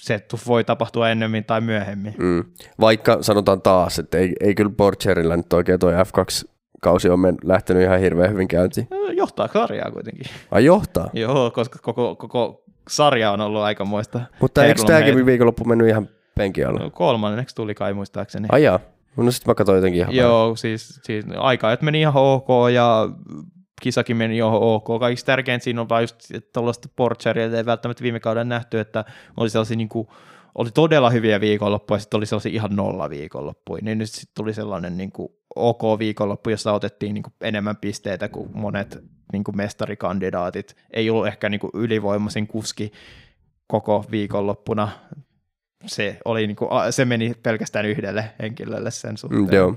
[0.01, 2.15] se voi tapahtua ennemmin tai myöhemmin.
[2.17, 2.43] Mm.
[2.79, 7.83] Vaikka sanotaan taas, että ei, ei kyllä Porcherilla nyt oikein toi F2-kausi on men, lähtenyt
[7.83, 8.87] ihan hirveän hyvin käyntiin.
[9.17, 10.25] Johtaa sarjaa kuitenkin.
[10.51, 11.09] Ai johtaa?
[11.13, 14.21] Joo, koska koko, koko sarja on ollut aikamoista.
[14.39, 16.79] Mutta eikö tämäkin viikonloppu mennyt ihan penki alla?
[16.79, 18.47] No, kolmanneksi tuli kai muistaakseni.
[18.51, 18.79] Ai jaa.
[19.17, 23.09] No sitten mä katsoin jotenkin ihan Joo, siis, siis aika, että meni ihan ok ja
[23.83, 24.99] kisakin meni jo ok.
[24.99, 26.15] Kaikista tärkeintä siinä on vaan just
[26.53, 29.05] tuollaista Porcheria, ei välttämättä viime kauden nähty, että
[29.37, 30.07] oli sellaisia niin kuin,
[30.55, 34.97] oli todella hyviä viikonloppuja, sitten oli sellaisia ihan nolla viikonloppuja, niin nyt sitten tuli sellainen
[34.97, 39.03] niin kuin ok viikonloppu, jossa otettiin niin kuin enemmän pisteitä kuin monet
[39.33, 40.75] niin kuin mestarikandidaatit.
[40.93, 42.91] Ei ollut ehkä niin kuin ylivoimaisin kuski
[43.67, 44.89] koko viikonloppuna.
[45.85, 49.43] Se, oli niin kuin, se meni pelkästään yhdelle henkilölle sen suhteen.
[49.43, 49.75] Mm, joo.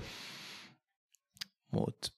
[1.72, 2.15] Mut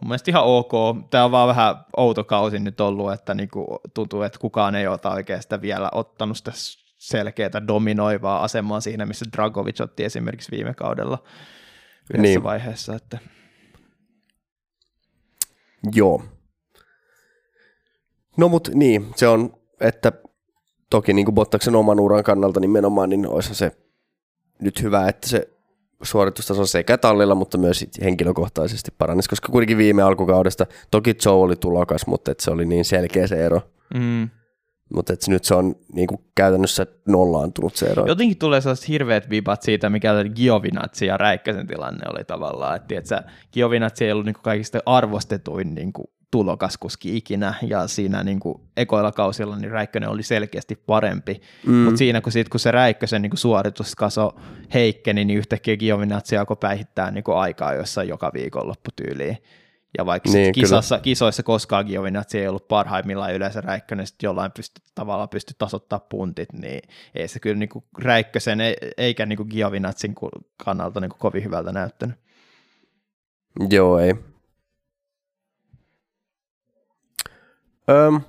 [0.00, 0.72] mun mielestä ihan ok.
[1.10, 4.98] Tämä on vaan vähän outo kausi nyt ollut, että niinku tuntuu, että kukaan ei ole
[5.14, 6.52] oikeastaan vielä ottanut sitä
[6.98, 11.18] selkeää dominoivaa asemaa siinä, missä Dragovic otti esimerkiksi viime kaudella
[12.14, 12.42] yhdessä niin.
[12.42, 12.94] vaiheessa.
[12.94, 13.18] Että...
[15.94, 16.22] Joo.
[18.36, 20.12] No mut niin, se on, että
[20.90, 23.76] toki niin kuin Bottaksen oman uran kannalta nimenomaan, niin olisi se
[24.60, 25.55] nyt hyvä, että se
[26.02, 32.06] suoritustaso sekä tallilla, mutta myös henkilökohtaisesti parannisi, koska kuitenkin viime alkukaudesta, toki Joe oli tulokas,
[32.06, 33.60] mutta et se oli niin selkeä se ero.
[33.94, 34.28] Mm.
[34.94, 38.06] Mutta nyt se on niin kuin käytännössä nollaantunut se ero.
[38.06, 42.76] Jotenkin tulee sellaiset hirveät vibat siitä, mikä Giovinazzi ja Räikkösen tilanne oli tavallaan.
[42.76, 43.22] Että, että
[43.52, 48.60] Giovinazzi ei ollut niin kuin kaikista arvostetuin niin kuin tulokaskuski ikinä, ja siinä niin kuin
[48.76, 51.74] ekoilla kausilla niin Räikkönen oli selkeästi parempi, mm.
[51.74, 54.32] mutta siinä kun, sit, kun se Räikkösen niin kuin suorituskaso
[54.74, 59.38] heikkeni, niin yhtäkkiä Giovinazzi alkoi päihittää niin kuin aikaa jossain joka viikonloppu tyyliin.
[59.98, 64.80] Ja vaikka niin, kisassa, kisoissa koskaan Giovinazzi ei ollut parhaimmillaan yleensä Räikkönen sitten jollain pysty,
[64.94, 66.82] tavalla pysty tasoittaa puntit, niin
[67.14, 68.58] ei se kyllä niin kuin Räikkösen
[68.96, 70.14] eikä niin kuin Giovinazzin
[70.64, 72.16] kannalta niin kuin kovin hyvältä näyttänyt.
[73.70, 74.14] Joo, ei.
[77.90, 78.20] Um,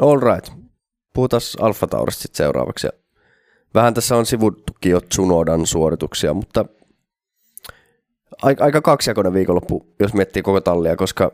[0.00, 0.52] all right.
[1.14, 2.88] Puhutaan Alfa Taurista sitten seuraavaksi.
[3.74, 6.64] Vähän tässä on sivuttukin jo Tsunodan suorituksia, mutta
[8.42, 11.32] aika, kaksijakoinen viikonloppu, jos miettii koko tallia, koska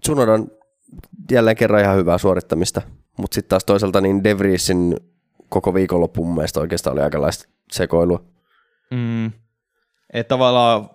[0.00, 0.48] Tsunodan
[1.30, 2.82] jälleen kerran ihan hyvää suorittamista,
[3.18, 4.96] mutta sitten taas toisaalta niin De Vriesin
[5.48, 8.24] koko viikonloppu mun mielestä oikeastaan oli aikalaista sekoilua.
[8.90, 9.26] Mm.
[10.12, 10.90] Että tavallaan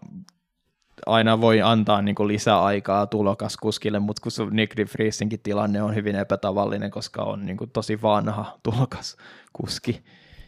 [1.05, 6.91] aina voi antaa niin kuin lisäaikaa tulokaskuskille, mutta kun Nick DeFriesinkin tilanne on hyvin epätavallinen,
[6.91, 10.03] koska on niin kuin tosi vanha tulokaskuski.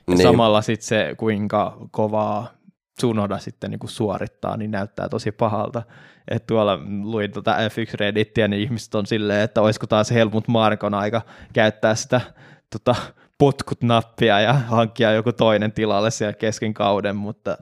[0.07, 0.23] Ja niin.
[0.23, 2.47] samalla sitten se, kuinka kovaa
[2.97, 5.83] Tsunoda sitten niin kuin suorittaa, niin näyttää tosi pahalta.
[6.27, 10.93] Et tuolla luin tuota F1 Reddittiä, niin ihmiset on silleen, että olisiko taas Helmut Markon
[10.93, 11.21] aika
[11.53, 12.21] käyttää sitä
[12.69, 12.95] tota,
[13.37, 17.57] potkut-nappia ja hankkia joku toinen tilalle siellä kesken kauden, mutta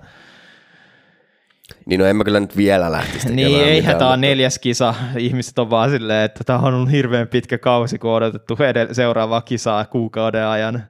[1.87, 4.95] niin no en mä kyllä nyt vielä lähtisi Niin, eihän tämä on neljäs kisa.
[5.17, 8.93] Ihmiset on vaan silleen, että tämä on ollut hirveän pitkä kausi, kun on odotettu edell-
[8.93, 10.83] seuraavaa kisaa kuukauden ajan.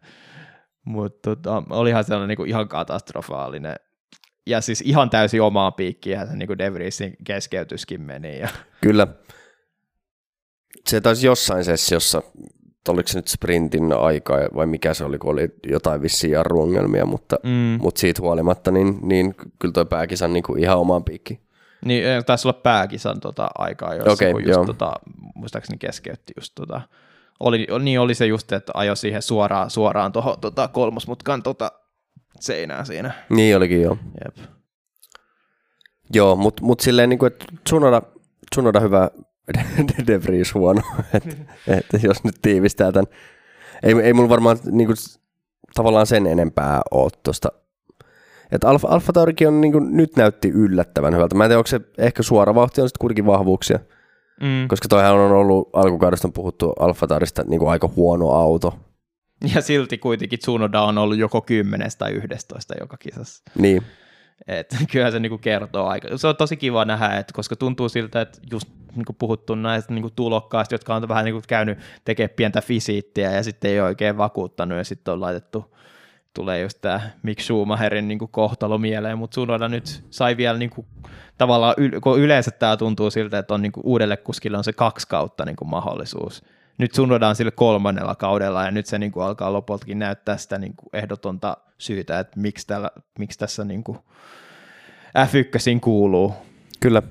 [0.85, 3.75] Mutta tota, olihan sellainen niin kuin ihan katastrofaalinen.
[4.47, 8.39] Ja siis ihan täysin omaan piikkiin se niin De Vriesin keskeytyskin meni.
[8.39, 8.49] Ja...
[8.81, 9.07] Kyllä.
[10.87, 12.21] Se taisi jossain sessiossa
[12.89, 17.35] oliko se nyt sprintin aika vai mikä se oli, kun oli jotain vissiin jarruongelmia, mutta,
[17.43, 17.77] mm.
[17.81, 21.39] mutta siitä huolimatta, niin, niin kyllä toi pääkisan niin kuin ihan omaan piikki.
[21.85, 24.93] Niin, taisi olla pääkisan tota aikaa, jossa okay, kun just tota,
[25.35, 26.81] muistaakseni keskeytti just tota,
[27.39, 31.71] oli, niin oli se just, että ajo siihen suoraan, suoraan tuohon tota, kolmosmutkan tota,
[32.39, 33.11] seinään siinä.
[33.29, 33.97] Niin olikin, joo.
[34.25, 34.47] Jep.
[36.13, 38.01] Joo, mutta mut silleen, niin kuin, että Tsunoda,
[38.51, 39.09] Tsunoda hyvä,
[40.07, 40.81] De Vries huono,
[41.13, 41.35] että
[41.67, 43.07] et, jos nyt tiivistää tämän.
[43.83, 44.93] Ei, ei mulla varmaan niinku,
[45.73, 47.51] tavallaan sen enempää ole tuosta.
[48.51, 51.35] Että Alfa, Alfa Taurikin on niinku, nyt näytti yllättävän hyvältä.
[51.35, 53.79] Mä en tiedä, onko se ehkä suora vauhti on sitten kuitenkin vahvuuksia.
[54.41, 54.67] Mm.
[54.67, 58.79] Koska toihan on ollut alkukaudesta on puhuttu Alfa Taurista niinku aika huono auto.
[59.55, 63.43] Ja silti kuitenkin Tsunoda on ollut joko 10 tai 11 joka kisassa.
[63.57, 63.83] Niin.
[64.47, 66.17] Et, kyllä se niinku kertoo aika.
[66.17, 70.09] Se on tosi kiva nähdä, että koska tuntuu siltä, että just niinku puhuttu näistä niinku
[70.09, 74.83] tulokkaista, jotka on vähän niinku käynyt tekemään pientä fisiittiä ja sitten ei oikein vakuuttanut ja
[74.83, 75.75] sitten on laitettu,
[76.33, 80.85] tulee just tämä Mick Schumacherin niinku kohtalo mieleen, mutta Sunoda nyt sai vielä niinku,
[81.37, 85.45] tavallaan, kun yleensä tämä tuntuu siltä, että on niinku uudelle kuskille on se kaksi kautta
[85.45, 86.43] niinku mahdollisuus.
[86.77, 90.89] Nyt Sunoda on sille kolmannella kaudella ja nyt se niinku alkaa lopultakin näyttää sitä niinku
[90.93, 93.97] ehdotonta syytä, että miksi, täällä, miksi tässä niinku
[95.17, 96.33] F1 kuuluu.
[96.79, 97.01] Kyllä.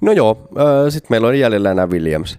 [0.00, 0.48] No joo,
[0.88, 2.38] sitten meillä on jäljellä enää Williams.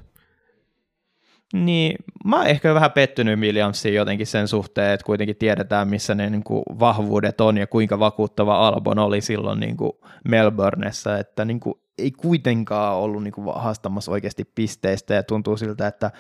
[1.53, 1.95] Niin,
[2.25, 6.43] mä oon ehkä vähän pettynyt Williamsiin jotenkin sen suhteen, että kuitenkin tiedetään, missä ne niin
[6.43, 9.91] kuin, vahvuudet on ja kuinka vakuuttava Albon oli silloin niin kuin
[10.27, 15.87] Melbourneessa, että niin kuin, ei kuitenkaan ollut niin kuin, haastamassa oikeasti pisteistä ja tuntuu siltä,
[15.87, 16.11] että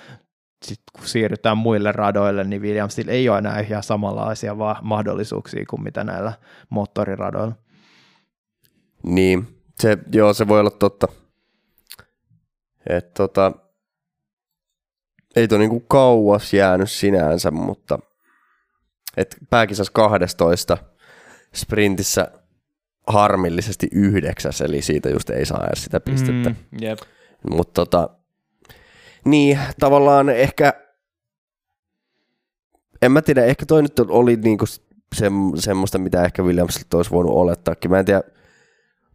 [0.65, 5.83] sit kun siirrytään muille radoille, niin Williamsilla ei ole enää ihan samanlaisia va- mahdollisuuksia kuin
[5.83, 6.33] mitä näillä
[6.69, 7.55] moottoriradoilla.
[9.03, 11.07] Niin, se, joo, se voi olla totta.
[12.89, 13.51] Et, tota,
[15.35, 17.99] ei tuo niinku kauas jäänyt sinänsä, mutta
[19.17, 20.77] et pääkisas 12
[21.55, 22.31] sprintissä
[23.09, 26.49] harmillisesti yhdeksäs, eli siitä just ei saa edes sitä pistettä.
[26.49, 26.99] Mm, yep.
[27.49, 28.09] Mutta tota,
[29.25, 30.73] niin, tavallaan ehkä,
[33.01, 34.65] en mä tiedä, ehkä toi nyt oli niinku
[35.15, 37.91] se, semmoista, mitä ehkä Williamsilta olisi voinut olettaakin.
[37.91, 38.21] Mä en tiedä,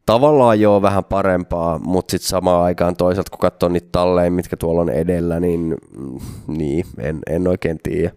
[0.06, 4.80] tavallaan joo vähän parempaa, mutta sitten samaan aikaan toisaalta kun katsoo niitä talleja, mitkä tuolla
[4.80, 8.10] on edellä, niin, mm, niin en, en oikein tiedä.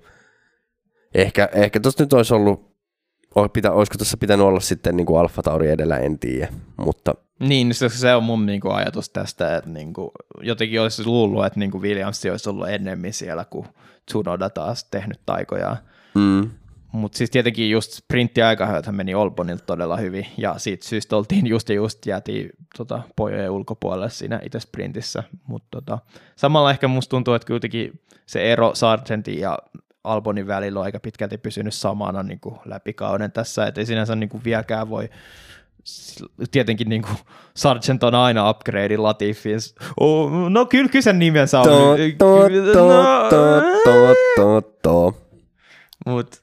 [1.13, 2.66] Ehkä, ehkä tuossa nyt olisi ollut,
[3.53, 6.47] pitä, olisiko tuossa pitänyt olla sitten niin kuin Alfa Tauri edellä, en tiedä,
[6.77, 10.11] mutta niin, se, se on mun niinku ajatus tästä, että niinku,
[10.41, 13.68] jotenkin olisi luullut, että niinku Williams olisi ollut ennemmin siellä, kuin
[14.05, 15.77] Tsunoda taas tehnyt taikoja.
[16.15, 16.49] Mm.
[16.91, 21.76] Mutta siis tietenkin just sprinttiaikahööthän meni Olbonilta todella hyvin, ja siitä syystä oltiin just ja
[21.76, 25.23] just jäätiin tota, pojojen ulkopuolelle siinä itse sprintissä.
[25.47, 25.99] Mutta tota,
[26.35, 29.57] samalla ehkä musta tuntuu, että kuitenkin se ero Sargentin ja
[30.03, 34.15] Albonin välillä on aika pitkälti pysynyt samana niin kuin läpi kauden tässä, että ei sinänsä
[34.15, 35.09] niin kuin vieläkään voi
[36.51, 37.17] tietenkin niin kuin
[37.55, 39.59] Sargent on aina upgrade Latifiin.
[39.99, 41.65] Oh, no kyllä, sen nimensä on.
[41.65, 45.17] To, to, to, to, to, to, to.
[46.05, 46.41] Mut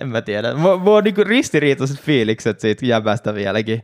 [0.00, 0.54] en mä tiedä.
[0.54, 3.82] Mulla on niinku ristiriitaiset fiilikset siitä jäbästä vieläkin.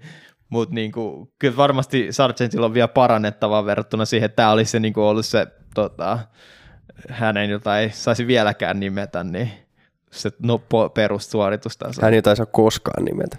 [0.48, 5.02] Mutta niinku, kyllä varmasti Sargentilla on vielä parannettavaa verrattuna siihen, että tämä olisi se, niinku
[5.02, 6.18] ollut se tota,
[7.08, 9.50] hänen, jota ei saisi vieläkään nimetä, niin
[10.10, 10.60] se no,
[10.94, 12.02] perussuoritustaso.
[12.02, 13.36] Hän ei taisi koskaan nimetä.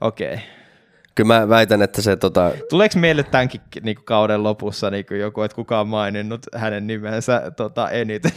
[0.00, 0.34] Okei.
[0.34, 0.46] Okay.
[1.14, 2.16] Kyllä mä väitän, että se...
[2.16, 2.50] Tota...
[2.70, 7.52] Tuleeko meille tämänkin niin kuin kauden lopussa niin kuin joku, että kukaan maininnut hänen nimensä
[7.56, 8.32] tota, eniten?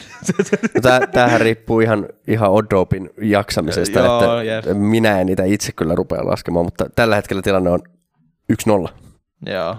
[0.84, 4.78] No, tämähän riippuu ihan, ihan Odopin jaksamisesta, Joo, että yes.
[4.78, 7.80] minä en niitä itse kyllä rupea laskemaan, mutta tällä hetkellä tilanne on
[8.88, 8.90] 1-0.
[9.46, 9.76] Joo.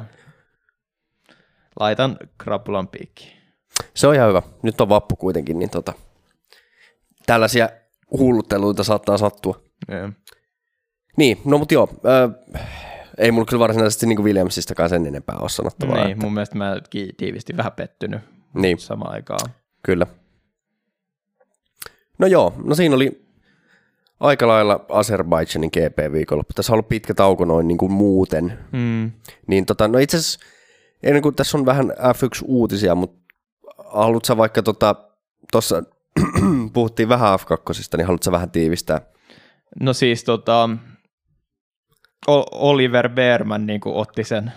[1.81, 3.36] Laitan krapulan piikkiin.
[3.95, 4.43] Se on ihan hyvä.
[4.63, 5.93] Nyt on vappu kuitenkin, niin tota,
[7.27, 7.69] tällaisia
[8.19, 9.61] hullutteluita saattaa sattua.
[9.91, 10.13] Yeah.
[11.17, 12.67] Niin, no mutta joo, äh,
[13.19, 15.97] ei mulla kyllä varsinaisesti niin Williamsistakaan sen enempää ole sanottavaa.
[15.97, 16.25] Niin, että...
[16.25, 16.77] mun mielestä mä
[17.17, 18.21] tiivisti vähän pettynyt
[18.55, 18.79] niin.
[18.79, 19.51] samaan aikaan.
[19.83, 20.07] Kyllä.
[22.19, 23.27] No joo, no siinä oli
[24.21, 26.53] aika lailla Azerbaidžanin GP-viikonloppu.
[26.55, 28.59] Tässä on ollut pitkä tauko noin niin kuin muuten.
[28.73, 29.13] Mm.
[29.47, 30.41] Niin tota, no itse asiassa,
[31.03, 33.26] ennen kuin tässä on vähän F1-uutisia, mutta
[34.03, 34.95] haluatko vaikka tuossa
[35.53, 35.83] tota,
[36.75, 39.01] puhuttiin vähän F2, niin haluatko vähän tiivistää?
[39.81, 40.69] No siis tota,
[42.53, 44.53] Oliver Berman niin otti sen,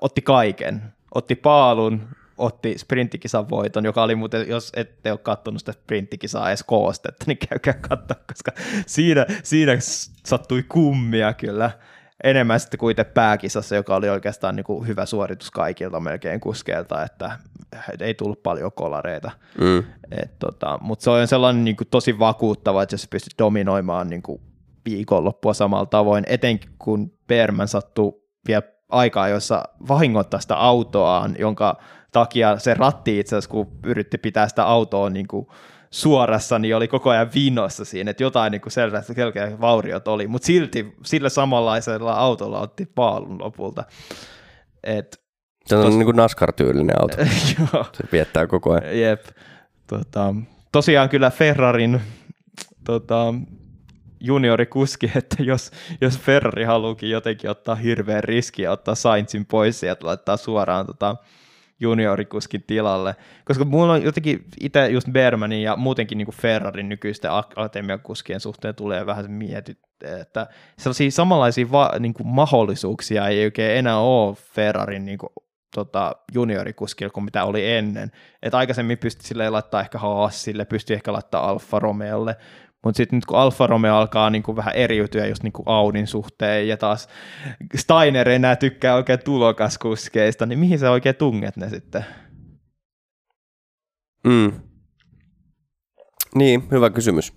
[0.00, 0.82] otti kaiken.
[1.14, 6.62] Otti paalun, otti sprinttikisan voiton, joka oli muuten, jos ette ole katsonut sitä sprinttikisaa edes
[6.62, 8.52] koostetta, niin käykää katsoa, koska
[8.86, 9.72] siinä, siinä
[10.26, 11.70] sattui kummia kyllä
[12.24, 17.02] enemmän sitten kuin itse pääkisassa, joka oli oikeastaan niin kuin hyvä suoritus kaikilta melkein kuskeilta,
[17.02, 17.38] että
[18.00, 19.30] ei tullut paljon kolareita.
[19.60, 19.84] Mm.
[20.38, 24.40] tota, Mutta se on sellainen niin kuin tosi vakuuttava, että jos pystyt dominoimaan niin kuin
[24.84, 31.76] viikonloppua samalla tavoin, etenkin kun Berman sattuu vielä aikaa, jossa vahingoittaa sitä autoaan, jonka
[32.12, 35.46] takia se ratti itse asiassa, kun yritti pitää sitä autoa niin kuin
[35.92, 40.46] suorassa, niin oli koko ajan vinossa siinä, että jotain niin selkeä, selkeä vauriot oli, mutta
[40.46, 43.84] silti sillä samanlaisella autolla otti paalun lopulta.
[44.82, 45.22] Et,
[45.66, 45.94] se on tos...
[45.94, 47.16] niin kuin NASCAR-tyylinen auto.
[47.96, 49.00] se viettää koko ajan.
[49.00, 49.24] Jep.
[49.86, 50.34] Tota,
[50.72, 52.00] tosiaan kyllä Ferrarin
[52.84, 53.34] tota,
[54.20, 59.96] juniorikuski, että jos, jos Ferrari haluukin jotenkin ottaa hirveän riski ja ottaa Sainzin pois ja
[60.02, 61.16] laittaa suoraan tota
[61.80, 68.40] juniorikuskin tilalle, koska mulla on jotenkin itse just Bermanin ja muutenkin niin Ferrarin nykyisten akatemiakuskien
[68.40, 69.78] suhteen tulee vähän mietit,
[70.20, 70.46] että
[70.78, 75.30] sellaisia samanlaisia va, niin kuin mahdollisuuksia ei oikein enää ole Ferrarin niin kuin,
[75.74, 78.10] tota, juniorikuskilla kuin mitä oli ennen.
[78.42, 82.36] Et aikaisemmin pystyi sille laittaa ehkä Haasille, pystyi ehkä laittaa Alfa Romeolle,
[82.84, 86.06] mutta sitten nyt kun Alfa Romeo alkaa niin kuin vähän eriytyä just niin kuin Audin
[86.06, 87.08] suhteen ja taas
[87.76, 92.04] Steiner ei enää tykkää oikein tulokaskuskeista, niin mihin sä oikein tunget ne sitten?
[94.24, 94.52] Mm.
[96.34, 97.32] Niin, hyvä kysymys.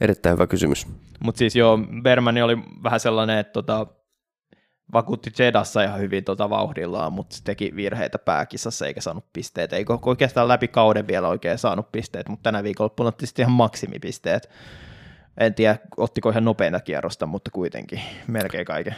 [0.00, 0.86] Erittäin hyvä kysymys.
[1.20, 3.86] Mutta siis joo, Bermani oli vähän sellainen, että tota,
[4.92, 9.76] vakuutti Jedassa ihan hyvin tota vauhdillaan, mutta se teki virheitä pääkisassa eikä saanut pisteitä.
[9.76, 14.50] Ei oikeastaan läpi kauden vielä oikein saanut pisteet, mutta tänä viikolla otti sitten ihan maksimipisteet.
[15.38, 18.94] En tiedä, ottiko ihan nopeinta kierrosta, mutta kuitenkin melkein kaiken,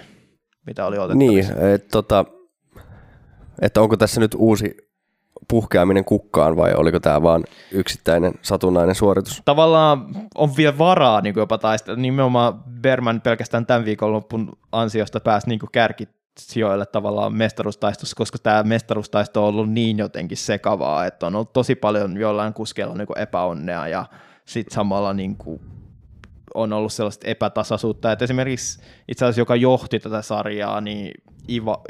[0.66, 1.54] mitä oli otettavissa.
[1.54, 2.24] Niin, että tota,
[3.62, 4.76] että onko tässä nyt uusi
[5.48, 9.42] puhkeaminen kukkaan vai oliko tämä vain yksittäinen satunnainen suoritus?
[9.44, 12.00] Tavallaan on vielä varaa niin jopa taistella.
[12.00, 16.08] Nimenomaan Berman pelkästään tämän viikonloppun ansiosta pääsi niin kärki
[16.38, 21.74] sijoille tavallaan mestaruustaistossa, koska tämä mestaruustaisto on ollut niin jotenkin sekavaa, että on ollut tosi
[21.74, 24.06] paljon jollain kuskeilla niin epäonnea ja
[24.44, 25.60] sitten samalla niin kuin
[26.54, 31.10] on ollut sellaista epätasaisuutta, että esimerkiksi itse asiassa joka johti tätä sarjaa, niin
[31.48, 31.82] Iva,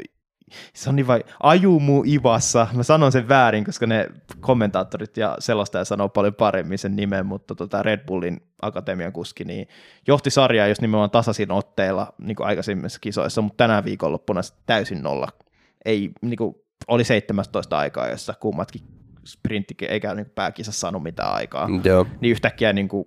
[0.73, 4.09] se on niin vai, Ajumu Ivassa, mä sanon sen väärin, koska ne
[4.39, 9.67] kommentaattorit ja selostaja sanoo paljon paremmin sen nimen, mutta tota Red Bullin akatemian kuski, niin
[10.07, 15.27] johti sarjaa jos nimenomaan tasaisin otteilla niin kuin aikaisemmissa kisoissa, mutta tänään viikonloppuna täysin nolla.
[15.85, 16.55] Ei, niin kuin,
[16.87, 18.81] oli 17 aikaa, jossa kummatkin
[19.25, 21.69] sprintti eikä niin pääkisassa saanut mitään aikaa.
[21.83, 22.05] Joo.
[22.21, 23.05] Niin yhtäkkiä niin kuin,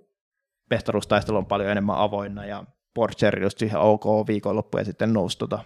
[0.69, 2.63] mestaruustaistelu on paljon enemmän avoinna ja
[2.93, 5.63] Porsche just ihan ok viikonloppu ja sitten nousi tota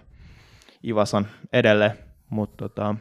[0.84, 1.98] Ivasan edelle,
[2.30, 2.96] mutta tota,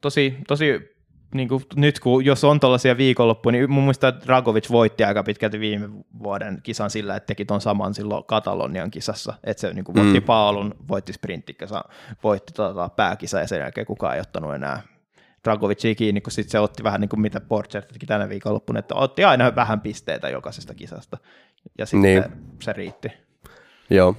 [0.00, 0.98] tosi, tosi
[1.34, 5.60] niin kuin nyt kun, jos on tällaisia viikonloppuja, niin mun mielestä Dragovic voitti aika pitkälti
[5.60, 5.88] viime
[6.22, 10.20] vuoden kisan sillä, että teki ton saman silloin Katalonian kisassa, että se niin kuin voitti
[10.20, 10.26] mm.
[10.26, 11.84] paalun, voitti sprinttikisa,
[12.22, 14.82] voitti tota, pääkisa ja sen jälkeen kukaan ei ottanut enää
[15.44, 18.94] Dragovicia kiinni, kun sitten se otti vähän niin kuin mitä Porcher teki tänä viikonloppuna, että
[18.94, 21.18] otti aina vähän pisteitä jokaisesta kisasta
[21.78, 22.24] ja sitten niin.
[22.62, 23.08] se riitti.
[23.90, 24.16] Joo,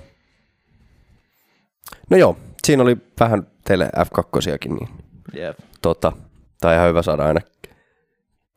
[2.09, 4.89] No joo, siinä oli vähän teille F2-siakin, niin
[5.35, 5.57] yep.
[5.81, 6.11] tota,
[6.61, 7.41] tai ihan hyvä saada aina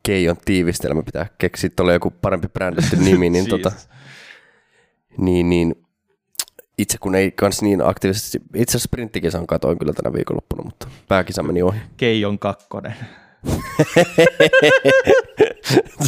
[0.03, 3.71] Keijon tiivistelmä, pitää keksiä tuolle joku parempi brändetty nimi, niin, tota,
[5.17, 5.75] niin, niin
[6.77, 11.43] itse kun ei kans niin aktiivisesti, itse asiassa sprinttikisan katoin kyllä tänä viikonloppuna, mutta pääkisa
[11.43, 11.79] meni ohi.
[11.97, 12.95] Keijon kakkonen.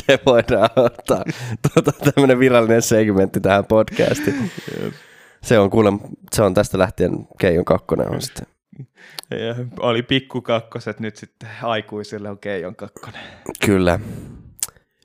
[0.06, 1.24] se voidaan ottaa
[1.74, 4.52] tuota, tämmöinen virallinen segmentti tähän podcastiin.
[4.84, 4.94] Yep.
[5.46, 5.92] Se on kuule,
[6.34, 8.46] se on tästä lähtien Keijon kakkonen on sitten.
[9.30, 13.22] Ja oli pikku kakkoset, nyt sitten aikuisille on Keijon kakkonen.
[13.66, 14.00] Kyllä.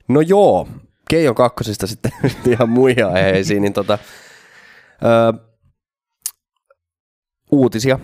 [0.07, 0.67] No joo,
[1.09, 2.11] Keijon kakkosista sitten
[2.51, 3.97] ihan muihin aiheisiin, niin tota,
[5.03, 5.39] ö,
[7.51, 7.99] uutisia.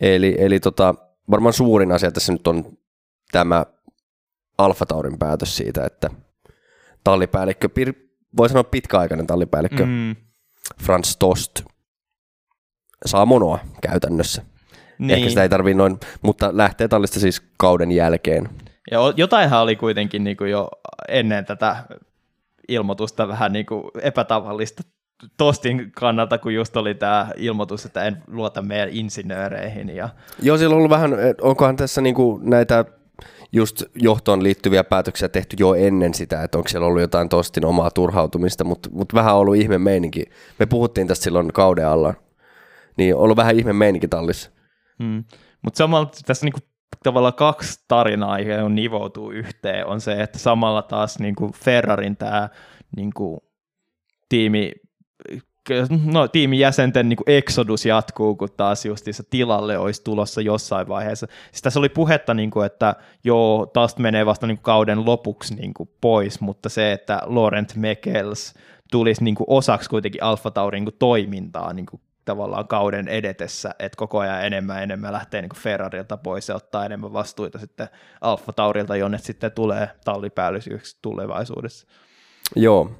[0.00, 0.94] Eli, eli tota,
[1.30, 2.64] varmaan suurin asia tässä nyt on
[3.32, 3.66] tämä
[4.58, 6.10] Alfa Taurin päätös siitä, että
[7.04, 7.68] tallipäällikkö,
[8.36, 10.16] voi sanoa pitkäaikainen tallipäällikkö, mm
[10.82, 11.60] Franz Tost
[13.06, 14.42] saa monoa käytännössä.
[14.98, 15.10] Niin.
[15.10, 18.48] Ehkä sitä ei tarvii noin, mutta lähtee tallista siis kauden jälkeen.
[18.90, 20.68] Ja jotainhan oli kuitenkin niin kuin jo
[21.08, 21.76] ennen tätä
[22.68, 24.82] ilmoitusta vähän niin kuin epätavallista
[25.36, 29.96] Tostin kannalta, kun just oli tämä ilmoitus, että en luota meidän insinööreihin.
[29.96, 30.08] Ja...
[30.42, 31.10] Joo, siellä on ollut vähän,
[31.40, 32.84] onkohan tässä niinku näitä
[33.52, 37.90] just johtoon liittyviä päätöksiä tehty jo ennen sitä, että onko siellä ollut jotain Tostin omaa
[37.90, 40.24] turhautumista, mutta mut vähän ollut ihme meininki.
[40.58, 42.14] Me puhuttiin tästä silloin kauden alla,
[42.96, 44.50] niin ollut vähän ihme meininki tallissa.
[45.02, 45.24] Hmm.
[45.62, 46.60] Mutta samalla tässä niinku
[47.02, 52.48] tavallaan kaksi tarinaa on nivoutuu yhteen, on se, että samalla taas niinku Ferrarin tämä
[52.96, 53.42] niinku
[54.28, 54.72] tiimi
[56.04, 61.26] no, tiimin jäsenten niin kuin exodus jatkuu, kun taas justiinsa tilalle olisi tulossa jossain vaiheessa.
[61.50, 65.54] Siis tässä oli puhetta, niin kuin, että joo, taas menee vasta niin kuin kauden lopuksi
[65.54, 68.54] niin kuin pois, mutta se, että Laurent Mekels
[68.90, 73.96] tulisi niin kuin osaksi kuitenkin Alfa Taurin niin toimintaa niin kuin tavallaan kauden edetessä, että
[73.96, 77.88] koko ajan enemmän ja enemmän lähtee niin Ferrarilta pois ja ottaa enemmän vastuita sitten
[78.20, 81.86] Alfa Taurilta, jonne sitten tulee tallipäällisyyksi tulevaisuudessa.
[82.56, 82.90] Joo,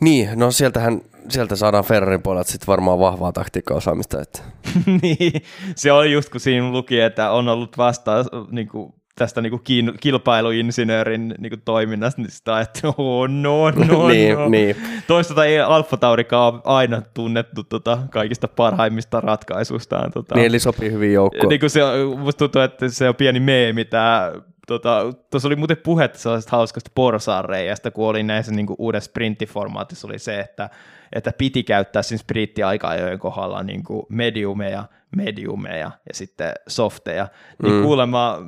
[0.00, 4.20] niin, no sieltähän, sieltä saadaan Ferrarin puolelta sitten varmaan vahvaa taktiikkaosaamista.
[4.20, 4.40] Että.
[5.02, 5.42] niin,
[5.76, 9.62] se oli just kun siinä luki, että on ollut vasta niin kuin, tästä niin kuin
[10.00, 14.48] kilpailuinsinöörin niin kuin toiminnasta, niin sitä että oh, no, no, niin, no.
[14.48, 14.76] Niin.
[15.06, 20.10] Toisaalta ei Alfa Taurikaan aina tunnettu tota, kaikista parhaimmista ratkaisuistaan.
[20.12, 20.34] Tota.
[20.34, 21.48] Niin, eli sopii hyvin joukkoon.
[21.48, 21.80] Niin kuin se,
[22.18, 24.32] musta tuntuu, että se on pieni meemi, tämä
[24.70, 30.18] Tota, tuossa oli muuten puhetta sellaisesta hauskasta porsaanreijasta, kun oli näissä niin uudessa sprinttiformaatissa oli
[30.18, 30.70] se, että,
[31.12, 34.84] että piti käyttää siinä sprinttiaika-ajojen kohdalla niin kuin mediumeja,
[35.16, 37.28] mediumeja ja sitten softeja.
[37.62, 37.82] Niin mm.
[37.82, 38.38] kuulemma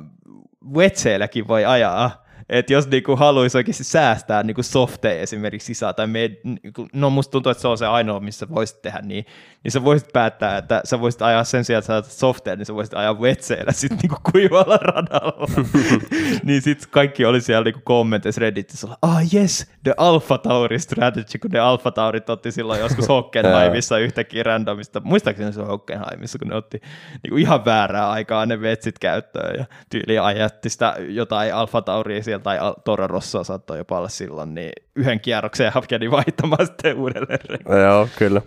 [0.73, 6.31] Wetseilläkin voi ajaa että jos niinku haluaisi oikeasti säästää niinku softeja esimerkiksi sisään, tai me,
[6.43, 9.25] niinku, no musta tuntuu, että se on se ainoa, missä voisit tehdä niin,
[9.63, 12.75] niin sä voisit päättää, että sä voisit ajaa sen sijaan, että sä softeja, niin sä
[12.75, 15.47] voisit ajaa vetseillä sitten niinku kuivalla radalla.
[16.43, 21.51] niin sitten kaikki oli siellä niinku kommenteissa Redditissä, ah yes, the Alpha Tauri strategy, kun
[21.51, 26.55] ne Alpha Taurit otti silloin joskus Hockenheimissa yhtäkkiä randomista, muistaakseni se on Hockenheimissa, kun ne
[26.55, 26.81] otti
[27.23, 32.43] niinku ihan väärää aikaa ne vetsit käyttöön ja tyyli ajatti sitä jotain Alpha Tauria sieltä
[32.43, 37.39] tai Toro Rossoa saattoi jopa olla silloin, niin yhden kierroksen kävi vaihtamaan sitten uudelleen.
[37.83, 38.41] Joo, kyllä.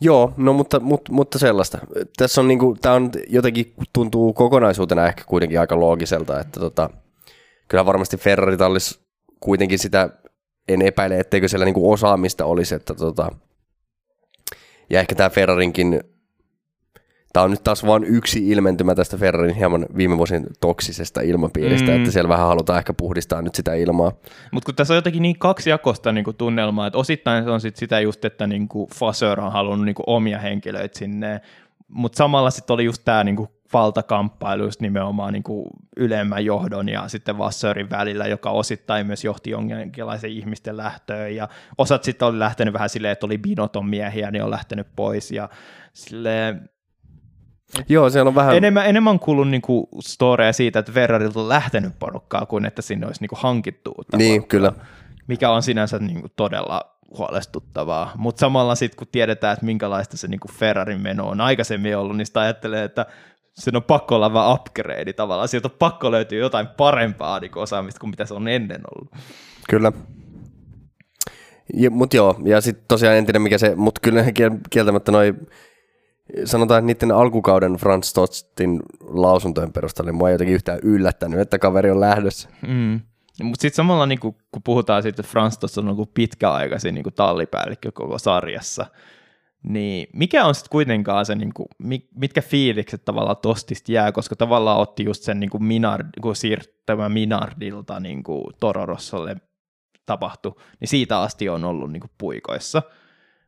[0.00, 1.78] Joo, no mutta, mutta, mutta sellaista.
[2.16, 6.90] Tässä on niinku, tämä on jotenkin tuntuu kokonaisuutena ehkä kuitenkin aika loogiselta, että tota,
[7.68, 9.00] kyllä varmasti Ferrari-tallis
[9.40, 10.10] kuitenkin sitä,
[10.68, 13.30] en epäile, etteikö siellä niinku osaamista olisi, että tota,
[14.90, 16.00] ja ehkä tämä Ferrarinkin
[17.32, 21.96] Tämä on nyt taas vain yksi ilmentymä tästä Ferrarin hieman viime vuosien toksisesta ilmapiiristä, mm.
[21.96, 24.12] että siellä vähän halutaan ehkä puhdistaa nyt sitä ilmaa.
[24.50, 27.60] Mutta kun tässä on jotenkin niin kaksi jakosta niin kuin tunnelmaa, että osittain se on
[27.60, 28.88] sit sitä just, että niin kuin
[29.42, 31.40] on halunnut niin kuin omia henkilöitä sinne,
[31.88, 35.42] mutta samalla sitten oli just tämä niin valtakamppailu just nimenomaan niin
[35.96, 41.48] ylemmän johdon ja sitten Vassörin välillä, joka osittain myös johti jonkinlaisen ihmisten lähtöön ja
[41.78, 45.48] osat sitten oli lähtenyt vähän silleen, että oli binoton miehiä, niin on lähtenyt pois ja
[45.92, 46.70] silleen,
[47.88, 48.56] Joo, siellä on vähän...
[48.56, 53.20] Enemmän, enemmän kuullut niinku storeja siitä, että Ferrarilta on lähtenyt porukkaa, kuin että sinne olisi
[53.20, 54.72] niinku hankittu Niin, porukkaa, kyllä.
[55.26, 56.80] Mikä on sinänsä niinku todella
[57.18, 58.12] huolestuttavaa.
[58.16, 62.26] Mutta samalla sitten, kun tiedetään, että minkälaista se niinku Ferrarin meno on aikaisemmin ollut, niin
[62.26, 63.06] sitä ajattelee, että
[63.54, 65.48] sen on pakko olla vähän upgrade tavallaan.
[65.48, 69.12] Sieltä on pakko löytyä jotain parempaa niin osaamista kuin mitä se on ennen ollut.
[69.68, 69.92] Kyllä.
[71.90, 74.24] Mutta joo, ja sitten tosiaan en tiedä mikä se, mutta kyllä
[74.70, 75.46] kieltämättä noin
[76.44, 81.58] sanotaan, että niiden alkukauden Franz Tostin lausuntojen perusteella niin mua ei jotenkin yhtään yllättänyt, että
[81.58, 82.48] kaveri on lähdössä.
[82.68, 83.00] Mm.
[83.42, 84.34] Mutta sitten samalla, niin kun,
[84.64, 88.86] puhutaan siitä, että Franz Tost on niin pitkäaikaisin niin tallipäällikkö koko sarjassa,
[89.62, 91.68] niin mikä on sitten kuitenkaan se, niin kuin,
[92.14, 97.08] mitkä fiilikset tavallaan Tostista jää, koska tavallaan otti just sen niin kuin Minard, kun siirtymä
[97.08, 98.22] Minardilta niin
[98.60, 99.36] Tororossolle
[100.06, 102.82] tapahtui, niin siitä asti on ollut niin kuin puikoissa–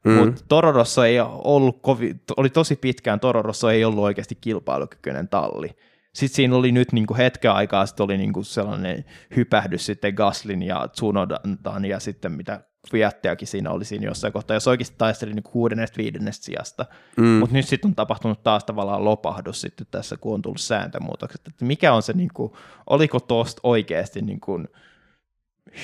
[0.05, 0.13] Mm.
[0.13, 5.71] Mutta Tororosso ei ollut kovin, oli tosi pitkään, Tororosso ei ollut oikeasti kilpailukykyinen talli.
[6.13, 9.05] Sitten siinä oli nyt niin kuin hetken aikaa, sitten oli niin kuin sellainen
[9.37, 12.61] hypähdys sitten Gaslin ja Tsunodan ja sitten mitä
[12.91, 16.87] Fiattiakin siinä oli siinä jossain kohtaa, jos oikeasti taisteli niin kuudennesta viidennestä sijasta.
[17.17, 17.27] Mm.
[17.27, 21.41] Mutta nyt sitten on tapahtunut taas tavallaan lopahdus sitten tässä, kun on tullut sääntömuutokset.
[21.49, 22.53] Että mikä on se, niin kuin,
[22.91, 24.69] oliko tuosta oikeasti niin kuin,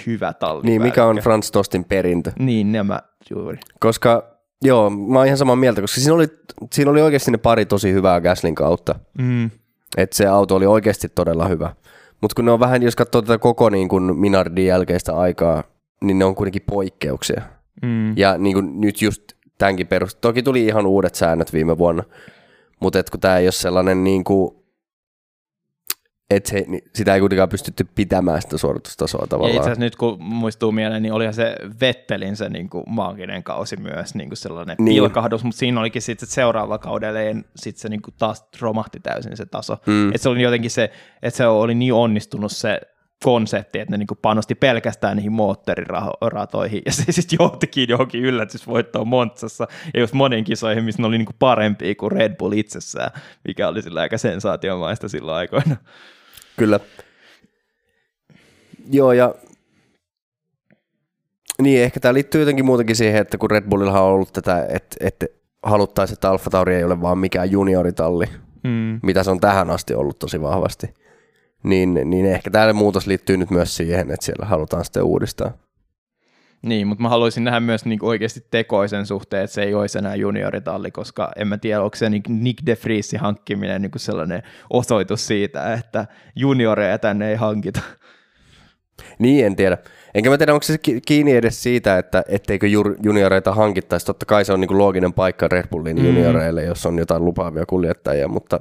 [0.07, 0.63] hyvä talli.
[0.65, 2.33] Niin, mikä on Franz Tostin perintö.
[2.39, 3.01] Niin, nämä
[3.31, 3.59] juuri.
[3.81, 6.27] Koska, joo, mä oon ihan samaa mieltä, koska siinä oli,
[6.73, 8.95] siinä oli oikeasti ne pari tosi hyvää Gaslin kautta.
[9.19, 9.51] Mm.
[9.97, 11.75] Että se auto oli oikeasti todella hyvä.
[12.21, 15.65] Mutta kun ne on vähän, jos katsoo tätä koko niin kuin Minardin jälkeistä aikaa,
[16.01, 17.43] niin ne on kuitenkin poikkeuksia.
[17.83, 18.17] Mm.
[18.17, 19.23] Ja niin kuin nyt just
[19.59, 20.21] tämänkin perusteella.
[20.21, 22.03] Toki tuli ihan uudet säännöt viime vuonna,
[22.81, 24.60] mutta kun tämä ei ole sellainen niin kuin
[26.31, 29.55] että se, niin sitä ei kuitenkaan pystytty pitämään sitä suoritustasoa tavallaan.
[29.55, 33.43] Ja itse asiassa nyt kun muistuu mieleen, niin olihan se Vettelin se niin kuin maaginen
[33.43, 34.95] kausi myös niin kuin sellainen niin.
[34.95, 39.47] pilkahdus, mutta siinä olikin sitten seuraava kaudelle sitten se niin kuin taas romahti täysin se
[39.47, 39.77] taso.
[39.87, 40.09] Mm.
[40.09, 40.91] Että se oli jotenkin se,
[41.23, 42.81] että se oli niin onnistunut se
[43.25, 49.67] konsepti, että ne niin panosti pelkästään niihin moottoriratoihin, ja se sitten johtikin johonkin yllätysvoittoon Montsassa,
[49.95, 53.11] ja just monin kisoihin, missä ne oli niin parempia kuin Red Bull itsessään,
[53.45, 55.77] mikä oli sillä aika sensaatiomaista silloin aikoina.
[56.61, 56.81] Kyllä.
[58.91, 59.35] Joo, ja
[61.63, 64.97] niin, ehkä tämä liittyy jotenkin muutenkin siihen, että kun Red Bullilla on ollut tätä, että,
[65.01, 65.27] että
[65.63, 68.27] haluttaisiin, että Alfa Tauri ei ole vaan mikään junioritalli,
[68.65, 69.01] mm.
[69.03, 70.95] mitä se on tähän asti ollut tosi vahvasti,
[71.63, 75.53] niin, niin ehkä tämä muutos liittyy nyt myös siihen, että siellä halutaan sitten uudistaa.
[76.63, 80.15] Niin, mutta mä haluaisin nähdä myös niin oikeasti tekoisen suhteen, että se ei olisi enää
[80.15, 85.27] junioritalli, koska en mä tiedä, onko se niin Nick de Vriesin hankkiminen niin sellainen osoitus
[85.27, 86.07] siitä, että
[86.37, 87.81] junioreja tänne ei hankita.
[89.19, 89.79] Niin, en tiedä.
[90.15, 92.67] Enkä mä tiedä, onko se kiinni edes siitä, että etteikö
[93.03, 94.07] junioreita hankittaisi.
[94.07, 96.05] Totta kai se on niin looginen paikka Red Bullin mm.
[96.05, 98.61] junioreille, jos on jotain lupaavia kuljettajia, mutta,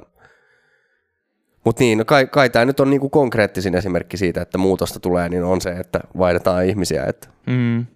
[1.64, 5.28] mutta niin, no kai, kai tämä nyt on niin konkreettisin esimerkki siitä, että muutosta tulee,
[5.28, 7.04] niin on se, että vaihdetaan ihmisiä.
[7.04, 7.28] Että.
[7.46, 7.86] Mm.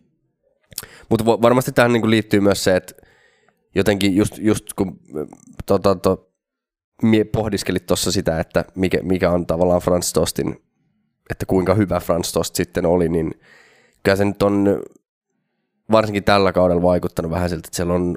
[1.09, 2.95] Mutta varmasti tähän niin liittyy myös se, että
[3.74, 5.01] jotenkin just, just kun
[5.66, 6.31] tota, to,
[7.32, 10.57] pohdiskelit tuossa sitä, että mikä, mikä on tavallaan Franz Tostin,
[11.31, 13.35] että kuinka hyvä Franz Tost sitten oli, niin
[14.03, 14.82] kyllä se nyt on
[15.91, 18.15] varsinkin tällä kaudella vaikuttanut vähän siltä, että siellä on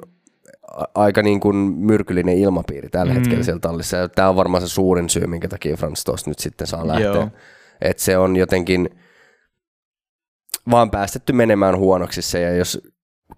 [0.94, 3.18] aika niin kuin myrkyllinen ilmapiiri tällä Mm.
[3.18, 3.96] hetkellä siellä tallissa.
[3.96, 7.06] Ja tämä on varmaan se suurin syy, minkä takia Frans tuosta nyt sitten saa lähteä.
[7.06, 7.28] Joo.
[7.80, 8.90] Että se on jotenkin
[10.70, 12.40] vaan päästetty menemään huonoksi se.
[12.40, 12.80] Ja jos,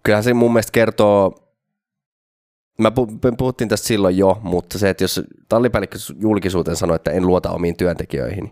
[0.02, 1.46] kyllähän se mun mielestä kertoo,
[2.78, 2.92] mä
[3.38, 7.76] puhuttiin tästä silloin jo, mutta se, että jos tallipäällikkö julkisuuteen sanoo, että en luota omiin
[7.76, 8.50] työntekijöihin,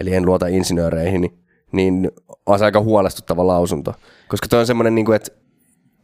[0.00, 2.10] eli en luota insinööreihin, niin
[2.46, 3.94] on se aika huolestuttava lausunto.
[4.28, 5.32] Koska toi on semmoinen, niin kuin, että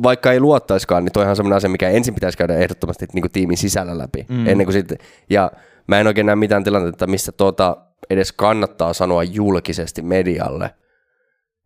[0.02, 3.32] vaikka ei luottaiskaan, niin toihan on semmoinen asia, mikä ensin pitäisi käydä ehdottomasti niin kuin
[3.32, 4.26] tiimin sisällä läpi.
[4.28, 4.46] Mm.
[4.46, 4.98] Ennen kuin sitten,
[5.30, 5.52] ja
[5.86, 7.76] mä en oikein näe mitään tilannetta, missä tuota
[8.10, 10.74] edes kannattaa sanoa julkisesti medialle,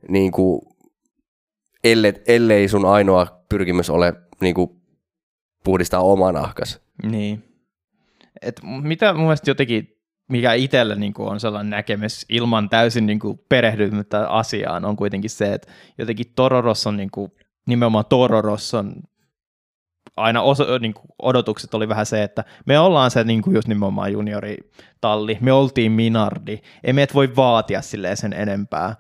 [0.09, 0.61] niin kuin,
[1.85, 4.71] ellei, ellei sun ainoa pyrkimys ole niin kuin,
[5.65, 6.81] puhdistaa oma nahkas.
[7.03, 7.45] Niin.
[8.43, 9.89] Et mitä mun mielestä jotenkin,
[10.29, 15.55] mikä itsellä niin on sellainen näkemys ilman täysin niin kuin perehdymättä asiaan, on kuitenkin se,
[15.55, 17.33] että jotenkin Tororos on niin kuin,
[17.69, 18.95] nimenomaan Tororos on
[20.17, 23.69] aina oso, niin kuin odotukset oli vähän se, että me ollaan se niin kuin just
[23.69, 28.97] nimenomaan junioritalli, me oltiin Minardi, ei meitä voi vaatia silleen sen enempää.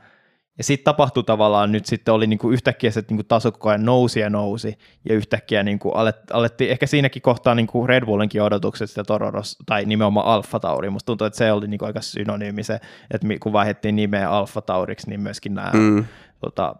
[0.59, 4.20] Ja sitten tapahtui tavallaan nyt sitten oli niinku yhtäkkiä se niinku taso koko ajan nousi
[4.20, 4.78] ja nousi
[5.09, 9.85] ja yhtäkkiä niinku alet, alettiin, ehkä siinäkin kohtaa niinku Red Bullinkin odotukset sitä Tororos, tai
[9.85, 12.81] nimenomaan Alfa Tauri, musta tuntuu, että se oli niinku aika synonyymi se,
[13.11, 16.05] että kun vaihdettiin nimeä Alfa Tauriksi, niin myöskin nämä Mm.
[16.40, 16.74] tota,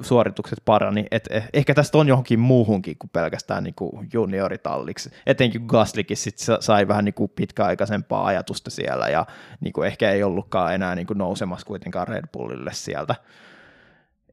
[0.00, 1.06] suoritukset parani.
[1.10, 5.10] Et eh- ehkä tästä on johonkin muuhunkin kuin pelkästään niinku junioritalliksi.
[5.26, 9.26] Etenkin Gaslikin sit sa- sai vähän niinku pitkäaikaisempaa ajatusta siellä ja
[9.60, 13.14] niinku ehkä ei ollutkaan enää niinku nousemassa kuitenkaan Red Bullille sieltä.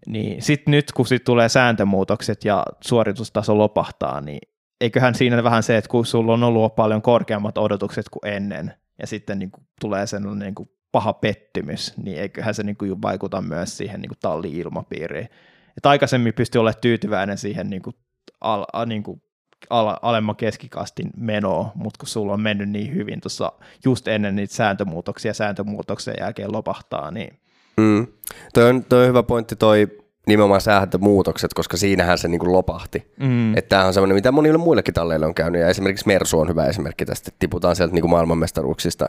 [0.08, 4.40] Niin sitten nyt kun sit tulee sääntömuutokset ja suoritustaso lopahtaa, niin
[4.82, 9.08] eiköhän siinä vähän se, että kun sulla on ollut paljon korkeammat odotukset kuin ennen, ja
[9.08, 13.42] sitten niin kuin tulee sellainen niin kuin paha pettymys, niin eiköhän se niin kuin vaikuta
[13.42, 15.30] myös siihen niin kuin talli-ilmapiiriin.
[15.78, 17.96] Et aikaisemmin pystyi olemaan tyytyväinen siihen niin kuin
[18.42, 19.22] al, a, niin kuin
[19.70, 23.52] al, alemman keskikastin menoa, mutta kun sulla on mennyt niin hyvin tuossa
[23.86, 27.40] just ennen niitä sääntömuutoksia, sääntömuutoksen jälkeen lopahtaa, niin
[27.78, 28.08] Mm.
[28.54, 29.88] Toi, on, toi on hyvä pointti toi
[30.28, 33.14] nimenomaan sääntömuutokset, koska siinähän se niinku lopahti.
[33.20, 36.50] mm, Että tämähän on semmoinen, mitä monille muillekin talleille on käynyt, ja esimerkiksi Mersu on
[36.50, 39.06] hyvä esimerkki tästä, että tiputaan sieltä niinku maailmanmestaruuksista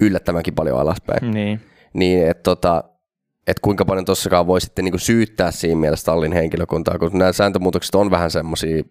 [0.00, 1.30] yllättävänkin paljon alaspäin.
[1.30, 1.60] niin,
[1.92, 2.84] Niin, että tota,
[3.46, 7.94] et kuinka paljon tossakaan voi sitten niinku syyttää siinä mielessä tallin henkilökuntaa, kun nämä sääntömuutokset
[7.94, 8.82] on vähän semmoisia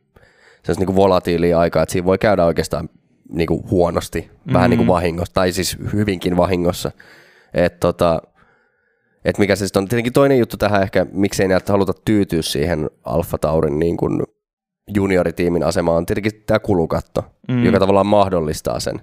[0.78, 2.90] niinku volatiilia aikaa, että siinä voi käydä oikeastaan
[3.30, 4.78] niinku huonosti, vähän Mm.
[4.78, 6.92] niinku vahingossa, tai siis hyvinkin vahingossa.
[7.54, 8.22] Että tota,
[9.26, 9.88] et mikä se sitten on.
[9.88, 14.24] Tietenkin toinen juttu tähän ehkä, miksei näitä haluta tyytyä siihen Alfa Taurin niin kuin
[14.96, 17.56] junioritiimin asemaan, on tietenkin tämä kulukatto, Mm.
[17.56, 17.66] mm.
[17.66, 19.02] joka tavallaan mahdollistaa sen.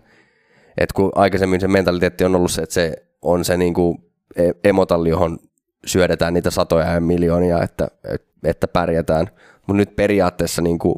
[0.81, 3.99] Et kun aikaisemmin se mentaliteetti on ollut se, että se on se niin kuin
[4.37, 5.39] e- emotalli, johon
[5.87, 9.27] syödetään niitä satoja ja miljoonia, että, et- että pärjätään.
[9.57, 10.95] Mutta nyt periaatteessa niin kuin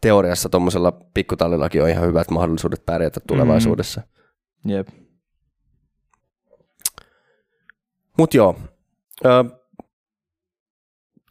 [0.00, 4.00] teoriassa tuommoisella pikkutallillakin on ihan hyvät mahdollisuudet pärjätä tulevaisuudessa.
[4.64, 4.88] jep.
[8.18, 8.56] Mutta joo,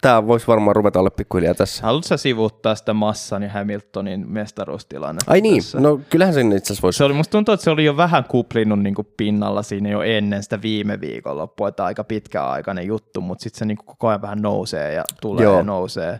[0.05, 1.83] tämä voisi varmaan ruveta olla pikkuhiljaa tässä.
[1.83, 5.79] Haluatko sä sivuuttaa sitä Massan ja Hamiltonin mestaruustilannetta Ai niin, tässä?
[5.79, 6.97] no kyllähän sen itse asiassa voisi.
[6.97, 10.01] Se oli, musta tuntuu, että se oli jo vähän kuplinnut niin kuin pinnalla siinä jo
[10.01, 14.21] ennen sitä viime viikonloppua, että aika pitkäaikainen juttu, mutta sitten se niin kuin koko ajan
[14.21, 15.57] vähän nousee ja tulee Joo.
[15.57, 16.19] ja nousee.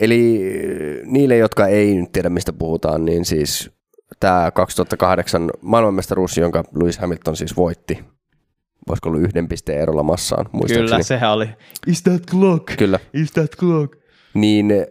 [0.00, 3.70] Eli äh, niille, jotka ei nyt tiedä mistä puhutaan, niin siis
[4.20, 8.04] tämä 2008 maailmanmestaruus, jonka Lewis Hamilton siis voitti,
[8.88, 10.88] voisiko ollut yhden pisteen erolla massaan, muistaakseni.
[10.88, 11.48] Kyllä, sehän oli,
[11.86, 12.76] is that clock?
[12.78, 12.98] Kyllä.
[13.14, 13.96] Is that clock?
[14.34, 14.86] Niin äh,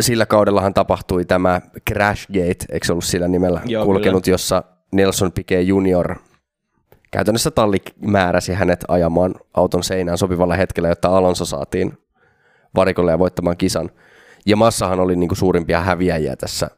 [0.00, 1.60] sillä kaudellahan tapahtui tämä
[1.90, 6.14] Crashgate, eikö se ollut sillä nimellä Joo, kulkenut, jossa Nelson Piquet Junior
[7.10, 11.98] käytännössä talli määräsi hänet ajamaan auton seinään sopivalla hetkellä, jotta Alonso saatiin
[12.74, 13.90] varikolle ja voittamaan kisan.
[14.46, 16.70] Ja Massahan oli niinku suurimpia häviäjiä tässä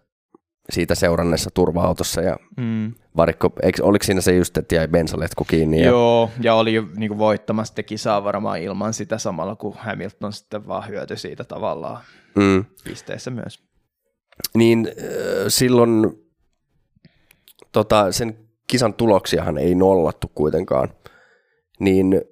[0.70, 2.94] siitä seurannessa turva-autossa ja Mm.
[3.16, 5.80] varikko, eikö, oliko siinä se just, että jäi bensaletku kiinni?
[5.80, 9.74] Ja, Joo, ja oli jo niin kuin voittamassa sitä kisaa varmaan ilman sitä samalla, kun
[9.78, 12.00] Hamilton sitten vaan hyötyi siitä tavallaan
[12.34, 13.62] mm, pisteissä myös.
[14.54, 15.04] niin äh,
[15.48, 16.06] silloin
[17.72, 20.88] tota, sen kisan tuloksiahan ei nollattu kuitenkaan.
[21.80, 22.22] Niin,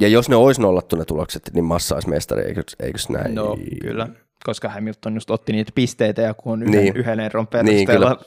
[0.00, 3.34] ja jos ne olisi nollattu ne tulokset, niin Massa olisi mestari, eikö, eikös näin?
[3.34, 4.08] No kyllä,
[4.46, 6.96] koska Hamilton just otti niitä pisteitä ja kun on yhden, Niin.
[6.96, 8.18] yhden eron Niin, perusteella.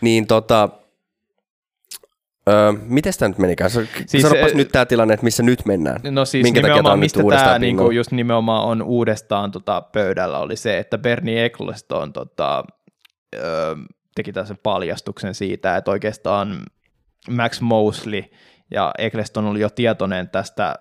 [0.00, 0.68] Niin tota,
[2.48, 3.70] öö, miten tämä nyt menikään?
[3.70, 6.00] Siis, Sanopas eh, nyt tämä tilanne, että missä nyt mennään.
[6.10, 10.38] No siis Minkä takia nimenomaan, on mistä tämä niinku, just nimenomaan on uudestaan tota, pöydällä,
[10.38, 12.64] oli se, että Bernie Eccleston tota,
[13.34, 13.76] ö,
[14.14, 16.62] teki tällaisen paljastuksen siitä, että oikeastaan
[17.30, 18.22] Max Mosley
[18.70, 20.74] ja Eccleston oli jo tietoinen tästä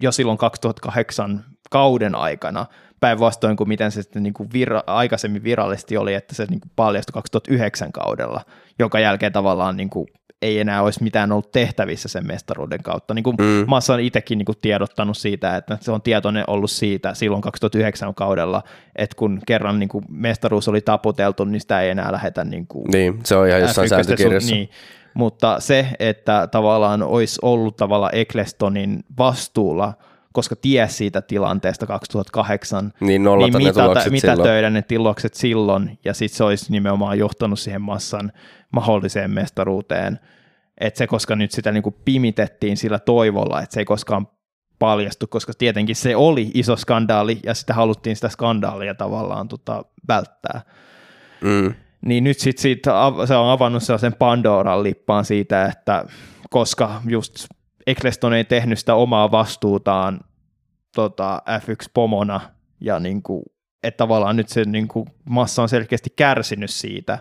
[0.00, 2.66] jo silloin 2008 kauden aikana,
[3.00, 6.72] päinvastoin kuin miten se sitten niin kuin vira, aikaisemmin virallisesti oli, että se niin kuin
[6.76, 8.40] paljastui 2009 kaudella,
[8.78, 10.06] jonka jälkeen tavallaan niin kuin
[10.42, 13.14] ei enää olisi mitään ollut tehtävissä sen mestaruuden kautta.
[13.14, 13.64] Niin kuin mm.
[13.66, 18.14] Massa on itsekin niin kuin tiedottanut siitä, että se on tietoinen ollut siitä silloin 2009
[18.14, 18.62] kaudella,
[18.96, 22.84] että kun kerran niin kuin mestaruus oli taputeltu, niin sitä ei enää lähetä niin kuin
[22.92, 24.54] Niin, se on ihan jossain sääntökirjassa.
[24.54, 24.70] Niin,
[25.14, 29.94] mutta se, että tavallaan olisi ollut tavallaan Ecclestonin vastuulla–
[30.32, 36.36] koska ties siitä tilanteesta 2008, niin, niin mitata, mitä töidä ne tilokset silloin, ja sitten
[36.36, 38.32] se olisi nimenomaan johtanut siihen massan
[38.72, 40.18] mahdolliseen mestaruuteen.
[40.80, 44.28] Että se, koska nyt sitä niin kuin pimitettiin sillä toivolla, että se ei koskaan
[44.78, 50.60] paljastu, koska tietenkin se oli iso skandaali, ja sitä haluttiin sitä skandaalia tavallaan tota, välttää.
[51.40, 51.74] Mm.
[52.06, 52.92] Niin nyt sit siitä,
[53.26, 56.04] se on avannut sellaisen Pandoran lippaan siitä, että
[56.50, 57.34] koska just
[57.90, 60.20] Eccleston ei tehnyt sitä omaa vastuutaan
[60.94, 62.40] tota, F1-pomona,
[62.80, 63.42] ja niin kuin,
[63.82, 67.18] että tavallaan nyt se niin kuin, massa on selkeästi kärsinyt siitä,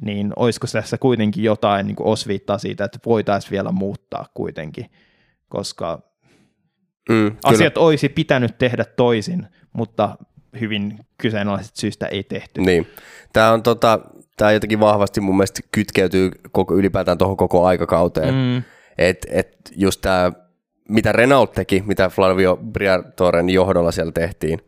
[0.00, 4.86] niin olisiko tässä kuitenkin jotain niin kuin osviittaa siitä, että voitaisiin vielä muuttaa kuitenkin,
[5.48, 6.02] koska
[7.08, 10.16] mm, asiat olisi pitänyt tehdä toisin, mutta
[10.60, 12.60] hyvin kyseenalaiset syystä ei tehty.
[12.60, 12.86] Niin.
[13.32, 14.00] Tämä on tota,
[14.36, 18.34] tämä jotenkin vahvasti mun mielestä kytkeytyy koko, ylipäätään tuohon koko aikakauteen.
[18.34, 18.62] Mm.
[18.98, 20.32] Et, et just tämä,
[20.88, 24.58] mitä Renault teki, mitä Flavio Briatoren johdolla siellä tehtiin,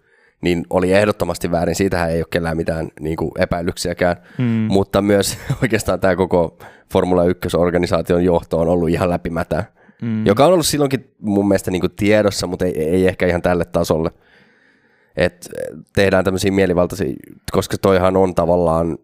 [0.40, 1.74] niin oli ehdottomasti väärin.
[1.74, 4.44] Siitähän ei ole kellään mitään niin kuin epäilyksiäkään, mm.
[4.44, 6.58] mutta myös oikeastaan tämä koko
[6.92, 9.64] Formula 1-organisaation johto on ollut ihan läpimätä,
[10.02, 10.26] mm.
[10.26, 13.64] joka on ollut silloinkin mun mielestä niin kuin tiedossa, mutta ei, ei ehkä ihan tälle
[13.64, 14.10] tasolle.
[15.16, 15.48] Et
[15.94, 17.14] tehdään tämmöisiä mielivaltaisia,
[17.52, 18.98] koska toihan on tavallaan,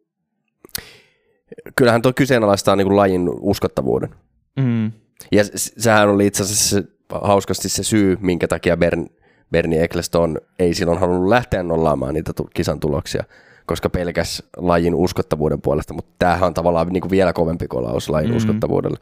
[1.76, 4.10] kyllähän tuo kyseenalaistaa niin kuin lajin uskottavuuden.
[4.56, 4.92] Mm.
[5.32, 6.84] Ja sehän oli itse asiassa se,
[7.22, 9.06] hauskasti se syy, minkä takia Bern,
[9.50, 13.24] Bernie Eccleston ei silloin halunnut lähteä nollaamaan niitä kisan tuloksia,
[13.66, 18.30] koska pelkäs lajin uskottavuuden puolesta, mutta tämähän on tavallaan niin kuin vielä kovempi kolaus lajin
[18.30, 18.36] mm.
[18.36, 18.98] uskottavuudelle.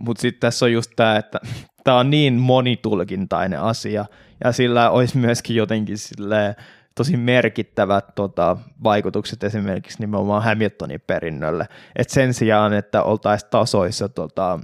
[0.00, 1.40] Mutta sitten tässä on just tämä, että
[1.84, 4.04] tämä on niin monitulkintainen asia,
[4.44, 6.54] ja sillä olisi myöskin jotenkin silleen,
[6.94, 11.66] tosi merkittävät tota, vaikutukset esimerkiksi nimenomaan Hamiltonin perinnölle.
[11.96, 14.60] Et sen sijaan, että oltaisiin tasoissa tota,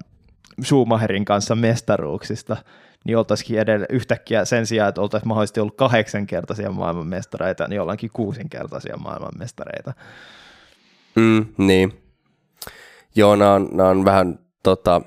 [0.65, 2.57] Schumacherin kanssa mestaruuksista,
[3.05, 8.97] niin oltaisikin edelleen yhtäkkiä sen sijaan, että oltaisiin mahdollisesti ollut kahdeksankertaisia maailmanmestareita, niin ollaankin kuusinkertaisia
[8.97, 9.93] maailmanmestareita.
[11.17, 12.03] Mm, niin.
[13.17, 15.01] Joo, nämä on, nämä on vähän tota,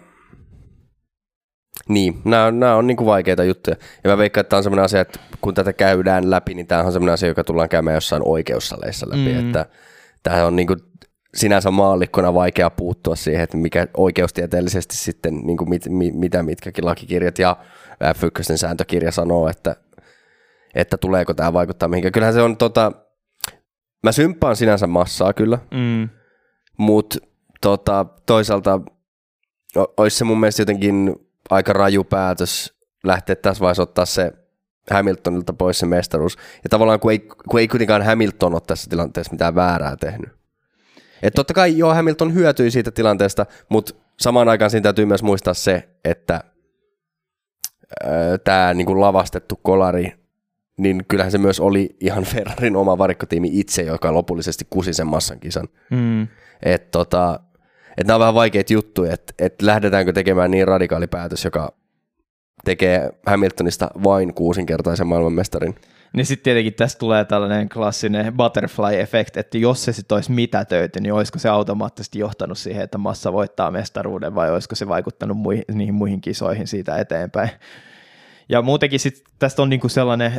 [1.90, 3.76] niin, nämä, nämä on niin kuin vaikeita juttuja.
[4.04, 6.84] Ja mä veikkaan, että tämä on sellainen asia, että kun tätä käydään läpi, niin tämä
[6.84, 9.34] on sellainen asia, joka tullaan käymään jossain oikeussaleissa läpi.
[9.34, 9.40] Mm.
[9.40, 9.66] Että
[10.24, 10.80] tämä on niin kuin
[11.34, 16.86] sinänsä maallikkona vaikea puuttua siihen, että mikä oikeustieteellisesti sitten, niin kuin mit, mit, mitä mitkäkin
[16.86, 17.58] lakikirjat ja
[18.04, 19.76] F1 sääntökirja sanoo, että,
[20.76, 22.12] että tuleeko tämä vaikuttaa mihinkään.
[22.12, 22.92] Kyllähän se on, tota,
[24.04, 26.10] mä symppaan sinänsä massaa kyllä, mm.
[26.78, 27.18] mutta
[27.62, 28.82] tota, toisaalta
[29.98, 31.16] olisi se mun mielestä jotenkin
[31.50, 32.74] aika raju päätös
[33.04, 34.34] lähteä tässä vaiheessa ottaa se
[34.92, 36.38] Hamiltonilta pois se mestaruus.
[36.64, 40.39] Ja tavallaan kun ei, kun ei kuitenkaan Hamilton ole tässä tilanteessa mitään väärää tehnyt.
[41.24, 45.54] Että totta kai joo, Hamilton hyötyi siitä tilanteesta, mutta samaan aikaan siinä täytyy myös muistaa
[45.54, 46.44] se, että
[48.44, 50.14] tämä niinku lavastettu kolari,
[50.78, 55.40] niin kyllähän se myös oli ihan Ferrarin oma varikkotiimi itse, joka lopullisesti kusi sen massan
[55.40, 55.68] kisan.
[55.92, 56.28] Mm.
[56.64, 57.40] Että tota,
[57.98, 61.74] et nämä on vähän vaikeita juttuja, että et lähdetäänkö tekemään niin radikaali päätös, joka
[62.66, 65.76] tekee Hamiltonista vain kuusinkertaisen maailmanmestarin.
[66.14, 71.14] Niin sitten tietenkin tästä tulee tällainen klassinen butterfly-effekt, että jos se sitten olisi mitätöity, niin
[71.14, 75.94] olisiko se automaattisesti johtanut siihen, että massa voittaa mestaruuden vai olisiko se vaikuttanut muihin, niihin
[75.94, 77.50] muihin kisoihin siitä eteenpäin.
[78.50, 80.32] Ja muutenkin sit tästä on niinku sellainen,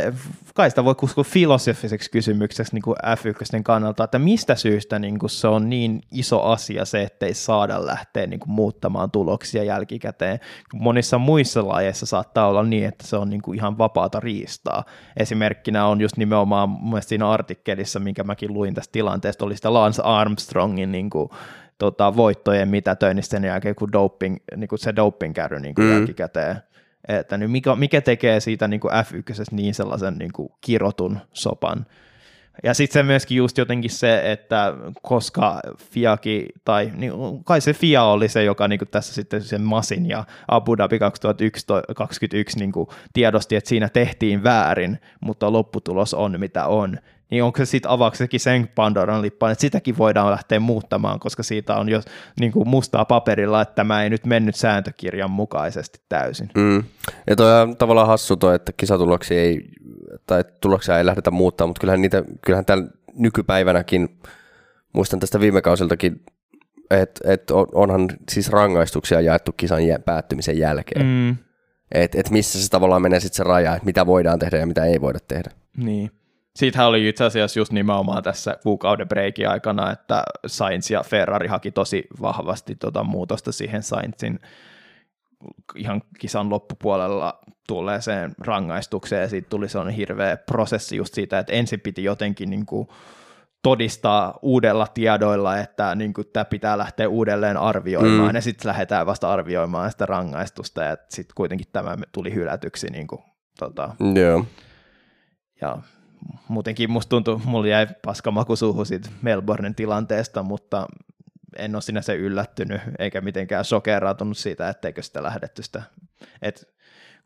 [0.55, 5.70] kai sitä voi kutsua filosofiseksi kysymykseksi niinku F1 kannalta, että mistä syystä niinku se on
[5.70, 10.41] niin iso asia se, ettei saada lähteä niinku muuttamaan tuloksia jälkikäteen.
[10.74, 14.85] Monissa muissa lajeissa saattaa olla niin, että se on niinku ihan vapaata riistaa.
[15.16, 20.03] Esimerkkinä on just nimenomaan mun siinä artikkelissa, minkä mäkin luin tästä tilanteesta, oli sitä Lance
[20.03, 21.31] Armstrongin niinku,
[21.78, 25.93] tota, voittojen mitätöinnistä sen jälkeen, kun doping, niin kuin se doping-kärry niin kuin mm.
[25.93, 26.57] jälkikäteen
[27.09, 31.86] että niin mikä, mikä tekee siitä niin kuin F1 niin sellaisen niin kuin kirotun sopan.
[32.62, 35.60] Ja sitten se myöskin just jotenkin se, että koska
[35.93, 37.12] Fiakin, tai niin,
[37.44, 40.98] kai se Fia oli se, joka niin kuin tässä sitten sen Masin ja Abu Dhabi
[40.98, 46.98] 2021 niin kuin tiedosti, että siinä tehtiin väärin, mutta lopputulos on mitä on,
[47.31, 51.77] niin onko se sitten avauksekin sen Pandoran lippaan, että sitäkin voidaan lähteä muuttamaan, koska siitä
[51.77, 52.01] on jo
[52.40, 56.51] niin kuin mustaa paperilla, että tämä ei nyt mennyt sääntökirjan mukaisesti täysin.
[56.55, 56.85] Mm.
[57.27, 59.69] Ja toi on tavallaan hassu toi, että kisatuloksia ei,
[60.27, 64.20] tai tuloksia ei lähdetä muuttaa, mutta kyllähän, niitä, kyllähän tällä nykypäivänäkin,
[64.93, 66.24] muistan tästä viime kausiltakin,
[66.90, 71.07] että et onhan siis rangaistuksia jaettu kisan päättymisen jälkeen.
[71.07, 71.36] Mm.
[71.93, 74.85] Että et missä se tavallaan menee sitten se raja, että mitä voidaan tehdä ja mitä
[74.85, 75.51] ei voida tehdä.
[75.77, 76.11] Niin.
[76.56, 81.70] Siitähän oli itse asiassa just nimenomaan tässä kuukauden breikin aikana, että Sainz ja Ferrari haki
[81.70, 84.39] tosi vahvasti tuota muutosta siihen Sainzin
[85.74, 91.81] ihan kisan loppupuolella tulleeseen rangaistukseen, ja siitä tuli sellainen hirveä prosessi just siitä, että ensin
[91.81, 92.89] piti jotenkin niin kuin
[93.62, 98.35] todistaa uudella tiedoilla, että niin kuin, tämä pitää lähteä uudelleen arvioimaan, mm.
[98.35, 102.86] ja sitten lähdetään vasta arvioimaan sitä rangaistusta, ja sitten kuitenkin tämä tuli hylätyksi.
[102.90, 103.22] Niin kuin,
[103.59, 104.44] tota, yeah.
[105.60, 105.78] Ja
[106.48, 110.86] muutenkin musta tuntui, mulla jäi paskamaku suuhun siitä Melbournen tilanteesta, mutta
[111.56, 115.82] en ole sinänsä yllättynyt eikä mitenkään sokeraantunut siitä, etteikö sitä lähdetty sitä.
[116.42, 116.74] Et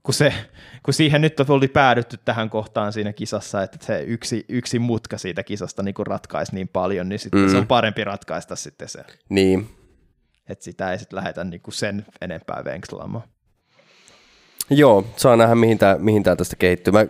[0.02, 0.34] kun, se,
[0.82, 5.42] kun siihen nyt oli päädytty tähän kohtaan siinä kisassa, että se yksi, yksi mutka siitä
[5.42, 7.50] kisasta niin ratkaisi niin paljon, niin sitten mm.
[7.50, 9.04] se on parempi ratkaista sitten se.
[9.28, 9.68] Niin.
[10.48, 13.28] Että sitä ei sitten lähdetä niin kuin sen enempää venkslaamaan.
[14.70, 16.92] Joo, saa nähdä mihin tämä mihin tää tästä kehittyy.
[16.92, 17.06] Mä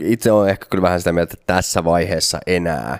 [0.00, 2.98] itse olen ehkä kyllä vähän sitä mieltä, että tässä vaiheessa enää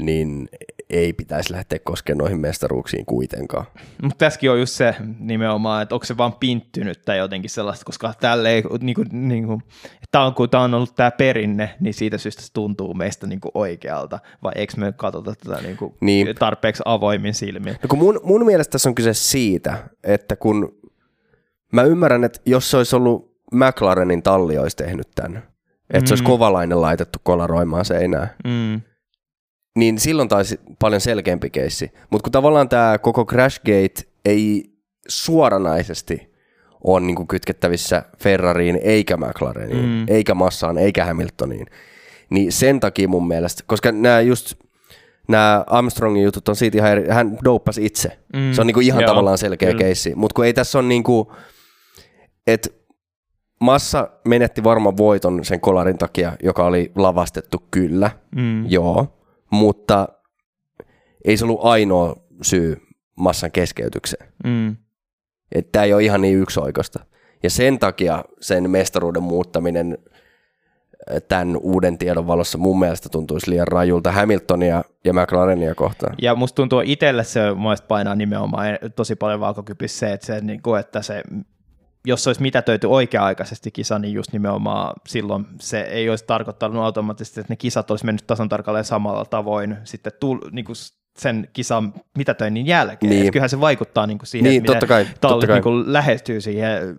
[0.00, 0.48] niin
[0.90, 3.66] ei pitäisi lähteä koskemaan noihin mestaruuksiin kuitenkaan.
[4.02, 8.14] Mutta tässäkin on just se nimenomaan, että onko se vaan pinttynyt tai jotenkin sellaista, koska
[8.20, 9.62] tälle ei, niinku, niinku,
[10.10, 13.50] tämä on, kun tämä on ollut tämä perinne, niin siitä syystä se tuntuu meistä niinku
[13.54, 16.34] oikealta, vai eikö me katsota tätä niinku niin.
[16.34, 17.76] tarpeeksi avoimin silmin?
[17.82, 20.78] No kun mun, mun mielestä tässä on kyse siitä, että kun
[21.72, 25.42] mä ymmärrän, että jos se olisi ollut McLarenin talli olisi tehnyt tämän,
[25.90, 26.06] että mm.
[26.06, 26.26] se olisi mm.
[26.26, 28.30] kovalainen laitettu kolaroimaan seinään.
[28.44, 28.80] Mm.
[29.76, 31.92] Niin silloin taisi paljon selkeämpi keissi.
[32.10, 34.64] Mutta kun tavallaan tämä koko Crashgate ei
[35.08, 36.32] suoranaisesti
[36.84, 40.04] ole niinku kytkettävissä Ferrariin, eikä McLareniin, mm.
[40.08, 41.66] eikä Massaan, eikä Hamiltoniin,
[42.30, 44.54] niin sen takia mun mielestä, koska nämä just
[45.28, 48.18] nämä Armstrongin jutut on siitä ihan eri, hän douppasi itse.
[48.32, 48.52] Mm.
[48.52, 49.78] Se on niinku ihan Joo, tavallaan selkeä kyllä.
[49.78, 50.14] keissi.
[50.14, 51.32] Mutta kun ei tässä ole niinku,
[52.46, 52.68] että
[53.60, 58.70] Massa menetti varmaan voiton sen kolarin takia, joka oli lavastettu kyllä, mm.
[58.70, 59.18] joo,
[59.50, 60.08] mutta
[61.24, 62.76] ei se ollut ainoa syy
[63.16, 64.32] massan keskeytykseen.
[64.44, 64.76] Mm.
[65.72, 67.04] Tämä ei ole ihan niin yksioikosta.
[67.42, 69.98] Ja sen takia sen mestaruuden muuttaminen
[71.10, 76.14] äh, tämän uuden tiedon valossa mun mielestä tuntuisi liian rajulta Hamiltonia ja McLarenia kohtaan.
[76.22, 77.40] Ja musta tuntuu itselle se
[77.88, 81.22] painaa nimenomaan tosi paljon vaakakupissa se, että se, niin kuin, että se
[82.06, 87.40] jos se olisi mitätöity oikea-aikaisesti kisa, niin just nimenomaan silloin se ei olisi tarkoittanut automaattisesti,
[87.40, 90.76] että ne kisat olisi mennyt tasan tarkalleen samalla tavoin sitten tull, niin kuin
[91.18, 93.10] sen kisan mitätöinnin jälkeen.
[93.10, 93.32] Niin.
[93.32, 95.56] kyllähän se vaikuttaa niin kuin siihen, niin, totta kai, totta kai.
[95.56, 96.98] Niin kuin lähestyy siihen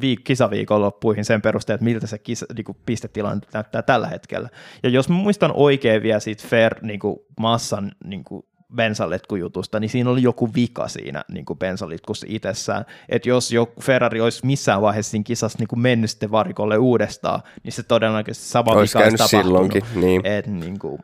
[0.00, 4.48] viik- kisaviikonloppuihin sen perusteella, että miltä se kisa, niin kuin pistetilanne näyttää tällä hetkellä.
[4.82, 8.42] Ja jos muistan oikein vielä siitä Fair niin kuin massan niin kuin
[8.74, 12.84] bensaletkujutusta, niin siinä oli joku vika siinä niin kuin bensaletkussa itsessään.
[13.08, 17.42] Että jos jo Ferrari olisi missään vaiheessa siinä kisassa niin kuin mennyt sitten varikolle uudestaan,
[17.62, 19.44] niin se todennäköisesti sama olisi vika olisi tapahtunut.
[19.44, 20.26] silloinkin, niin.
[20.26, 20.98] Et, niin kuin,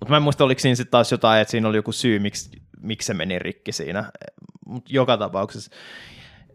[0.00, 2.50] mutta mä en muista, oliko siinä sitten taas jotain, että siinä oli joku syy, miksi,
[2.82, 4.12] miksi se meni rikki siinä.
[4.66, 5.70] Mutta joka tapauksessa.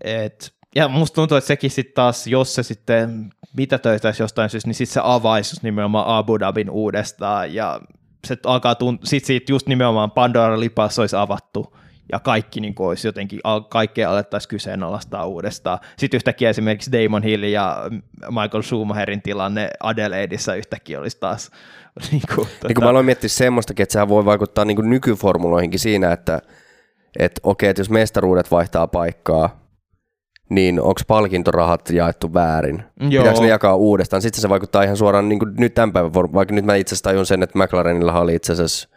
[0.03, 4.67] Et, ja musta tuntuu, että sekin sitten taas, jos se sitten mitä töitäisi jostain syystä,
[4.67, 7.81] niin sitten se avaisi nimenomaan Abu Dhabin uudestaan ja
[8.25, 11.75] se alkaa tunt- sit siitä just nimenomaan Pandora lipas olisi avattu
[12.11, 13.39] ja kaikki niin kuin olisi jotenkin,
[13.69, 15.79] kaikkea alettaisiin kyseenalaistaa uudestaan.
[15.97, 17.77] Sitten yhtäkkiä esimerkiksi Damon Hill ja
[18.29, 21.51] Michael Schumacherin tilanne Adelaideissa yhtäkkiä olisi taas
[22.11, 22.67] niin kuin, tuota...
[22.67, 26.41] niin kuin mä aloin miettiä semmoistakin, että sehän voi vaikuttaa niin kuin nykyformuloihinkin siinä, että,
[27.19, 29.64] että okei, että jos mestaruudet vaihtaa paikkaa,
[30.49, 32.83] niin onko palkintorahat jaettu väärin?
[33.09, 33.23] Joo.
[33.23, 34.21] Pitääkö ne jakaa uudestaan?
[34.21, 37.03] Sitten se vaikuttaa ihan suoraan niin kuin nyt tämän päivän vaikka nyt mä itse asiassa
[37.03, 38.89] tajun sen, että McLarenilla oli itse asiassa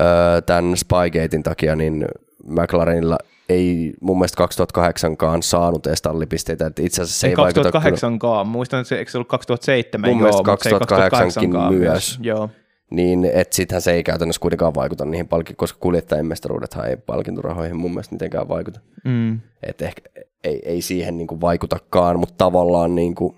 [0.00, 2.06] öö, tämän Spygatein takia, niin
[2.46, 3.18] McLarenilla
[3.48, 8.80] ei mun mielestä 2008kaan saanut edes tallipisteitä, että itse asiassa se ei, ei 2008kaan, muistan,
[8.80, 10.10] että se, eikö se ollut 2007?
[10.10, 11.80] Mun joo, mielestä 2008 myös.
[11.80, 12.18] myös.
[12.22, 12.50] Joo.
[12.94, 17.76] Niin, että sittenhän se ei käytännössä kuitenkaan vaikuta niihin palkintoihin, koska kuljettajien mestaruudethan ei palkintorahoihin
[17.76, 18.80] mun mielestä mitenkään vaikuta.
[19.04, 19.40] Mm.
[19.62, 20.02] Että ehkä,
[20.44, 23.36] ei, ei siihen niin kuin vaikutakaan, mutta tavallaan niin kuin,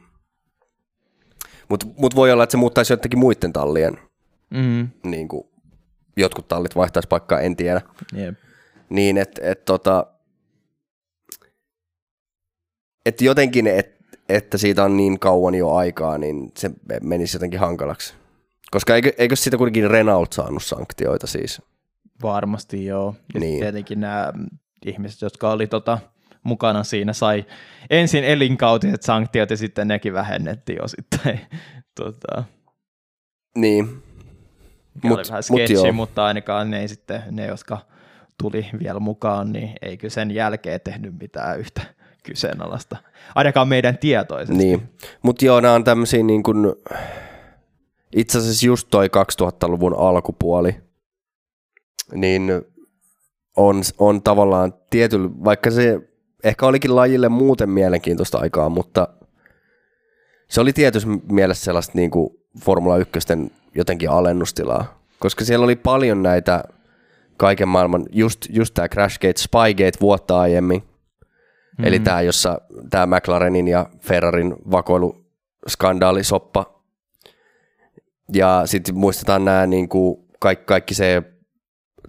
[1.68, 3.98] mutta mut voi olla, että se muuttaisi jotenkin muiden tallien.
[4.50, 4.88] Mm.
[5.04, 5.48] Niin kuin,
[6.16, 7.80] jotkut tallit vaihtaisi paikkaa, en tiedä.
[8.18, 8.34] Yep.
[8.88, 10.06] Niin, että et, tota,
[13.06, 13.96] et jotenkin, et,
[14.28, 16.70] että siitä on niin kauan jo aikaa, niin se
[17.02, 18.14] menisi jotenkin hankalaksi.
[18.70, 21.62] Koska eikö, eikö siitä kuitenkin Renault saanut sanktioita siis?
[22.22, 23.14] Varmasti joo.
[23.34, 23.60] Ja Niin.
[23.60, 24.32] tietenkin nämä
[24.86, 25.98] ihmiset, jotka oli tota,
[26.42, 27.44] mukana siinä, sai
[27.90, 31.40] ensin elinkautiset sanktiot ja sitten nekin vähennettiin osittain.
[32.00, 32.44] tota,
[33.56, 33.84] Niin.
[35.02, 35.92] mut, oli Mut- vähän mut sketsi, joo.
[35.92, 37.78] mutta ainakaan ne, ei sitten, ne, jotka
[38.42, 41.82] tuli vielä mukaan, niin eikö sen jälkeen tehnyt mitään yhtä
[42.22, 42.96] kyseenalaista.
[43.34, 44.64] Ainakaan meidän tietoisesti.
[44.64, 44.88] Niin,
[45.22, 46.66] mutta joo, nämä on tämmöisiä niin kuin,
[48.12, 50.76] itse asiassa just toi 2000-luvun alkupuoli,
[52.14, 52.52] niin
[53.56, 56.00] on, on tavallaan tietyllä, vaikka se
[56.44, 59.08] ehkä olikin lajille muuten mielenkiintoista aikaa, mutta
[60.48, 62.30] se oli tietyssä mielessä sellaista niin kuin
[62.60, 63.12] Formula 1
[63.74, 66.64] jotenkin alennustilaa, koska siellä oli paljon näitä
[67.36, 70.82] kaiken maailman, just, just tämä Crashgate, Spygate vuotta aiemmin,
[71.76, 71.88] Mm-hmm.
[71.88, 72.60] Eli tämä, jossa
[72.90, 76.75] tämä McLarenin ja Ferrarin vakoiluskandaalisoppa.
[78.32, 81.22] Ja sitten muistetaan nämä niin kuin kaikki, kaikki se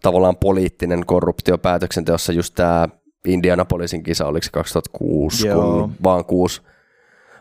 [0.01, 2.89] tavallaan poliittinen korruptio päätöksenteossa, just tämä
[3.27, 5.61] Indianapolisin kisa, oliko se 2006, Joo.
[5.61, 6.61] kun vaan kuusi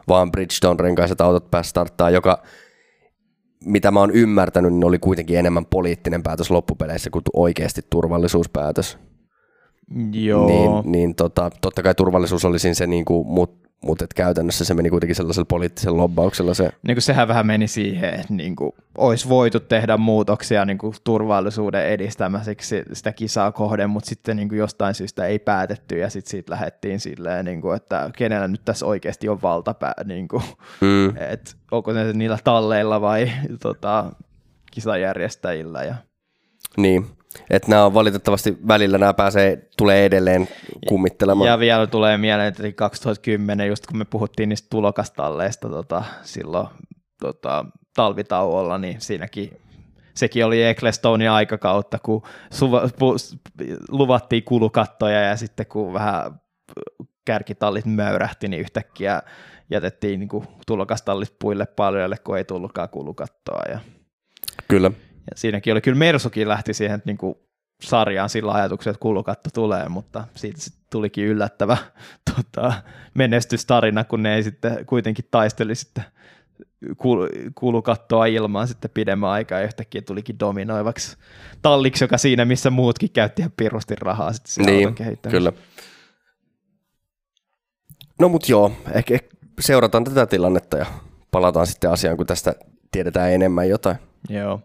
[0.09, 2.43] vaan Bridgestone renkaiset autot pääsi starttaa, joka
[3.65, 8.98] mitä mä oon ymmärtänyt, niin oli kuitenkin enemmän poliittinen päätös loppupeleissä kuin oikeasti turvallisuuspäätös.
[10.12, 10.47] Joo.
[10.47, 14.65] Niin, niin tota, totta kai turvallisuus oli siinä se, niin kuin, mut, mutta et käytännössä
[14.65, 16.70] se meni kuitenkin sellaisella poliittisella lobbauksella se.
[16.86, 20.94] niin kuin sehän vähän meni siihen, että niin kuin olisi voitu tehdä muutoksia niin kuin
[21.05, 26.31] turvallisuuden edistämiseksi sitä kisaa kohden, mutta sitten niin kuin jostain syystä ei päätetty ja sitten
[26.31, 30.43] siitä lähdettiin silleen, niin kuin, että kenellä nyt tässä oikeasti on valtapää, niin kuin,
[30.81, 34.12] Mm, että onko ne niillä talleilla vai tota,
[34.70, 35.82] kisajärjestäjillä.
[35.82, 35.94] Ja,
[36.77, 37.07] niin,
[37.51, 40.49] että nämä on valitettavasti välillä nämä pääsee, tulee edelleen
[40.89, 41.51] kummittelemaan.
[41.51, 46.69] ja vielä tulee mieleen, että 2010, just kun me puhuttiin niistä tulokastalleista tota, silloin
[47.21, 47.65] tota,
[47.95, 49.59] talvitauolla, niin siinäkin
[50.15, 53.17] sekin oli Ecclestonein aikakautta, kun suva, pu,
[53.89, 56.41] luvattiin kulukattoja ja sitten kun vähän
[57.25, 59.23] kärkitallit möyrähti, niin yhtäkkiä
[59.71, 60.29] jätettiin niin
[60.67, 63.63] tulokastallit puille paljon, kun ei tullutkaan kulukattoa.
[63.69, 63.79] Ja,
[64.69, 64.91] Kyllä.
[65.31, 67.35] Ja siinäkin oli kyllä Mersukin lähti siihen niin kuin
[67.82, 71.77] sarjaan sillä ajatuksella, että kulukatto tulee, mutta siitä tulikin yllättävä
[72.35, 72.73] tota,
[73.15, 76.05] menestystarina, kun ne ei sitten kuitenkin taisteli sitten
[76.85, 81.16] kul- kulukattoa ilmaan sitten pidemmän aikaa ja yhtäkkiä tulikin dominoivaksi
[81.62, 84.94] talliksi, joka siinä missä muutkin käytti ihan pirusti rahaa sitten Niin,
[85.31, 85.53] kyllä.
[88.20, 90.86] No mut joo, ehkä, ehkä seurataan tätä tilannetta ja
[91.31, 92.55] palataan sitten asiaan, kun tästä
[92.93, 93.97] tiedetään enemmän jotain.
[94.28, 94.61] Joo.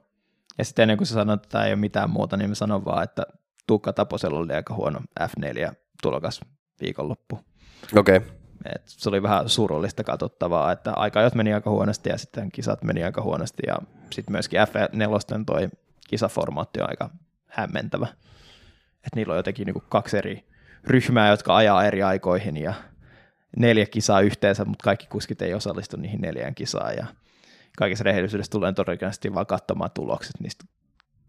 [0.61, 2.85] Ja sitten ennen kuin sä sanoit, että tämä ei ole mitään muuta, niin mä sanon
[2.85, 3.23] vaan, että
[3.67, 6.41] Tuukka Taposella oli aika huono F4 tulokas
[6.81, 7.39] viikonloppu.
[7.95, 8.29] Okei, okay.
[8.75, 13.03] Et se oli vähän surullista katsottavaa, että aikajot meni aika huonosti ja sitten kisat meni
[13.03, 13.75] aika huonosti ja
[14.11, 15.69] sitten myöskin F4 toi
[16.09, 17.09] kisaformaatti on aika
[17.47, 18.07] hämmentävä.
[18.95, 20.47] Että niillä on jotenkin niinku kaksi eri
[20.83, 22.73] ryhmää, jotka ajaa eri aikoihin ja
[23.57, 27.05] neljä kisaa yhteensä, mutta kaikki kuskit ei osallistu niihin neljään kisaan ja
[27.77, 30.65] kaikessa rehellisyydessä tulee todennäköisesti vaan katsomaan tulokset niistä,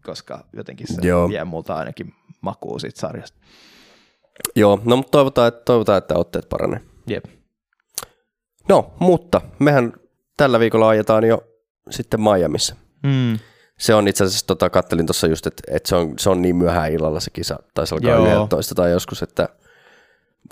[0.05, 1.19] koska jotenkin se Joo.
[1.19, 1.29] Joo.
[1.29, 3.37] vie multa ainakin makuu siitä sarjasta.
[4.55, 6.81] Joo, no mutta toivotaan, että, toivotaan, että otteet paranee.
[7.07, 7.25] Jep.
[8.69, 9.93] No, mutta mehän
[10.37, 11.43] tällä viikolla ajetaan jo
[11.89, 12.75] sitten Miamiissa.
[13.03, 13.39] Mm.
[13.79, 16.55] Se on itse asiassa, tota, kattelin tuossa just, että, että se, on, se on niin
[16.55, 18.43] myöhään illalla se kisa, taisi alkaa Joo.
[18.43, 19.49] 11 tai joskus, että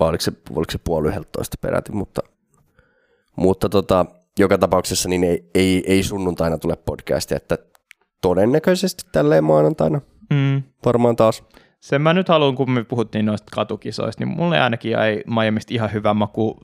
[0.00, 2.22] vai oliko se, oliko se puoli 11 peräti, mutta,
[3.36, 4.06] mutta tota,
[4.38, 7.58] joka tapauksessa niin ei, ei, ei sunnuntaina tule podcastia, että
[8.20, 10.00] todennäköisesti tälleen maanantaina
[10.30, 10.62] Mm.
[10.84, 11.44] varmaan taas.
[11.80, 15.92] Sen mä nyt haluan, kun me puhuttiin noista katukisoista, niin mulle ainakin jäi Miamista ihan
[15.92, 16.60] hyvä maku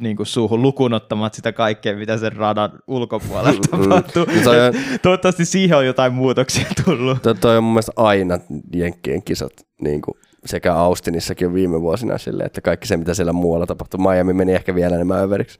[0.00, 1.00] niin kuin suuhun lukuun
[1.32, 4.24] sitä kaikkea, mitä sen radan ulkopuolella tapahtuu.
[4.24, 7.22] No toi on- Toivottavasti siihen on jotain muutoksia tullut.
[7.22, 8.38] Toi, toi on mun mielestä aina
[8.74, 10.14] Jenkkien kisat, niin kuin
[10.44, 14.00] sekä Austinissakin on viime vuosina silleen, että kaikki se, mitä siellä muualla tapahtui.
[14.00, 15.58] Miami meni ehkä vielä enemmän överiksi.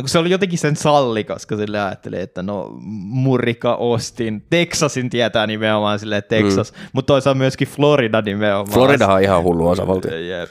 [0.00, 2.70] Kun se oli jotenkin sen salli, koska sille ajatteli, että no
[3.04, 6.78] Murika Austin, Texasin tietää nimenomaan silleen Texas, mm.
[6.92, 8.74] mutta toisaalta myöskin Florida nimenomaan.
[8.74, 10.18] Floridahan on ihan hullu osavaltio.
[10.18, 10.50] Jep.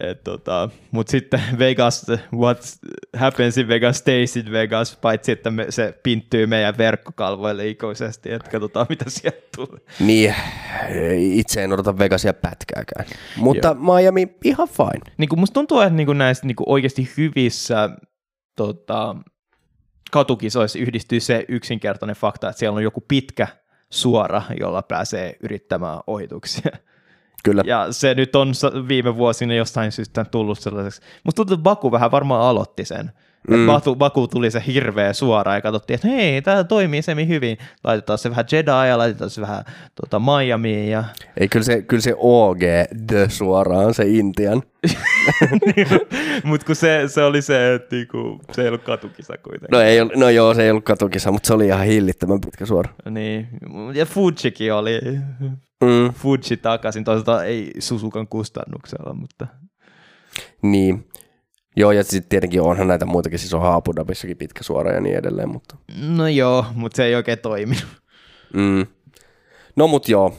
[0.00, 2.58] Et, tota, Mutta sitten Vegas, what
[3.16, 8.50] happens in Vegas stays in Vegas, paitsi että me, se pinttyy meidän verkkokalvoille ikuisesti, että
[8.50, 9.80] katsotaan mitä sieltä tulee.
[10.00, 10.34] Niin,
[11.20, 13.06] itse en odota Vegasia pätkääkään.
[13.36, 15.14] Mutta Miami ihan fine.
[15.18, 17.90] Niin kuin musta tuntuu, että niin kuin näissä niin kuin oikeasti hyvissä
[18.56, 19.16] tota,
[20.10, 23.48] katukisoissa yhdistyy se yksinkertainen fakta, että siellä on joku pitkä
[23.90, 26.70] suora, jolla pääsee yrittämään ohituksia.
[27.44, 27.62] Kyllä.
[27.66, 28.52] Ja se nyt on
[28.88, 31.02] viime vuosina jostain syystä tullut sellaiseksi.
[31.24, 33.12] Musta tuntuu, että Baku vähän varmaan aloitti sen,
[33.50, 33.66] Mm.
[33.66, 37.58] Baku, Baku tuli se hirveä suora ja katsottiin, että hei, tämä toimii semi hyvin.
[37.84, 39.64] Laitetaan se vähän Jedi ja laitetaan se vähän
[39.94, 40.90] tota, Miami.
[40.90, 41.04] Ja...
[41.36, 42.60] Ei, kyllä se, kyllä se OG
[43.06, 44.62] the suoraan, se Intian.
[46.44, 49.68] mutta kun se, se oli se, että niinku, se ei ollut katukisa kuitenkin.
[49.72, 52.92] No, ei, no joo, se ei ollut katukisa, mutta se oli ihan hillittömän pitkä suora.
[53.10, 53.48] Niin,
[53.94, 55.00] ja Fujikin oli.
[55.84, 56.12] Mm.
[56.12, 59.46] Fuji takaisin, toisaalta ei Susukan kustannuksella, mutta...
[60.62, 61.06] Niin,
[61.76, 65.16] Joo, ja sitten tietenkin onhan näitä muitakin, siis on Abu Dhabissakin pitkä suora ja niin
[65.16, 65.76] edelleen, mutta...
[66.08, 67.86] No joo, mutta se ei oikein toiminut.
[68.54, 68.86] Mm.
[69.76, 70.34] No mut joo.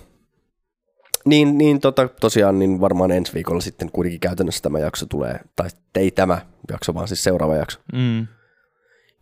[1.25, 5.69] Niin, niin tota, tosiaan niin varmaan ensi viikolla sitten kuitenkin käytännössä tämä jakso tulee, tai
[5.95, 6.41] ei tämä
[6.71, 7.79] jakso, vaan siis seuraava jakso.
[7.93, 8.27] Mm.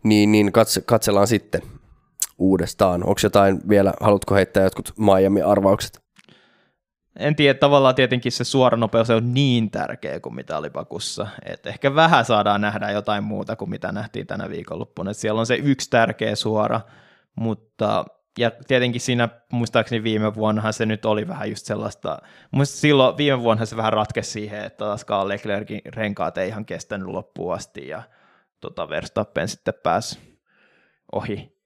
[0.03, 1.61] Niin, niin katse, katsellaan sitten
[2.37, 3.03] uudestaan.
[3.03, 6.02] Onko jotain vielä, haluatko heittää jotkut Miami-arvaukset?
[7.19, 11.27] En tiedä, tavallaan tietenkin se suora nopeus on niin tärkeä kuin mitä oli Pakussa.
[11.45, 15.11] Et ehkä vähän saadaan nähdä jotain muuta kuin mitä nähtiin tänä viikonloppuna.
[15.11, 16.81] Et siellä on se yksi tärkeä suora,
[17.35, 18.05] mutta
[18.37, 22.21] ja tietenkin siinä muistaakseni viime vuonnahan se nyt oli vähän just sellaista,
[22.51, 27.07] muista silloin viime vuonna se vähän ratkesi siihen, että taaskaan Leclerkin renkaat ei ihan kestänyt
[27.07, 28.03] loppuun asti ja
[28.59, 30.19] tota Verstappen sitten pääsi
[31.11, 31.57] ohi.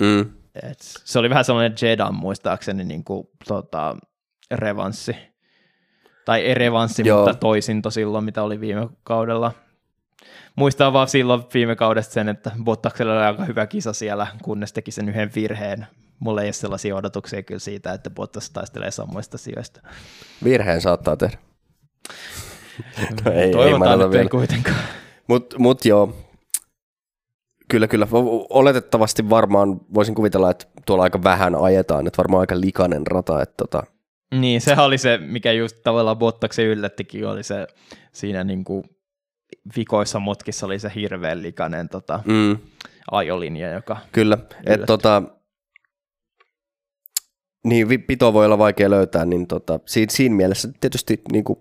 [0.00, 0.32] Mm.
[0.62, 3.96] Et se oli vähän sellainen Jedan muistaakseni niin kuin, tota,
[4.50, 5.16] revanssi.
[6.24, 7.18] Tai ei revanssi, Joo.
[7.18, 9.52] mutta toisinto silloin, mitä oli viime kaudella.
[10.56, 14.90] Muistan vaan silloin viime kaudesta sen, että Bottaksella oli aika hyvä kisa siellä, kunnes teki
[14.90, 15.86] sen yhden virheen.
[16.18, 19.80] Mulla ei ole sellaisia odotuksia kyllä siitä, että Bottas taistelee samoista sijoista.
[20.44, 21.38] Virheen saattaa tehdä.
[23.24, 24.78] no ei, Toivotaan ei, nyt ei kuitenkaan.
[25.28, 26.14] Mutta mut joo,
[27.70, 28.06] Kyllä, kyllä.
[28.50, 33.42] Oletettavasti varmaan voisin kuvitella, että tuolla aika vähän ajetaan, että varmaan aika likainen rata.
[33.42, 33.82] Että tota,
[34.34, 37.66] niin, se oli se, mikä just tavallaan Bottaksen yllättikin, oli se
[38.12, 38.84] siinä niin kuin
[39.76, 42.58] vikoissa mutkissa oli se hirveän likainen tota, mm.
[43.10, 45.22] ajolinja, joka Kyllä, että tota,
[47.64, 51.58] niin pito voi olla vaikea löytää, niin tota, siinä, siinä mielessä tietysti niin kuin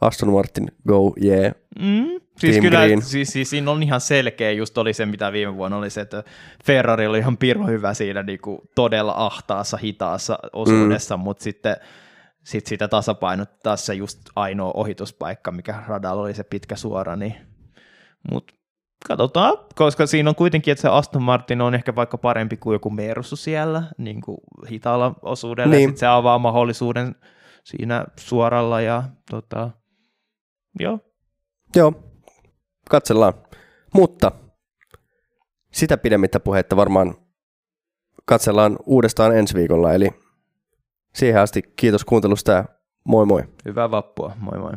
[0.00, 1.54] Aston Martin, go, yeah.
[1.78, 3.02] Mm, siis Team kyllä, Green.
[3.02, 6.24] Siis, siis, siinä on ihan selkeä, just oli se, mitä viime vuonna oli se, että
[6.64, 11.22] Ferrari oli ihan pirro hyvä siinä niin kuin todella ahtaassa, hitaassa osuudessa, mm.
[11.22, 11.76] mutta sitten
[12.44, 17.34] sit sitä tasapainottaa se just ainoa ohituspaikka, mikä radalla oli se pitkä suora, niin
[18.30, 18.52] mut
[19.08, 22.90] katsotaan, koska siinä on kuitenkin, että se Aston Martin on ehkä vaikka parempi kuin joku
[22.90, 24.38] Mersu siellä niin kuin
[24.70, 25.82] hitaalla osuudella, niin.
[25.82, 27.14] ja sit se avaa mahdollisuuden
[27.64, 29.70] siinä suoralla, ja tota,
[30.80, 30.98] joo.
[31.76, 31.92] Joo,
[32.90, 33.34] katsellaan.
[33.94, 34.32] Mutta
[35.72, 37.14] sitä pidemmittä puhetta varmaan
[38.24, 40.21] katsellaan uudestaan ensi viikolla, eli
[41.14, 42.64] Siihen asti kiitos kuuntelusta ja
[43.04, 43.42] moi moi.
[43.64, 44.72] Hyvää vappua, moi moi.